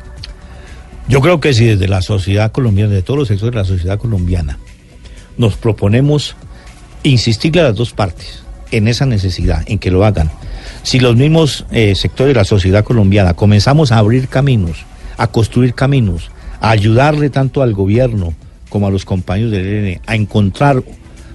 Yo 1.07 1.21
creo 1.21 1.39
que 1.39 1.53
si 1.53 1.65
desde 1.65 1.87
la 1.87 2.01
sociedad 2.01 2.51
colombiana, 2.51 2.93
de 2.93 3.01
todos 3.01 3.17
los 3.17 3.27
sectores 3.27 3.53
de 3.53 3.59
la 3.59 3.65
sociedad 3.65 3.97
colombiana, 3.97 4.59
nos 5.37 5.55
proponemos 5.55 6.35
insistirle 7.03 7.61
a 7.61 7.65
las 7.65 7.75
dos 7.75 7.93
partes 7.93 8.43
en 8.71 8.87
esa 8.87 9.05
necesidad, 9.05 9.63
en 9.65 9.79
que 9.79 9.89
lo 9.89 10.05
hagan. 10.05 10.29
Si 10.83 10.99
los 10.99 11.15
mismos 11.15 11.65
eh, 11.71 11.95
sectores 11.95 12.35
de 12.35 12.39
la 12.39 12.45
sociedad 12.45 12.83
colombiana 12.83 13.33
comenzamos 13.33 13.91
a 13.91 13.97
abrir 13.97 14.27
caminos, 14.27 14.85
a 15.17 15.27
construir 15.27 15.73
caminos, 15.73 16.29
a 16.61 16.69
ayudarle 16.69 17.29
tanto 17.29 17.63
al 17.63 17.73
gobierno 17.73 18.33
como 18.69 18.87
a 18.87 18.91
los 18.91 19.05
compañeros 19.05 19.51
del 19.51 19.65
ELN 19.65 20.01
a 20.05 20.15
encontrar, 20.15 20.83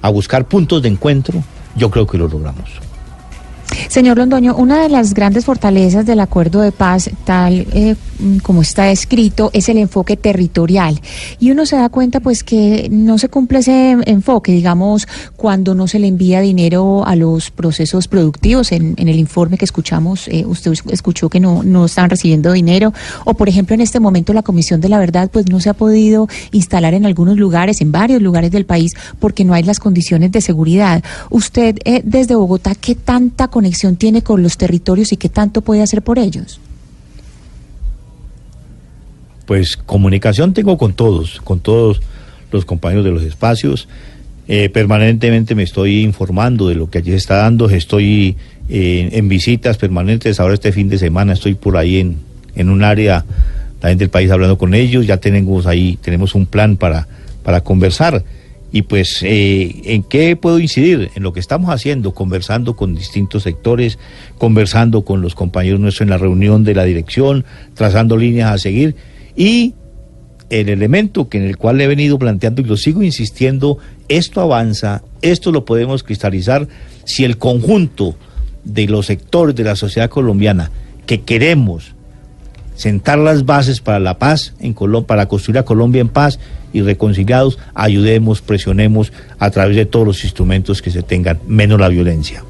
a 0.00 0.08
buscar 0.08 0.46
puntos 0.46 0.82
de 0.82 0.88
encuentro, 0.88 1.42
yo 1.76 1.90
creo 1.90 2.06
que 2.06 2.18
lo 2.18 2.28
logramos. 2.28 2.70
Señor 3.88 4.18
Londoño, 4.18 4.54
una 4.56 4.82
de 4.82 4.88
las 4.88 5.14
grandes 5.14 5.44
fortalezas 5.44 6.06
del 6.06 6.20
acuerdo 6.20 6.60
de 6.60 6.72
paz, 6.72 7.10
tal 7.24 7.66
eh, 7.72 7.96
mm, 8.18 8.38
como 8.38 8.62
está 8.62 8.90
escrito, 8.90 9.50
es 9.52 9.68
el 9.68 9.78
enfoque 9.78 10.16
territorial. 10.16 11.00
Y 11.38 11.50
uno 11.50 11.66
se 11.66 11.76
da 11.76 11.88
cuenta, 11.88 12.20
pues, 12.20 12.44
que 12.44 12.88
no 12.90 13.18
se 13.18 13.28
cumple 13.28 13.58
ese 13.60 13.96
enfoque, 14.06 14.52
digamos, 14.52 15.06
cuando 15.36 15.74
no 15.74 15.88
se 15.88 15.98
le 15.98 16.08
envía 16.08 16.40
dinero 16.40 17.06
a 17.06 17.16
los 17.16 17.50
procesos 17.50 18.08
productivos. 18.08 18.72
En, 18.72 18.94
el 18.96 19.18
informe 19.18 19.58
que 19.58 19.64
escuchamos, 19.64 20.28
eh, 20.28 20.44
usted 20.46 20.72
escuchó 20.90 21.28
que 21.28 21.40
no, 21.40 21.62
no 21.62 21.86
están 21.86 22.08
recibiendo 22.08 22.52
dinero. 22.52 22.92
O, 23.24 23.34
por 23.34 23.48
ejemplo, 23.48 23.74
en 23.74 23.80
este 23.80 24.00
momento 24.00 24.32
la 24.32 24.42
Comisión 24.42 24.80
de 24.80 24.88
la 24.88 24.98
Verdad, 24.98 25.30
pues, 25.32 25.48
no 25.48 25.60
se 25.60 25.68
ha 25.68 25.74
podido 25.74 26.28
instalar 26.52 26.94
en 26.94 27.06
algunos 27.06 27.36
lugares, 27.36 27.80
en 27.80 27.92
varios 27.92 28.22
lugares 28.22 28.50
del 28.50 28.66
país, 28.66 28.94
porque 29.18 29.44
no 29.44 29.52
hay 29.52 29.62
las 29.62 29.78
condiciones 29.78 30.32
de 30.32 30.40
seguridad. 30.40 31.02
Usted, 31.30 31.78
eh, 31.84 32.02
desde 32.04 32.34
Bogotá, 32.34 32.74
¿qué 32.74 32.94
tanta 32.94 33.48
conexión 33.48 33.63
tiene 33.96 34.22
con 34.22 34.42
los 34.42 34.56
territorios 34.56 35.12
y 35.12 35.16
qué 35.16 35.28
tanto 35.28 35.60
puede 35.60 35.82
hacer 35.82 36.02
por 36.02 36.18
ellos? 36.18 36.60
Pues 39.46 39.76
comunicación 39.76 40.54
tengo 40.54 40.78
con 40.78 40.94
todos, 40.94 41.40
con 41.42 41.60
todos 41.60 42.00
los 42.50 42.64
compañeros 42.64 43.04
de 43.04 43.10
los 43.10 43.22
espacios. 43.22 43.88
Eh, 44.46 44.68
permanentemente 44.68 45.54
me 45.54 45.62
estoy 45.62 46.02
informando 46.02 46.68
de 46.68 46.74
lo 46.74 46.90
que 46.90 46.98
allí 46.98 47.10
se 47.10 47.16
está 47.16 47.36
dando. 47.36 47.68
Estoy 47.68 48.36
eh, 48.68 49.10
en 49.12 49.28
visitas 49.28 49.76
permanentes. 49.76 50.40
Ahora 50.40 50.54
este 50.54 50.72
fin 50.72 50.88
de 50.88 50.98
semana 50.98 51.32
estoy 51.32 51.54
por 51.54 51.76
ahí 51.76 51.98
en, 51.98 52.16
en 52.54 52.70
un 52.70 52.82
área 52.82 53.24
también 53.80 53.98
del 53.98 54.10
país 54.10 54.30
hablando 54.30 54.56
con 54.56 54.74
ellos. 54.74 55.06
Ya 55.06 55.18
tenemos 55.18 55.66
ahí, 55.66 55.98
tenemos 56.00 56.34
un 56.34 56.46
plan 56.46 56.76
para, 56.76 57.06
para 57.42 57.60
conversar. 57.62 58.24
Y 58.74 58.82
pues, 58.82 59.22
eh, 59.22 59.82
¿en 59.84 60.02
qué 60.02 60.34
puedo 60.34 60.58
incidir? 60.58 61.12
En 61.14 61.22
lo 61.22 61.32
que 61.32 61.38
estamos 61.38 61.70
haciendo, 61.70 62.12
conversando 62.12 62.74
con 62.74 62.96
distintos 62.96 63.44
sectores, 63.44 64.00
conversando 64.36 65.04
con 65.04 65.20
los 65.20 65.36
compañeros 65.36 65.78
nuestros 65.78 66.00
en 66.00 66.10
la 66.10 66.18
reunión 66.18 66.64
de 66.64 66.74
la 66.74 66.82
dirección, 66.82 67.44
trazando 67.74 68.16
líneas 68.16 68.50
a 68.50 68.58
seguir. 68.58 68.96
Y 69.36 69.74
el 70.50 70.70
elemento 70.70 71.28
que 71.28 71.38
en 71.38 71.44
el 71.44 71.56
cual 71.56 71.80
he 71.80 71.86
venido 71.86 72.18
planteando 72.18 72.62
y 72.62 72.64
lo 72.64 72.76
sigo 72.76 73.04
insistiendo, 73.04 73.78
esto 74.08 74.40
avanza, 74.40 75.04
esto 75.22 75.52
lo 75.52 75.64
podemos 75.64 76.02
cristalizar 76.02 76.66
si 77.04 77.22
el 77.22 77.38
conjunto 77.38 78.16
de 78.64 78.88
los 78.88 79.06
sectores 79.06 79.54
de 79.54 79.62
la 79.62 79.76
sociedad 79.76 80.10
colombiana 80.10 80.72
que 81.06 81.20
queremos 81.20 81.94
sentar 82.74 83.18
las 83.18 83.44
bases 83.44 83.80
para 83.80 84.00
la 84.00 84.18
paz 84.18 84.52
en 84.58 84.74
Colombia, 84.74 85.06
para 85.06 85.28
construir 85.28 85.58
a 85.58 85.64
Colombia 85.64 86.00
en 86.00 86.08
paz 86.08 86.40
y 86.74 86.82
reconciliados, 86.82 87.58
ayudemos, 87.72 88.42
presionemos 88.42 89.12
a 89.38 89.50
través 89.50 89.76
de 89.76 89.86
todos 89.86 90.06
los 90.06 90.24
instrumentos 90.24 90.82
que 90.82 90.90
se 90.90 91.02
tengan, 91.02 91.38
menos 91.46 91.80
la 91.80 91.88
violencia. 91.88 92.44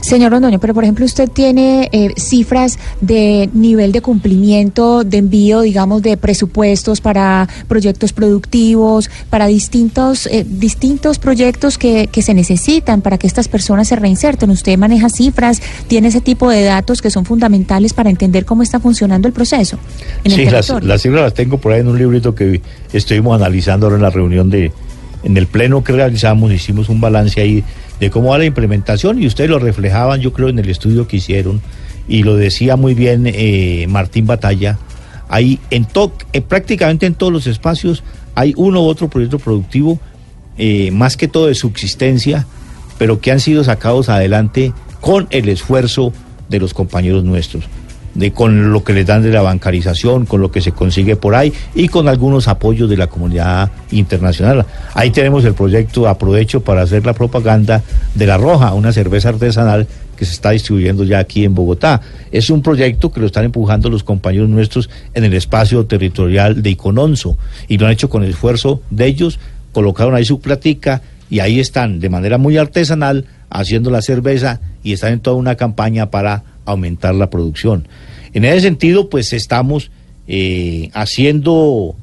Señor 0.00 0.32
Londoño, 0.32 0.58
pero 0.58 0.74
por 0.74 0.84
ejemplo 0.84 1.04
usted 1.04 1.28
tiene 1.28 1.88
eh, 1.92 2.12
cifras 2.16 2.78
de 3.00 3.48
nivel 3.52 3.92
de 3.92 4.00
cumplimiento, 4.00 5.04
de 5.04 5.18
envío, 5.18 5.60
digamos, 5.60 6.02
de 6.02 6.16
presupuestos 6.16 7.00
para 7.00 7.48
proyectos 7.68 8.12
productivos, 8.12 9.10
para 9.30 9.46
distintos, 9.46 10.26
eh, 10.26 10.44
distintos 10.48 11.18
proyectos 11.18 11.78
que, 11.78 12.08
que 12.08 12.22
se 12.22 12.34
necesitan 12.34 13.02
para 13.02 13.18
que 13.18 13.26
estas 13.26 13.48
personas 13.48 13.88
se 13.88 13.96
reinserten. 13.96 14.50
Usted 14.50 14.76
maneja 14.78 15.08
cifras, 15.08 15.60
tiene 15.88 16.08
ese 16.08 16.20
tipo 16.20 16.50
de 16.50 16.64
datos 16.64 17.02
que 17.02 17.10
son 17.10 17.24
fundamentales 17.24 17.92
para 17.92 18.10
entender 18.10 18.44
cómo 18.44 18.62
está 18.62 18.80
funcionando 18.80 19.28
el 19.28 19.34
proceso. 19.34 19.78
En 20.24 20.32
sí, 20.32 20.42
el 20.42 20.52
las, 20.52 20.68
las 20.82 21.02
cifras 21.02 21.22
las 21.22 21.34
tengo 21.34 21.58
por 21.58 21.72
ahí 21.72 21.80
en 21.80 21.88
un 21.88 21.98
librito 21.98 22.34
que 22.34 22.60
estuvimos 22.92 23.36
analizando 23.36 23.86
ahora 23.86 23.96
en 23.96 24.02
la 24.02 24.10
reunión 24.10 24.50
de, 24.50 24.72
en 25.22 25.36
el 25.36 25.46
pleno 25.46 25.84
que 25.84 25.92
realizamos, 25.92 26.52
hicimos 26.52 26.88
un 26.88 27.00
balance 27.00 27.40
ahí 27.40 27.64
de 28.00 28.10
cómo 28.10 28.30
va 28.30 28.38
la 28.38 28.44
implementación 28.46 29.22
y 29.22 29.26
ustedes 29.26 29.50
lo 29.50 29.58
reflejaban, 29.58 30.20
yo 30.20 30.32
creo, 30.32 30.48
en 30.48 30.58
el 30.58 30.68
estudio 30.70 31.06
que 31.06 31.18
hicieron 31.18 31.60
y 32.08 32.22
lo 32.22 32.34
decía 32.36 32.76
muy 32.76 32.94
bien 32.94 33.24
eh, 33.26 33.86
Martín 33.88 34.26
Batalla. 34.26 34.78
Hay 35.28 35.60
en 35.70 35.84
to- 35.84 36.12
eh, 36.32 36.40
prácticamente 36.40 37.06
en 37.06 37.14
todos 37.14 37.32
los 37.32 37.46
espacios 37.46 38.02
hay 38.34 38.54
uno 38.56 38.82
u 38.82 38.86
otro 38.86 39.08
proyecto 39.08 39.38
productivo, 39.38 40.00
eh, 40.58 40.90
más 40.90 41.16
que 41.16 41.28
todo 41.28 41.46
de 41.46 41.54
subsistencia, 41.54 42.46
pero 42.98 43.20
que 43.20 43.30
han 43.32 43.40
sido 43.40 43.62
sacados 43.64 44.08
adelante 44.08 44.72
con 45.00 45.26
el 45.30 45.48
esfuerzo 45.48 46.12
de 46.48 46.58
los 46.58 46.74
compañeros 46.74 47.22
nuestros, 47.24 47.64
de 48.20 48.32
con 48.32 48.70
lo 48.70 48.84
que 48.84 48.92
les 48.92 49.06
dan 49.06 49.22
de 49.22 49.30
la 49.30 49.40
bancarización, 49.40 50.26
con 50.26 50.42
lo 50.42 50.50
que 50.50 50.60
se 50.60 50.72
consigue 50.72 51.16
por 51.16 51.34
ahí 51.34 51.52
y 51.74 51.88
con 51.88 52.06
algunos 52.06 52.48
apoyos 52.48 52.88
de 52.88 52.98
la 52.98 53.06
comunidad 53.06 53.70
internacional. 53.90 54.66
Ahí 54.94 55.10
tenemos 55.10 55.44
el 55.46 55.54
proyecto, 55.54 56.06
aprovecho 56.06 56.60
para 56.60 56.82
hacer 56.82 57.04
la 57.06 57.14
propaganda 57.14 57.82
de 58.14 58.26
La 58.26 58.36
Roja, 58.36 58.74
una 58.74 58.92
cerveza 58.92 59.30
artesanal 59.30 59.86
que 60.16 60.26
se 60.26 60.34
está 60.34 60.50
distribuyendo 60.50 61.04
ya 61.04 61.18
aquí 61.18 61.46
en 61.46 61.54
Bogotá. 61.54 62.02
Es 62.30 62.50
un 62.50 62.60
proyecto 62.60 63.10
que 63.10 63.20
lo 63.20 63.26
están 63.26 63.46
empujando 63.46 63.88
los 63.88 64.04
compañeros 64.04 64.50
nuestros 64.50 64.90
en 65.14 65.24
el 65.24 65.32
espacio 65.32 65.86
territorial 65.86 66.62
de 66.62 66.70
Icononso 66.70 67.38
y 67.68 67.78
lo 67.78 67.86
han 67.86 67.92
hecho 67.92 68.10
con 68.10 68.22
el 68.22 68.30
esfuerzo 68.30 68.82
de 68.90 69.06
ellos, 69.06 69.38
colocaron 69.72 70.14
ahí 70.14 70.26
su 70.26 70.40
platica 70.40 71.00
y 71.30 71.40
ahí 71.40 71.58
están 71.58 72.00
de 72.00 72.10
manera 72.10 72.36
muy 72.36 72.58
artesanal 72.58 73.24
haciendo 73.48 73.90
la 73.90 74.02
cerveza 74.02 74.60
y 74.82 74.92
están 74.92 75.14
en 75.14 75.20
toda 75.20 75.36
una 75.36 75.54
campaña 75.54 76.10
para 76.10 76.44
aumentar 76.64 77.14
la 77.14 77.30
producción. 77.30 77.88
En 78.32 78.44
ese 78.44 78.60
sentido, 78.60 79.10
pues 79.10 79.32
estamos 79.32 79.90
eh, 80.26 80.90
haciendo 80.92 81.96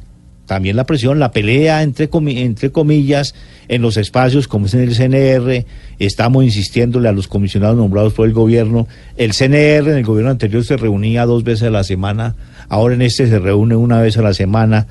también 0.46 0.76
la 0.76 0.86
presión, 0.86 1.20
la 1.20 1.32
pelea 1.32 1.84
entre, 1.84 2.10
entre 2.12 2.72
comillas 2.72 3.36
en 3.68 3.82
los 3.82 3.98
espacios 3.98 4.48
como 4.48 4.66
es 4.66 4.74
en 4.74 4.82
el 4.82 4.96
CNR, 4.96 5.66
estamos 6.00 6.44
insistiéndole 6.44 7.10
a 7.10 7.12
los 7.12 7.28
comisionados 7.28 7.76
nombrados 7.76 8.14
por 8.14 8.26
el 8.26 8.34
gobierno, 8.34 8.88
el 9.18 9.34
CNR 9.34 9.90
en 9.92 9.98
el 9.98 10.06
gobierno 10.06 10.32
anterior 10.32 10.64
se 10.64 10.78
reunía 10.78 11.26
dos 11.26 11.44
veces 11.44 11.68
a 11.68 11.70
la 11.70 11.84
semana, 11.84 12.36
ahora 12.70 12.96
en 12.96 13.02
este 13.02 13.28
se 13.28 13.40
reúne 13.40 13.76
una 13.76 14.02
vez 14.02 14.18
a 14.18 14.22
la 14.22 14.34
semana. 14.34 14.88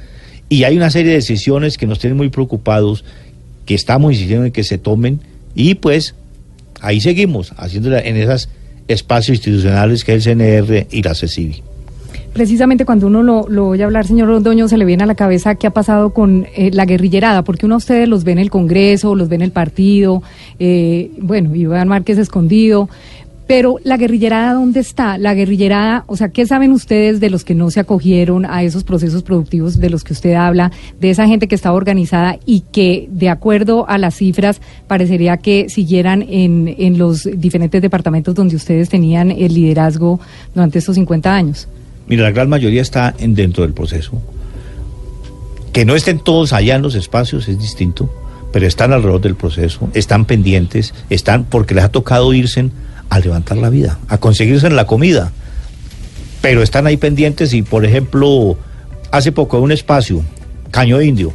Y 0.48 0.64
hay 0.64 0.76
una 0.76 0.90
serie 0.90 1.10
de 1.10 1.16
decisiones 1.16 1.76
que 1.76 1.86
nos 1.86 1.98
tienen 1.98 2.16
muy 2.16 2.28
preocupados, 2.28 3.04
que 3.64 3.74
estamos 3.74 4.12
insistiendo 4.12 4.46
en 4.46 4.52
que 4.52 4.62
se 4.62 4.78
tomen. 4.78 5.20
Y 5.56 5.74
pues 5.74 6.14
ahí 6.80 7.00
seguimos 7.00 7.52
haciéndola 7.56 7.98
en 7.98 8.16
esos 8.16 8.48
espacios 8.88 9.38
institucionales 9.38 10.04
que 10.04 10.14
es 10.14 10.26
el 10.26 10.38
CNR 10.38 10.86
y 10.90 11.02
la 11.02 11.14
CECIBI. 11.14 11.62
Precisamente 12.36 12.84
cuando 12.84 13.06
uno 13.06 13.22
lo, 13.22 13.46
lo 13.48 13.68
oye 13.68 13.82
hablar, 13.82 14.06
señor 14.06 14.28
Londoño, 14.28 14.68
se 14.68 14.76
le 14.76 14.84
viene 14.84 15.04
a 15.04 15.06
la 15.06 15.14
cabeza 15.14 15.54
qué 15.54 15.68
ha 15.68 15.70
pasado 15.70 16.10
con 16.10 16.46
eh, 16.54 16.70
la 16.70 16.84
guerrillerada, 16.84 17.42
porque 17.42 17.64
uno 17.64 17.76
a 17.76 17.78
ustedes 17.78 18.06
los 18.06 18.24
ve 18.24 18.32
en 18.32 18.38
el 18.38 18.50
Congreso, 18.50 19.14
los 19.14 19.30
ve 19.30 19.36
en 19.36 19.42
el 19.42 19.52
partido, 19.52 20.22
eh, 20.58 21.10
bueno, 21.16 21.54
Iván 21.54 21.88
Márquez 21.88 22.18
escondido, 22.18 22.90
pero 23.46 23.78
la 23.84 23.96
guerrillerada, 23.96 24.54
¿dónde 24.54 24.80
está? 24.80 25.18
La 25.18 25.34
guerrillerada, 25.34 26.04
o 26.06 26.16
sea, 26.16 26.30
¿qué 26.30 26.46
saben 26.46 26.72
ustedes 26.72 27.20
de 27.20 27.30
los 27.30 27.44
que 27.44 27.54
no 27.54 27.70
se 27.70 27.80
acogieron 27.80 28.44
a 28.44 28.62
esos 28.62 28.82
procesos 28.82 29.22
productivos 29.22 29.78
de 29.78 29.90
los 29.90 30.02
que 30.02 30.12
usted 30.12 30.34
habla, 30.34 30.72
de 31.00 31.10
esa 31.10 31.26
gente 31.26 31.46
que 31.46 31.54
estaba 31.54 31.76
organizada 31.76 32.38
y 32.44 32.64
que, 32.72 33.08
de 33.10 33.28
acuerdo 33.28 33.88
a 33.88 33.98
las 33.98 34.16
cifras, 34.16 34.60
parecería 34.88 35.36
que 35.36 35.68
siguieran 35.68 36.22
en, 36.28 36.74
en 36.78 36.98
los 36.98 37.28
diferentes 37.36 37.80
departamentos 37.80 38.34
donde 38.34 38.56
ustedes 38.56 38.88
tenían 38.88 39.30
el 39.30 39.54
liderazgo 39.54 40.20
durante 40.54 40.78
estos 40.78 40.96
50 40.96 41.34
años? 41.34 41.68
Mira, 42.08 42.24
la 42.24 42.30
gran 42.30 42.48
mayoría 42.48 42.82
está 42.82 43.14
en, 43.18 43.34
dentro 43.34 43.62
del 43.62 43.72
proceso. 43.72 44.20
Que 45.72 45.84
no 45.84 45.94
estén 45.94 46.18
todos 46.18 46.52
allá 46.52 46.76
en 46.76 46.82
los 46.82 46.94
espacios 46.94 47.48
es 47.48 47.58
distinto, 47.58 48.12
pero 48.52 48.66
están 48.66 48.92
alrededor 48.92 49.20
del 49.20 49.34
proceso, 49.34 49.88
están 49.92 50.24
pendientes, 50.24 50.94
están 51.10 51.44
porque 51.44 51.74
les 51.74 51.84
ha 51.84 51.90
tocado 51.90 52.32
irse 52.32 52.70
a 53.08 53.18
levantar 53.18 53.56
la 53.58 53.70
vida, 53.70 53.98
a 54.08 54.18
conseguirse 54.18 54.70
la 54.70 54.86
comida. 54.86 55.32
Pero 56.40 56.62
están 56.62 56.86
ahí 56.86 56.96
pendientes 56.96 57.52
y, 57.54 57.62
por 57.62 57.84
ejemplo, 57.84 58.56
hace 59.10 59.32
poco 59.32 59.58
un 59.60 59.72
espacio, 59.72 60.22
Caño 60.70 61.00
Indio, 61.00 61.32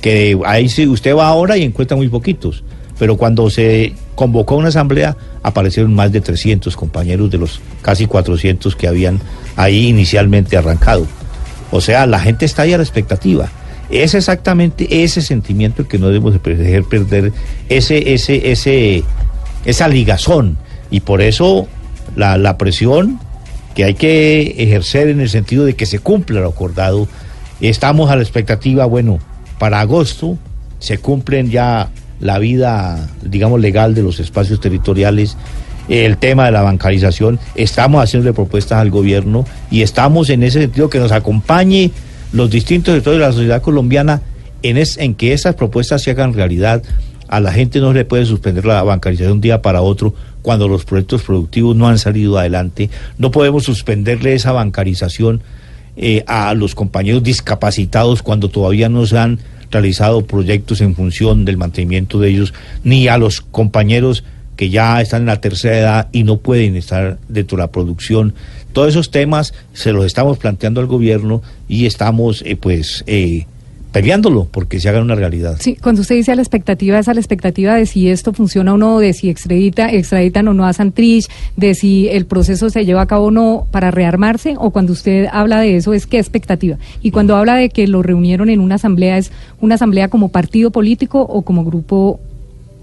que 0.00 0.38
ahí 0.44 0.68
sí 0.68 0.86
usted 0.86 1.14
va 1.14 1.28
ahora 1.28 1.56
y 1.56 1.62
encuentra 1.62 1.96
muy 1.96 2.08
poquitos, 2.08 2.64
pero 2.98 3.16
cuando 3.16 3.50
se 3.50 3.92
convocó 4.14 4.56
una 4.56 4.68
asamblea 4.68 5.16
aparecieron 5.42 5.94
más 5.94 6.12
de 6.12 6.20
300 6.20 6.74
compañeros 6.76 7.30
de 7.30 7.38
los 7.38 7.60
casi 7.82 8.06
400 8.06 8.74
que 8.74 8.88
habían 8.88 9.20
ahí 9.56 9.88
inicialmente 9.88 10.56
arrancado. 10.56 11.06
O 11.70 11.80
sea, 11.80 12.06
la 12.06 12.20
gente 12.20 12.44
está 12.44 12.62
ahí 12.62 12.72
a 12.72 12.78
la 12.78 12.84
expectativa. 12.84 13.48
Es 13.90 14.14
exactamente 14.14 15.04
ese 15.04 15.22
sentimiento 15.22 15.86
que 15.86 15.98
no 15.98 16.08
debemos 16.08 16.32
de 16.32 16.54
dejar 16.54 16.84
perder, 16.84 17.32
ese, 17.68 18.14
ese, 18.14 18.50
ese, 18.50 19.04
esa 19.64 19.88
ligazón. 19.88 20.56
Y 20.90 21.00
por 21.00 21.22
eso 21.22 21.66
la, 22.14 22.38
la 22.38 22.58
presión 22.58 23.18
que 23.74 23.84
hay 23.84 23.94
que 23.94 24.54
ejercer 24.58 25.08
en 25.08 25.20
el 25.20 25.28
sentido 25.28 25.64
de 25.64 25.74
que 25.74 25.86
se 25.86 25.98
cumpla 25.98 26.40
lo 26.40 26.48
acordado. 26.48 27.08
Estamos 27.60 28.10
a 28.10 28.16
la 28.16 28.22
expectativa, 28.22 28.86
bueno, 28.86 29.18
para 29.58 29.80
agosto 29.80 30.38
se 30.78 30.98
cumplen 30.98 31.50
ya 31.50 31.90
la 32.20 32.38
vida, 32.38 33.08
digamos, 33.22 33.60
legal 33.60 33.94
de 33.94 34.02
los 34.02 34.20
espacios 34.20 34.60
territoriales, 34.60 35.36
el 35.88 36.16
tema 36.16 36.46
de 36.46 36.52
la 36.52 36.62
bancarización, 36.62 37.38
estamos 37.54 38.02
haciendo 38.02 38.32
propuestas 38.34 38.80
al 38.80 38.90
gobierno 38.90 39.44
y 39.70 39.82
estamos 39.82 40.30
en 40.30 40.42
ese 40.42 40.60
sentido 40.60 40.90
que 40.90 40.98
nos 40.98 41.12
acompañe 41.12 41.92
los 42.32 42.50
distintos 42.50 42.94
sectores 42.94 43.20
de 43.20 43.26
la 43.26 43.32
sociedad 43.32 43.62
colombiana 43.62 44.22
en, 44.62 44.78
es, 44.78 44.98
en 44.98 45.14
que 45.14 45.32
esas 45.32 45.54
propuestas 45.54 46.02
se 46.02 46.10
hagan 46.10 46.34
realidad. 46.34 46.82
A 47.28 47.40
la 47.40 47.52
gente 47.52 47.80
no 47.80 47.92
le 47.92 48.04
puede 48.04 48.24
suspender 48.24 48.64
la 48.64 48.82
bancarización 48.82 49.32
un 49.32 49.40
día 49.40 49.62
para 49.62 49.82
otro 49.82 50.14
cuando 50.46 50.68
los 50.68 50.84
proyectos 50.84 51.24
productivos 51.24 51.74
no 51.74 51.88
han 51.88 51.98
salido 51.98 52.38
adelante. 52.38 52.88
No 53.18 53.32
podemos 53.32 53.64
suspenderle 53.64 54.32
esa 54.32 54.52
bancarización 54.52 55.42
eh, 55.96 56.22
a 56.28 56.54
los 56.54 56.76
compañeros 56.76 57.24
discapacitados 57.24 58.22
cuando 58.22 58.48
todavía 58.48 58.88
no 58.88 59.04
se 59.06 59.18
han 59.18 59.40
realizado 59.72 60.24
proyectos 60.24 60.80
en 60.82 60.94
función 60.94 61.44
del 61.44 61.56
mantenimiento 61.56 62.20
de 62.20 62.28
ellos, 62.28 62.54
ni 62.84 63.08
a 63.08 63.18
los 63.18 63.40
compañeros 63.40 64.22
que 64.54 64.70
ya 64.70 65.00
están 65.00 65.22
en 65.22 65.26
la 65.26 65.40
tercera 65.40 65.78
edad 65.78 66.08
y 66.12 66.22
no 66.22 66.36
pueden 66.36 66.76
estar 66.76 67.18
dentro 67.26 67.56
de 67.56 67.64
la 67.64 67.72
producción. 67.72 68.32
Todos 68.72 68.90
esos 68.90 69.10
temas 69.10 69.52
se 69.72 69.92
los 69.92 70.04
estamos 70.06 70.38
planteando 70.38 70.80
al 70.80 70.86
gobierno 70.86 71.42
y 71.66 71.86
estamos 71.86 72.44
eh, 72.46 72.54
pues 72.54 73.02
eh, 73.08 73.46
peleándolo 73.92 74.46
porque 74.50 74.80
se 74.80 74.88
hagan 74.88 75.02
una 75.02 75.14
realidad. 75.14 75.56
Sí, 75.60 75.76
cuando 75.80 76.02
usted 76.02 76.16
dice 76.16 76.32
a 76.32 76.36
la 76.36 76.42
expectativa, 76.42 76.98
es 76.98 77.08
a 77.08 77.14
la 77.14 77.20
expectativa 77.20 77.74
de 77.74 77.86
si 77.86 78.10
esto 78.10 78.32
funciona 78.32 78.74
o 78.74 78.76
no, 78.76 78.98
de 78.98 79.12
si 79.12 79.30
extradita, 79.30 79.90
extraditan 79.90 80.48
o 80.48 80.54
no 80.54 80.66
a 80.66 80.72
Santrich, 80.72 81.28
de 81.56 81.74
si 81.74 82.08
el 82.08 82.26
proceso 82.26 82.68
se 82.70 82.84
lleva 82.84 83.02
a 83.02 83.06
cabo 83.06 83.26
o 83.26 83.30
no 83.30 83.66
para 83.70 83.90
rearmarse, 83.90 84.54
o 84.58 84.70
cuando 84.70 84.92
usted 84.92 85.26
habla 85.32 85.60
de 85.60 85.76
eso, 85.76 85.94
es 85.94 86.06
qué 86.06 86.18
expectativa. 86.18 86.76
Y 87.02 87.10
cuando 87.10 87.36
habla 87.36 87.56
de 87.56 87.70
que 87.70 87.86
lo 87.86 88.02
reunieron 88.02 88.50
en 88.50 88.60
una 88.60 88.74
asamblea, 88.74 89.18
¿es 89.18 89.30
una 89.60 89.76
asamblea 89.76 90.08
como 90.08 90.28
partido 90.28 90.70
político 90.70 91.20
o 91.22 91.42
como 91.42 91.64
grupo 91.64 92.20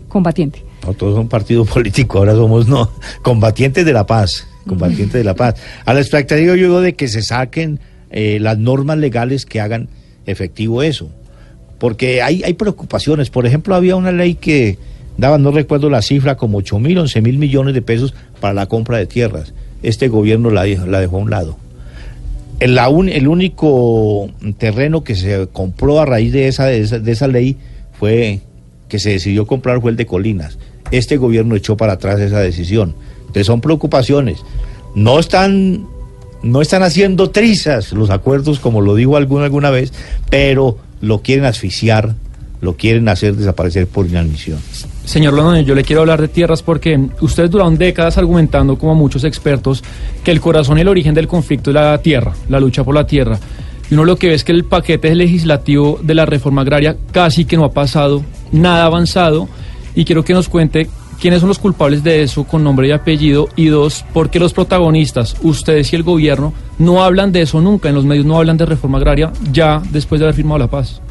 combatiente? 0.08 0.64
No, 0.86 0.94
todos 0.94 1.16
son 1.16 1.28
partidos 1.28 1.70
políticos, 1.70 2.18
ahora 2.18 2.34
somos 2.34 2.68
no, 2.68 2.90
combatientes 3.22 3.86
de 3.86 3.94
la 3.94 4.06
paz, 4.06 4.48
combatientes 4.68 5.14
de 5.14 5.24
la 5.24 5.36
paz. 5.36 5.56
A 5.86 5.94
la 5.94 6.00
expectativa 6.00 6.56
yo 6.56 6.64
digo 6.64 6.82
de 6.82 6.96
que 6.96 7.08
se 7.08 7.22
saquen 7.22 7.80
eh, 8.10 8.40
las 8.40 8.58
normas 8.58 8.98
legales 8.98 9.46
que 9.46 9.62
hagan 9.62 9.90
efectivo 10.26 10.84
eso. 10.84 11.10
Porque 11.80 12.22
hay, 12.22 12.44
hay 12.44 12.54
preocupaciones. 12.54 13.30
Por 13.30 13.46
ejemplo, 13.46 13.76
había 13.76 13.96
una 13.96 14.12
ley 14.12 14.36
que 14.36 14.78
daba, 15.18 15.38
no 15.38 15.52
recuerdo 15.52 15.90
la 15.90 16.02
cifra, 16.02 16.38
como 16.38 16.60
8 16.60 16.80
mil, 16.80 16.98
11 16.98 17.22
mil 17.22 17.38
millones 17.38 17.74
de 17.74 17.82
pesos 17.82 18.14
para 18.40 18.54
la 18.54 18.66
compra 18.68 18.98
de 18.98 19.06
tierras. 19.06 19.54
Este 19.82 20.08
gobierno 20.08 20.50
la, 20.50 20.64
dejó- 20.66 20.86
la 20.86 21.02
dejó 21.02 21.18
a 21.18 21.20
un 21.22 21.30
lado. 21.30 21.58
El, 22.60 22.76
la 22.76 22.88
un- 22.90 23.10
el 23.10 23.28
único 23.28 24.30
terreno 24.58 25.04
que 25.04 25.16
se 25.16 25.48
compró 25.52 26.00
a 26.00 26.06
raíz 26.06 26.32
de 26.32 26.48
esa, 26.48 26.68
de 26.68 26.80
esa, 26.82 27.00
de 27.00 27.12
esa 27.12 27.28
ley 27.28 27.58
fue 28.00 28.40
que 28.88 29.00
se 29.00 29.10
decidió 29.10 29.46
comprar 29.48 29.82
fue 29.82 29.92
el 29.92 29.98
de 29.98 30.06
Colinas. 30.06 30.58
Este 30.92 31.18
gobierno 31.18 31.56
echó 31.56 31.76
para 31.76 31.94
atrás 31.94 32.20
esa 32.22 32.40
decisión. 32.40 32.96
Entonces 33.22 33.48
son 33.48 33.60
preocupaciones. 33.60 34.40
No 34.96 35.20
están 35.20 35.88
no 36.44 36.62
están 36.62 36.84
haciendo 36.84 37.30
trizas 37.32 37.94
los 37.94 38.10
acuerdos, 38.10 38.60
como 38.60 38.82
lo 38.82 38.96
dijo 38.96 39.18
alguna 39.18 39.46
alguna 39.46 39.70
vez, 39.72 39.94
pero 40.30 40.78
lo 41.02 41.22
quieren 41.22 41.46
asfixiar, 41.46 42.16
lo 42.62 42.76
quieren 42.76 43.10
hacer 43.10 43.36
desaparecer 43.36 43.88
por 43.88 44.06
inadmisión. 44.06 44.60
Señor 45.06 45.34
Londoño, 45.34 45.62
yo 45.62 45.76
le 45.76 45.84
quiero 45.84 46.02
hablar 46.02 46.22
de 46.22 46.28
tierras 46.28 46.62
porque 46.62 47.00
ustedes 47.22 47.50
duraron 47.50 47.78
décadas 47.78 48.18
argumentando, 48.18 48.78
como 48.78 48.96
muchos 48.96 49.24
expertos, 49.24 49.84
que 50.24 50.32
el 50.32 50.40
corazón 50.40 50.78
y 50.78 50.82
el 50.82 50.88
origen 50.88 51.14
del 51.14 51.28
conflicto 51.28 51.72
es 51.72 51.76
la 51.76 51.98
tierra, 51.98 52.34
la 52.50 52.60
lucha 52.60 52.84
por 52.84 52.96
la 52.96 53.08
tierra. 53.08 53.40
Y 53.90 53.94
uno 53.96 54.06
lo 54.06 54.16
que 54.16 54.28
ve 54.28 54.34
es 54.34 54.44
que 54.44 54.54
el 54.54 54.64
paquete 54.64 55.14
legislativo 55.14 56.00
de 56.02 56.16
la 56.16 56.26
reforma 56.26 56.62
agraria 56.62 56.96
casi 57.12 57.46
que 57.46 57.58
no 57.58 57.66
ha 57.66 57.72
pasado, 57.72 58.24
nada 58.52 58.86
avanzado, 58.86 59.50
y 59.96 60.06
quiero 60.06 60.24
que 60.24 60.34
nos 60.34 60.50
cuente 60.50 60.90
quiénes 61.20 61.40
son 61.40 61.50
los 61.50 61.60
culpables 61.60 62.04
de 62.04 62.24
eso 62.24 62.44
con 62.44 62.64
nombre 62.64 62.88
y 62.88 62.92
apellido, 62.92 63.50
y 63.56 63.68
dos, 63.68 64.06
por 64.14 64.30
qué 64.30 64.40
los 64.40 64.54
protagonistas, 64.54 65.36
ustedes 65.42 65.92
y 65.94 65.96
el 65.96 66.04
gobierno, 66.04 66.54
no 66.80 67.04
hablan 67.04 67.32
de 67.32 67.42
eso 67.42 67.62
nunca, 67.62 67.90
en 67.90 67.96
los 67.96 68.06
medios 68.06 68.26
no 68.26 68.38
hablan 68.38 68.58
de 68.58 68.66
reforma 68.66 68.98
agraria 68.98 69.32
ya 69.52 69.82
después 69.92 70.20
de 70.20 70.26
haber 70.26 70.36
firmado 70.36 70.60
la 70.60 70.68
paz. 70.68 71.02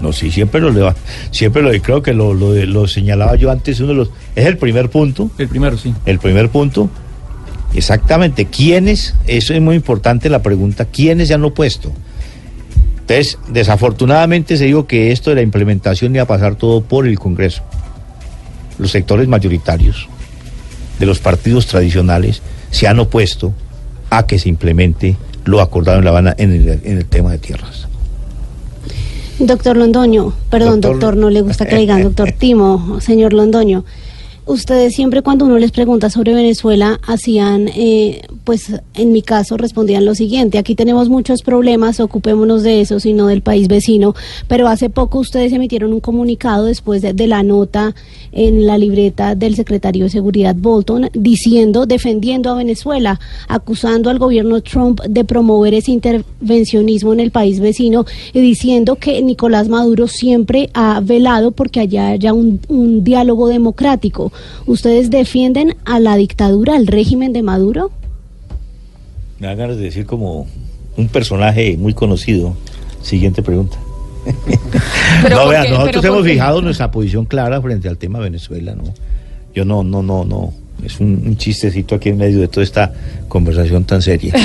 No, 0.00 0.12
sí, 0.12 0.30
siempre 0.30 0.60
lo 0.60 0.94
siempre 1.30 1.62
lo 1.62 1.70
creo 1.82 2.02
que 2.02 2.14
lo, 2.14 2.32
lo, 2.32 2.54
lo 2.54 2.88
señalaba 2.88 3.36
yo 3.36 3.50
antes, 3.50 3.80
uno 3.80 3.88
de 3.90 3.94
los, 3.94 4.10
es 4.34 4.46
el 4.46 4.56
primer 4.56 4.88
punto. 4.88 5.30
El 5.36 5.48
primero, 5.48 5.76
sí. 5.76 5.94
El 6.06 6.18
primer 6.18 6.48
punto. 6.48 6.88
Exactamente, 7.74 8.46
¿quiénes? 8.46 9.14
Eso 9.26 9.54
es 9.54 9.60
muy 9.60 9.76
importante 9.76 10.28
la 10.28 10.42
pregunta, 10.42 10.86
¿quiénes 10.86 11.28
se 11.28 11.34
han 11.34 11.44
opuesto? 11.44 11.92
Entonces, 13.00 13.38
desafortunadamente 13.48 14.56
se 14.56 14.66
dijo 14.66 14.86
que 14.86 15.12
esto 15.12 15.30
de 15.30 15.36
la 15.36 15.42
implementación 15.42 16.14
iba 16.14 16.22
a 16.22 16.26
pasar 16.26 16.54
todo 16.54 16.80
por 16.80 17.06
el 17.06 17.18
Congreso. 17.18 17.62
Los 18.80 18.90
sectores 18.92 19.28
mayoritarios 19.28 20.08
de 20.98 21.06
los 21.06 21.18
partidos 21.20 21.66
tradicionales 21.66 22.42
se 22.70 22.88
han 22.88 22.98
opuesto 22.98 23.52
a 24.10 24.26
que 24.26 24.38
se 24.38 24.48
implemente 24.48 25.16
lo 25.44 25.60
acordado 25.60 25.98
en 25.98 26.04
La 26.04 26.10
Habana 26.10 26.34
en 26.38 26.52
el, 26.52 26.80
en 26.84 26.98
el 26.98 27.04
tema 27.04 27.30
de 27.32 27.38
tierras. 27.38 27.86
Doctor 29.38 29.76
Londoño, 29.76 30.34
perdón, 30.50 30.80
Doctor- 30.80 30.92
doctor, 31.00 31.16
no 31.16 31.30
le 31.30 31.40
gusta 31.40 31.64
que 31.66 31.74
le 31.74 31.80
digan 31.80 32.02
doctor 32.04 32.32
Timo, 32.32 33.00
señor 33.00 33.32
Londoño. 33.32 33.84
Ustedes 34.46 34.94
siempre 34.94 35.22
cuando 35.22 35.44
uno 35.44 35.58
les 35.58 35.70
pregunta 35.70 36.10
sobre 36.10 36.34
Venezuela 36.34 36.98
hacían, 37.06 37.68
eh, 37.68 38.22
pues 38.44 38.72
en 38.94 39.12
mi 39.12 39.22
caso 39.22 39.56
respondían 39.56 40.04
lo 40.04 40.14
siguiente, 40.14 40.58
aquí 40.58 40.74
tenemos 40.74 41.08
muchos 41.08 41.42
problemas, 41.42 42.00
ocupémonos 42.00 42.62
de 42.62 42.80
eso, 42.80 42.98
sino 43.00 43.26
del 43.26 43.42
país 43.42 43.68
vecino, 43.68 44.14
pero 44.48 44.66
hace 44.66 44.88
poco 44.88 45.18
ustedes 45.18 45.52
emitieron 45.52 45.92
un 45.92 46.00
comunicado 46.00 46.64
después 46.64 47.02
de, 47.02 47.26
la 47.26 47.42
nota 47.42 47.94
en 48.32 48.66
la 48.66 48.78
libreta 48.78 49.34
del 49.34 49.54
secretario 49.54 50.04
de 50.04 50.10
Seguridad 50.10 50.56
Bolton 50.56 51.10
diciendo, 51.12 51.86
defendiendo 51.86 52.50
a 52.50 52.54
Venezuela, 52.54 53.20
acusando 53.46 54.10
al 54.10 54.18
gobierno 54.18 54.62
Trump 54.62 55.00
de 55.02 55.24
promover 55.24 55.74
ese 55.74 55.92
intervencionismo 55.92 57.12
en 57.12 57.20
el 57.20 57.30
país 57.30 57.60
vecino 57.60 58.06
y 58.32 58.40
diciendo 58.40 58.96
que 58.96 59.20
Nicolás 59.22 59.68
Maduro 59.68 60.08
siempre 60.08 60.70
ha 60.74 61.00
velado 61.00 61.52
porque 61.52 61.80
allá 61.80 62.08
haya 62.08 62.32
un 62.32 63.04
diálogo 63.04 63.46
democrático. 63.46 64.29
¿Ustedes 64.66 65.10
defienden 65.10 65.76
a 65.84 66.00
la 66.00 66.16
dictadura, 66.16 66.76
al 66.76 66.86
régimen 66.86 67.32
de 67.32 67.42
Maduro? 67.42 67.90
Me 69.38 69.46
da 69.46 69.54
ganas 69.54 69.76
de 69.76 69.84
decir 69.84 70.06
como 70.06 70.46
un 70.96 71.08
personaje 71.08 71.76
muy 71.76 71.94
conocido. 71.94 72.56
Siguiente 73.02 73.42
pregunta. 73.42 73.78
Pero 75.22 75.36
no, 75.36 75.42
¿por 75.44 75.50
vea, 75.50 75.62
qué? 75.62 75.70
nosotros 75.70 76.02
Pero 76.02 76.12
¿por 76.12 76.20
hemos 76.20 76.32
fijado 76.32 76.62
nuestra 76.62 76.90
posición 76.90 77.24
clara 77.24 77.60
frente 77.62 77.88
al 77.88 77.96
tema 77.96 78.18
Venezuela, 78.18 78.74
¿no? 78.74 78.84
Yo 79.54 79.64
no, 79.64 79.82
no, 79.82 80.02
no, 80.02 80.24
no. 80.24 80.52
Es 80.84 81.00
un, 81.00 81.22
un 81.26 81.36
chistecito 81.36 81.94
aquí 81.94 82.10
en 82.10 82.18
medio 82.18 82.40
de 82.40 82.48
toda 82.48 82.64
esta 82.64 82.92
conversación 83.28 83.84
tan 83.84 84.02
seria. 84.02 84.34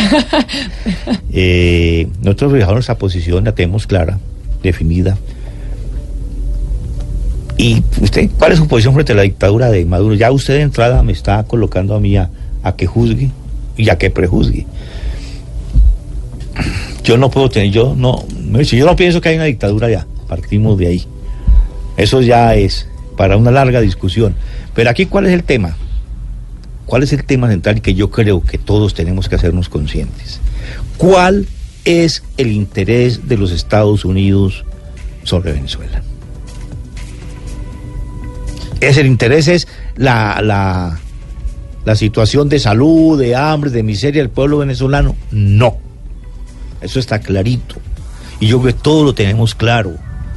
Eh, 1.38 2.07
nosotros 2.21 2.53
fijamos 2.53 2.75
nuestra 2.75 2.97
posición, 2.97 3.43
la 3.43 3.53
tenemos 3.53 3.86
clara, 3.86 4.17
definida. 4.63 5.17
¿Y 7.58 7.84
usted 8.01 8.30
cuál 8.38 8.51
es 8.51 8.58
su 8.58 8.68
posición 8.68 8.93
frente 8.93 9.14
a 9.14 9.16
la 9.16 9.22
dictadura 9.22 9.70
de 9.70 9.86
Maduro? 9.86 10.16
Ya 10.16 10.32
usted 10.32 10.56
de 10.56 10.62
entrada 10.62 11.03
me 11.03 11.14
está 11.14 11.43
colocando 11.43 11.95
a 11.95 11.99
mí 11.99 12.18
a, 12.18 12.30
que 12.76 12.86
juzgue 12.86 13.30
y 13.78 13.89
a 13.89 13.97
que 13.97 14.10
prejuzgue. 14.10 14.66
Yo 17.03 17.18
no 17.18 17.30
puedo 17.30 17.49
tener, 17.49 17.72
yo 17.72 17.95
no, 17.95 18.26
yo 18.28 18.86
no 18.86 18.95
pienso 18.95 19.22
que 19.22 19.30
hay 19.30 19.36
una 19.36 19.45
dictadura 19.45 19.89
ya, 19.89 20.06
partimos 20.28 20.78
de 20.78 20.88
ahí. 20.88 21.06
Eso 21.97 22.22
ya 22.22 22.56
es 22.56 22.88
para 23.16 23.38
una 23.38 23.51
larga 23.51 23.80
discusión. 23.80 24.36
Pero 24.74 24.89
aquí, 24.89 25.06
¿cuál 25.06 25.28
es 25.28 25.34
el 25.34 25.43
tema? 25.43 25.78
¿Cuál 26.86 27.03
es 27.03 27.14
el 27.14 27.24
tema 27.24 27.47
central 27.47 27.82
que 27.82 27.93
yo 27.93 28.12
creo 28.12 28.43
que 28.43 28.58
todos 28.58 28.93
tenemos 28.93 29.30
que 29.30 29.36
hacernos 29.36 29.70
conscientes? 29.70 30.41
¿Cuál 30.97 31.47
es 31.86 32.24
el 32.38 32.51
interés 32.51 33.28
de 33.28 33.38
los 33.38 33.51
Estados 33.51 34.03
Unidos 34.03 34.66
sobre 35.24 35.53
Venezuela? 35.53 36.03
¿Es 38.82 38.97
el 38.97 39.07
interés 39.07 39.47
es 39.47 39.67
la, 39.95 40.41
la, 40.41 40.99
la 41.86 41.95
situación 41.95 42.49
de 42.49 42.59
salud, 42.59 43.19
de 43.19 43.36
hambre, 43.36 43.69
de 43.69 43.84
miseria 43.84 44.21
del 44.21 44.30
pueblo 44.30 44.59
venezolano? 44.59 45.15
No. 45.32 45.78
Eso 46.82 46.99
está 46.99 47.19
clarito. 47.19 47.76
Y 48.39 48.47
yo 48.47 48.61
creo 48.61 48.73
que 48.73 48.82
todo 48.82 49.03
lo 49.03 49.13
tenemos 49.13 49.55
claro. 49.55 49.93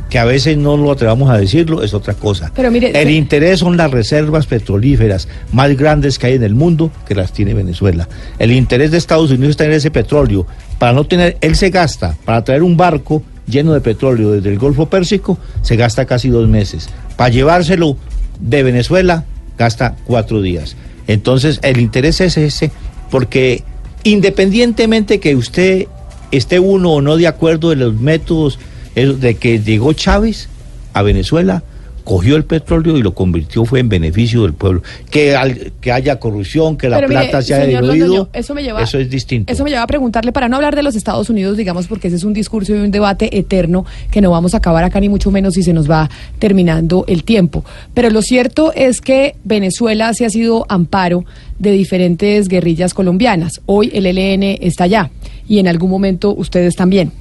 Que 0.09 0.19
a 0.19 0.25
veces 0.25 0.57
no 0.57 0.79
lo 0.79 0.91
atrevamos 0.91 1.29
a 1.29 1.37
decirlo 1.37 1.83
es 1.83 1.93
otra 1.93 2.15
cosa. 2.15 2.51
Pero 2.55 2.71
mire, 2.71 2.99
el 2.99 3.11
interés 3.11 3.61
son 3.61 3.77
las 3.77 3.91
reservas 3.91 4.47
petrolíferas 4.47 5.29
más 5.53 5.77
grandes 5.77 6.19
que 6.19 6.29
hay 6.29 6.35
en 6.35 6.43
el 6.45 6.55
mundo 6.55 6.91
que 7.07 7.15
las 7.15 7.33
tiene 7.33 7.53
Venezuela. 7.53 8.09
El 8.39 8.53
interés 8.53 8.91
de 8.91 8.97
Estados 8.97 9.31
Unidos 9.31 9.51
es 9.51 9.57
tener 9.59 9.75
ese 9.75 9.91
petróleo. 9.91 10.47
Para 10.79 10.95
no 10.95 11.05
tener, 11.05 11.37
él 11.43 11.57
se 11.57 11.69
gasta, 11.69 12.17
para 12.25 12.43
traer 12.43 12.63
un 12.63 12.79
barco 12.79 13.23
lleno 13.47 13.75
de 13.75 13.83
petróleo 13.83 14.33
desde 14.33 14.51
el 14.51 14.59
Golfo 14.59 14.89
Pérsico, 14.89 15.39
se 15.61 15.77
gasta 15.77 16.07
casi 16.07 16.31
dos 16.31 16.49
meses. 16.49 16.89
Para 17.17 17.29
llevárselo 17.29 17.99
de 18.41 18.63
Venezuela, 18.63 19.25
gasta 19.57 19.97
cuatro 20.05 20.43
días. 20.43 20.77
Entonces, 21.07 21.61
el 21.63 21.81
interés 21.81 22.21
es 22.21 22.37
ese, 22.37 22.71
porque 23.11 23.65
independientemente 24.05 25.21
que 25.21 25.35
usted 25.35 25.87
esté 26.31 26.61
uno 26.61 26.93
o 26.93 27.01
no 27.01 27.17
de 27.17 27.27
acuerdo 27.27 27.71
de 27.71 27.77
los 27.77 27.95
métodos 27.95 28.59
eh, 28.95 29.07
de 29.07 29.35
que 29.35 29.61
llegó 29.61 29.93
Chávez 29.93 30.49
a 30.93 31.03
Venezuela, 31.03 31.63
cogió 32.09 32.37
el 32.37 32.45
petróleo 32.47 32.97
y 32.97 33.03
lo 33.03 33.13
convirtió 33.13 33.67
fue 33.67 33.81
en 33.81 33.91
beneficio 33.91 34.45
del 34.45 34.55
pueblo. 34.55 34.83
Que, 35.11 35.37
al- 35.37 35.73
que 35.79 35.93
haya 35.93 36.19
corrupción, 36.19 36.79
que 36.79 36.89
la 36.89 36.97
mire, 36.97 37.09
plata 37.09 37.43
se 37.43 37.53
haya 37.53 37.83
diluido, 37.83 38.31
eso 38.33 38.55
me 38.55 38.63
lleva- 38.63 38.83
eso 38.83 38.99
es 38.99 39.11
distinto. 39.11 39.53
Eso 39.53 39.63
me 39.63 39.69
lleva 39.69 39.83
a 39.83 39.87
preguntarle, 39.87 40.33
para 40.33 40.49
no 40.49 40.57
hablar 40.57 40.75
de 40.75 40.83
los 40.83 40.97
Estados 40.97 41.29
Unidos, 41.29 41.59
digamos, 41.59 41.87
porque 41.87 42.09
ese 42.09 42.17
es 42.17 42.25
un 42.25 42.33
discurso 42.33 42.75
y 42.75 42.79
un 42.79 42.91
debate 42.91 43.37
eterno 43.37 43.85
que 44.11 44.23
no 44.23 44.31
vamos 44.31 44.55
a 44.55 44.57
acabar 44.57 44.85
acá 44.85 44.99
ni 45.01 45.11
mucho 45.11 45.31
menos 45.31 45.53
si 45.53 45.63
se 45.63 45.75
nos 45.75 45.89
va 45.91 46.09
terminando 46.39 47.05
el 47.09 47.25
tiempo. 47.25 47.63
Pero 47.93 48.09
lo 48.09 48.23
cierto 48.23 48.73
es 48.75 49.03
que 49.03 49.35
Venezuela 49.45 50.15
se 50.15 50.25
ha 50.25 50.31
sido 50.31 50.65
amparo 50.71 51.27
de 51.59 51.73
diferentes 51.73 52.49
guerrillas 52.49 52.95
colombianas. 52.95 53.61
Hoy 53.67 53.91
el 53.93 54.07
ELN 54.07 54.57
está 54.63 54.85
allá 54.85 55.11
y 55.47 55.59
en 55.59 55.69
algún 55.69 55.91
momento 55.91 56.35
ustedes 56.35 56.75
también. 56.75 57.13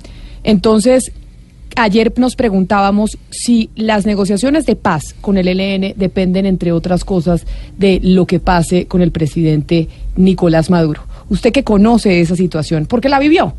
Entonces, 0.45 1.11
ayer 1.77 2.11
nos 2.17 2.35
preguntábamos 2.35 3.17
si 3.29 3.69
las 3.75 4.05
negociaciones 4.05 4.65
de 4.65 4.75
paz 4.75 5.15
con 5.21 5.37
el 5.37 5.47
ELN 5.47 5.93
dependen, 5.95 6.45
entre 6.45 6.71
otras 6.71 7.05
cosas, 7.05 7.45
de 7.77 7.99
lo 8.01 8.25
que 8.25 8.39
pase 8.39 8.87
con 8.87 9.01
el 9.01 9.11
presidente 9.11 9.87
Nicolás 10.15 10.69
Maduro. 10.69 11.01
Usted 11.29 11.51
que 11.51 11.63
conoce 11.63 12.19
esa 12.19 12.35
situación, 12.35 12.85
porque 12.87 13.09
la 13.09 13.19
vivió. 13.19 13.53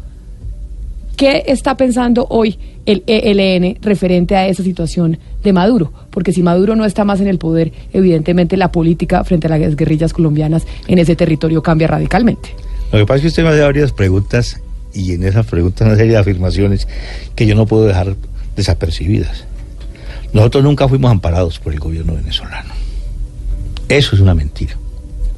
¿Qué 1.17 1.45
está 1.47 1.77
pensando 1.77 2.27
hoy 2.31 2.59
el 2.87 3.03
ELN 3.07 3.79
referente 3.83 4.37
a 4.37 4.47
esa 4.47 4.63
situación 4.63 5.19
de 5.43 5.53
Maduro? 5.53 5.93
Porque 6.11 6.33
si 6.33 6.43
Maduro 6.43 6.77
no 6.77 6.85
está 6.85 7.05
más 7.05 7.21
en 7.21 7.27
el 7.27 7.39
poder, 7.39 7.73
evidentemente 7.93 8.57
la 8.57 8.71
política 8.71 9.25
frente 9.25 9.49
a 9.49 9.59
las 9.59 9.77
guerrillas 9.77 10.13
colombianas 10.13 10.67
en 10.87 10.99
ese 10.99 11.17
territorio 11.17 11.63
cambia 11.63 11.89
radicalmente. 11.89 12.51
Lo 12.93 12.99
que 12.99 13.07
pasa 13.07 13.17
es 13.17 13.23
que 13.23 13.29
usted 13.29 13.43
me 13.43 13.49
hace 13.51 13.61
varias 13.61 13.93
preguntas 13.93 14.61
y 14.99 15.13
en 15.13 15.23
esas 15.25 15.47
preguntas 15.47 15.87
una 15.87 15.97
serie 15.97 16.13
de 16.13 16.19
afirmaciones 16.19 16.89
que 17.37 17.47
yo 17.47 17.55
no 17.55 17.67
puedo 17.67 17.85
dejar 17.85 18.17
desapercibidas. 18.57 19.45
Nosotros 20.33 20.65
nunca 20.65 20.89
fuimos 20.89 21.11
amparados 21.11 21.59
por 21.59 21.73
el 21.73 21.79
gobierno 21.79 22.15
venezolano. 22.15 22.75
Eso 23.89 24.17
es 24.17 24.21
una 24.21 24.35
mentira. 24.35 24.77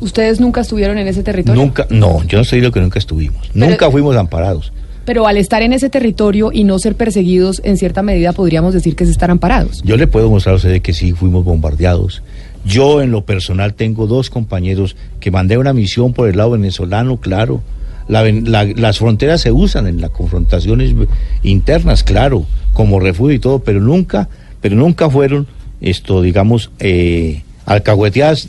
¿Ustedes 0.00 0.40
nunca 0.40 0.62
estuvieron 0.62 0.96
en 0.98 1.06
ese 1.06 1.22
territorio? 1.22 1.60
Nunca, 1.60 1.86
no, 1.90 2.24
yo 2.24 2.38
no 2.38 2.42
estoy 2.42 2.58
diciendo 2.58 2.72
que 2.72 2.80
nunca 2.80 2.98
estuvimos. 2.98 3.50
nunca 3.54 3.90
fuimos 3.90 4.16
amparados. 4.16 4.72
Pero 5.04 5.26
al 5.26 5.36
estar 5.36 5.62
en 5.62 5.72
ese 5.72 5.90
territorio 5.90 6.50
y 6.52 6.64
no 6.64 6.78
ser 6.78 6.94
perseguidos, 6.94 7.60
en 7.64 7.76
cierta 7.76 8.02
medida 8.02 8.32
podríamos 8.32 8.74
decir 8.74 8.96
que 8.96 9.04
se 9.04 9.10
están 9.10 9.30
amparados. 9.30 9.82
Yo 9.84 9.96
le 9.96 10.06
puedo 10.06 10.30
mostrar 10.30 10.54
a 10.54 10.56
usted 10.56 10.70
de 10.70 10.80
que 10.80 10.94
sí 10.94 11.12
fuimos 11.12 11.44
bombardeados. 11.44 12.22
Yo 12.64 13.02
en 13.02 13.10
lo 13.10 13.24
personal 13.24 13.74
tengo 13.74 14.06
dos 14.06 14.30
compañeros 14.30 14.96
que 15.18 15.30
mandé 15.30 15.58
una 15.58 15.72
misión 15.72 16.12
por 16.12 16.28
el 16.28 16.36
lado 16.36 16.52
venezolano, 16.52 17.18
claro. 17.18 17.62
La 18.10 18.24
la- 18.24 18.64
las 18.64 18.98
fronteras 18.98 19.40
se 19.40 19.52
usan 19.52 19.86
en 19.86 20.00
las 20.00 20.10
confrontaciones 20.10 20.94
internas, 21.42 22.02
claro, 22.02 22.44
como 22.72 22.98
refugio 23.00 23.34
y 23.36 23.38
todo, 23.38 23.60
pero 23.60 23.80
nunca, 23.80 24.28
pero 24.60 24.74
nunca 24.76 25.08
fueron 25.08 25.46
esto, 25.80 26.20
digamos, 26.20 26.70
eh, 26.80 27.42
alcahueteadas, 27.66 28.48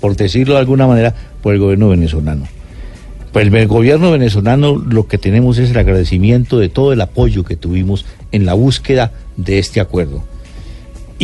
por 0.00 0.14
decirlo 0.16 0.54
de 0.54 0.60
alguna 0.60 0.86
manera, 0.86 1.14
por 1.42 1.54
el 1.54 1.60
gobierno 1.60 1.88
venezolano. 1.88 2.46
Pues 3.32 3.46
el 3.52 3.66
gobierno 3.66 4.10
venezolano 4.10 4.76
lo 4.76 5.08
que 5.08 5.16
tenemos 5.16 5.56
es 5.56 5.70
el 5.70 5.78
agradecimiento 5.78 6.58
de 6.58 6.68
todo 6.68 6.92
el 6.92 7.00
apoyo 7.00 7.44
que 7.44 7.56
tuvimos 7.56 8.04
en 8.30 8.44
la 8.44 8.52
búsqueda 8.52 9.12
de 9.38 9.58
este 9.58 9.80
acuerdo. 9.80 10.22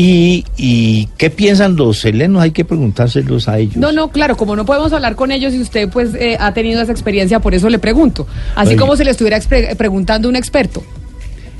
¿Y, 0.00 0.44
y 0.56 1.06
qué 1.16 1.28
piensan 1.28 1.74
los 1.74 2.04
helenos? 2.04 2.40
Hay 2.40 2.52
que 2.52 2.64
preguntárselos 2.64 3.48
a 3.48 3.58
ellos. 3.58 3.78
No, 3.78 3.90
no, 3.90 4.12
claro, 4.12 4.36
como 4.36 4.54
no 4.54 4.64
podemos 4.64 4.92
hablar 4.92 5.16
con 5.16 5.32
ellos 5.32 5.52
y 5.54 5.60
usted 5.60 5.88
pues 5.88 6.14
eh, 6.14 6.36
ha 6.38 6.54
tenido 6.54 6.80
esa 6.80 6.92
experiencia, 6.92 7.40
por 7.40 7.52
eso 7.52 7.68
le 7.68 7.80
pregunto. 7.80 8.24
Así 8.54 8.68
Oye. 8.68 8.76
como 8.76 8.94
se 8.94 9.04
le 9.04 9.10
estuviera 9.10 9.40
preguntando 9.76 10.28
a 10.28 10.30
un 10.30 10.36
experto. 10.36 10.84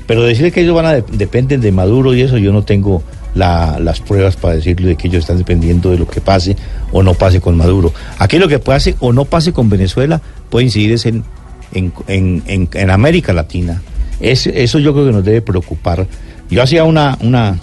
Pero 0.07 0.23
decirle 0.23 0.53
que 0.53 0.61
ellos 0.61 0.73
van 0.73 0.85
a 0.85 0.93
de- 0.93 1.03
dependen 1.11 1.59
de 1.59 1.73
Maduro 1.73 2.13
y 2.13 2.21
eso 2.21 2.37
yo 2.37 2.53
no 2.53 2.63
tengo 2.63 3.03
la- 3.35 3.77
las 3.77 3.99
pruebas 3.99 4.37
para 4.37 4.55
decirle 4.55 4.87
de 4.87 4.95
que 4.95 5.09
ellos 5.09 5.19
están 5.19 5.37
dependiendo 5.37 5.91
de 5.91 5.97
lo 5.99 6.07
que 6.07 6.21
pase 6.21 6.55
o 6.93 7.03
no 7.03 7.15
pase 7.15 7.41
con 7.41 7.57
Maduro. 7.57 7.93
Aquí 8.19 8.37
lo 8.39 8.47
que 8.47 8.59
pase 8.59 8.95
o 9.01 9.11
no 9.11 9.25
pase 9.25 9.51
con 9.51 9.69
Venezuela 9.69 10.21
puede 10.49 10.63
incidir 10.67 10.93
es 10.93 11.05
en, 11.05 11.25
en- 11.73 11.91
en- 12.07 12.69
en 12.73 12.89
América 12.89 13.33
Latina. 13.33 13.81
Es, 14.21 14.47
eso 14.47 14.79
yo 14.79 14.93
creo 14.93 15.07
que 15.07 15.11
nos 15.11 15.25
debe 15.25 15.41
preocupar. 15.41 16.07
Yo 16.49 16.63
hacía 16.63 16.85
una, 16.85 17.17
una... 17.21 17.59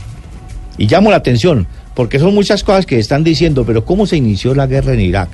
Y 0.78 0.86
llamo 0.86 1.10
la 1.10 1.16
atención, 1.16 1.66
porque 1.94 2.18
son 2.18 2.34
muchas 2.34 2.62
cosas 2.62 2.84
que 2.86 2.98
están 2.98 3.24
diciendo, 3.24 3.64
pero 3.64 3.84
¿cómo 3.84 4.06
se 4.06 4.16
inició 4.16 4.54
la 4.54 4.66
guerra 4.66 4.92
en 4.94 5.00
Irak? 5.00 5.30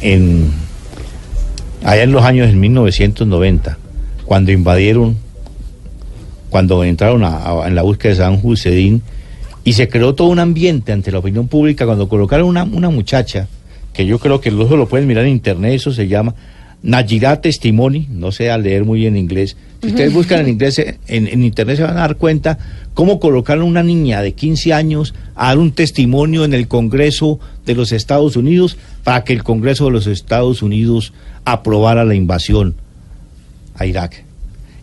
En, 0.00 0.50
allá 1.84 2.02
en 2.02 2.12
los 2.12 2.24
años 2.24 2.48
en 2.48 2.58
1990, 2.60 3.78
cuando 4.24 4.50
invadieron, 4.52 5.16
cuando 6.50 6.82
entraron 6.84 7.22
a- 7.24 7.66
en 7.66 7.74
la 7.74 7.82
búsqueda 7.82 8.10
de 8.12 8.16
Saddam 8.16 8.40
Hussein, 8.42 9.02
y 9.64 9.74
se 9.74 9.88
creó 9.88 10.14
todo 10.14 10.28
un 10.28 10.40
ambiente 10.40 10.92
ante 10.92 11.12
la 11.12 11.18
opinión 11.20 11.46
pública 11.46 11.86
cuando 11.86 12.08
colocaron 12.08 12.48
una, 12.48 12.64
una 12.64 12.90
muchacha, 12.90 13.46
que 13.92 14.06
yo 14.06 14.18
creo 14.18 14.40
que 14.40 14.50
los 14.50 14.68
lo 14.70 14.88
pueden 14.88 15.06
mirar 15.06 15.24
en 15.24 15.30
internet, 15.30 15.74
eso 15.74 15.92
se 15.92 16.08
llama 16.08 16.34
Nayira 16.82 17.40
Testimony, 17.40 18.06
no 18.10 18.32
sé 18.32 18.50
a 18.50 18.58
leer 18.58 18.84
muy 18.84 19.00
bien 19.00 19.16
inglés. 19.16 19.56
Si 19.82 19.88
ustedes 19.88 20.12
buscan 20.12 20.40
en 20.40 20.48
inglés, 20.48 20.78
eh, 20.78 20.98
en, 21.08 21.26
en 21.28 21.44
internet 21.44 21.76
se 21.76 21.82
van 21.82 21.96
a 21.96 22.00
dar 22.00 22.16
cuenta 22.16 22.58
cómo 22.94 23.18
colocaron 23.20 23.64
una 23.64 23.82
niña 23.82 24.20
de 24.22 24.32
15 24.32 24.72
años 24.72 25.14
a 25.34 25.48
dar 25.48 25.58
un 25.58 25.72
testimonio 25.72 26.44
en 26.44 26.54
el 26.54 26.68
Congreso 26.68 27.38
de 27.66 27.74
los 27.74 27.92
Estados 27.92 28.36
Unidos 28.36 28.76
para 29.04 29.24
que 29.24 29.32
el 29.32 29.42
Congreso 29.42 29.86
de 29.86 29.92
los 29.92 30.06
Estados 30.06 30.62
Unidos 30.62 31.12
aprobara 31.44 32.04
la 32.04 32.14
invasión 32.14 32.74
a 33.76 33.86
Irak. 33.86 34.24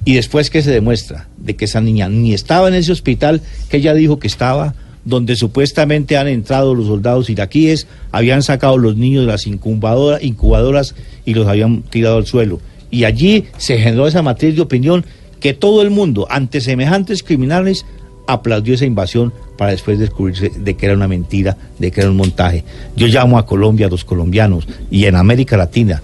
Y 0.06 0.14
después 0.16 0.50
que 0.50 0.62
se 0.62 0.72
demuestra 0.72 1.28
de 1.38 1.56
que 1.56 1.66
esa 1.66 1.82
niña 1.82 2.10
ni 2.10 2.34
estaba 2.34 2.68
en 2.70 2.74
ese 2.74 2.92
hospital 2.92 3.42
que 3.70 3.78
ella 3.78 3.94
dijo 3.94 4.20
que 4.20 4.28
estaba, 4.28 4.74
donde 5.06 5.36
supuestamente 5.36 6.18
han 6.18 6.28
entrado 6.28 6.76
los 6.76 6.88
soldados 6.88 7.30
iraquíes, 7.30 7.88
habían 8.12 8.44
sacado 8.44 8.78
los 8.78 8.96
niños 8.98 9.26
de 9.26 9.32
las 9.32 9.48
incubadora- 9.48 10.20
incubadoras 10.22 10.96
y 11.30 11.36
los 11.36 11.48
habían 11.48 11.84
tirado 11.84 12.18
al 12.18 12.26
suelo. 12.26 12.60
Y 12.90 13.04
allí 13.04 13.46
se 13.58 13.78
generó 13.78 14.08
esa 14.08 14.24
matriz 14.24 14.56
de 14.56 14.62
opinión 14.62 15.06
que 15.40 15.54
todo 15.54 15.84
el 15.84 15.92
mundo, 15.92 16.26
ante 16.30 16.60
semejantes 16.60 17.22
criminales, 17.22 17.86
aplaudió 18.26 18.74
esa 18.74 18.86
invasión 18.86 19.32
para 19.60 19.72
después 19.72 20.00
descubrirse 20.00 20.50
de 20.50 20.76
que 20.76 20.88
era 20.88 20.96
una 20.96 21.08
mentira, 21.08 21.56
de 21.78 21.92
que 21.92 22.02
era 22.02 22.10
un 22.10 22.18
montaje. 22.18 22.64
Yo 22.96 23.06
llamo 23.06 23.38
a 23.38 23.46
Colombia, 23.46 23.86
a 23.86 23.90
los 23.90 24.06
colombianos 24.06 24.68
y 24.90 25.06
en 25.06 25.16
América 25.16 25.56
Latina 25.56 26.02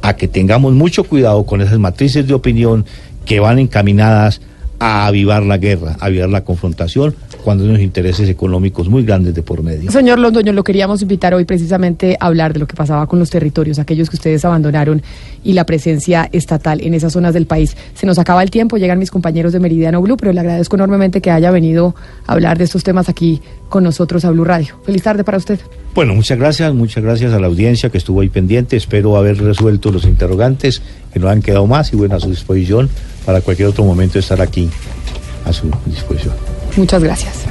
a 0.00 0.14
que 0.14 0.28
tengamos 0.28 0.74
mucho 0.74 1.02
cuidado 1.02 1.44
con 1.44 1.60
esas 1.60 1.78
matrices 1.80 2.26
de 2.26 2.34
opinión 2.34 2.86
que 3.24 3.40
van 3.40 3.58
encaminadas 3.58 4.40
a 4.78 5.06
avivar 5.06 5.42
la 5.42 5.58
guerra, 5.58 5.96
a 5.98 6.06
avivar 6.06 6.28
la 6.28 6.44
confrontación, 6.44 7.16
cuando 7.48 7.64
hay 7.64 7.70
unos 7.70 7.80
intereses 7.80 8.28
económicos 8.28 8.90
muy 8.90 9.04
grandes 9.04 9.34
de 9.34 9.42
por 9.42 9.62
medio. 9.62 9.90
Señor 9.90 10.18
Londoño, 10.18 10.52
lo 10.52 10.62
queríamos 10.62 11.00
invitar 11.00 11.32
hoy 11.32 11.46
precisamente 11.46 12.14
a 12.20 12.26
hablar 12.26 12.52
de 12.52 12.58
lo 12.58 12.66
que 12.66 12.76
pasaba 12.76 13.06
con 13.06 13.18
los 13.18 13.30
territorios, 13.30 13.78
aquellos 13.78 14.10
que 14.10 14.16
ustedes 14.16 14.44
abandonaron 14.44 15.00
y 15.42 15.54
la 15.54 15.64
presencia 15.64 16.28
estatal 16.30 16.82
en 16.82 16.92
esas 16.92 17.14
zonas 17.14 17.32
del 17.32 17.46
país. 17.46 17.74
Se 17.94 18.04
nos 18.04 18.18
acaba 18.18 18.42
el 18.42 18.50
tiempo, 18.50 18.76
llegan 18.76 18.98
mis 18.98 19.10
compañeros 19.10 19.54
de 19.54 19.60
Meridiano 19.60 20.02
Blue, 20.02 20.18
pero 20.18 20.34
le 20.34 20.40
agradezco 20.40 20.76
enormemente 20.76 21.22
que 21.22 21.30
haya 21.30 21.50
venido 21.50 21.94
a 22.26 22.34
hablar 22.34 22.58
de 22.58 22.64
estos 22.64 22.84
temas 22.84 23.08
aquí 23.08 23.40
con 23.70 23.82
nosotros 23.82 24.26
a 24.26 24.30
Blue 24.30 24.44
Radio. 24.44 24.78
Feliz 24.84 25.02
tarde 25.02 25.24
para 25.24 25.38
usted. 25.38 25.58
Bueno, 25.94 26.14
muchas 26.14 26.38
gracias, 26.38 26.74
muchas 26.74 27.02
gracias 27.02 27.32
a 27.32 27.40
la 27.40 27.46
audiencia 27.46 27.88
que 27.88 27.96
estuvo 27.96 28.20
ahí 28.20 28.28
pendiente. 28.28 28.76
Espero 28.76 29.16
haber 29.16 29.42
resuelto 29.42 29.90
los 29.90 30.04
interrogantes 30.04 30.82
que 31.14 31.18
nos 31.18 31.30
han 31.30 31.40
quedado 31.40 31.66
más 31.66 31.94
y 31.94 31.96
bueno, 31.96 32.14
a 32.14 32.20
su 32.20 32.28
disposición 32.28 32.90
para 33.24 33.40
cualquier 33.40 33.68
otro 33.68 33.84
momento 33.84 34.18
estar 34.18 34.42
aquí 34.42 34.68
a 35.46 35.52
su 35.54 35.70
disposición. 35.86 36.57
Muchas 36.78 37.02
gracias. 37.02 37.44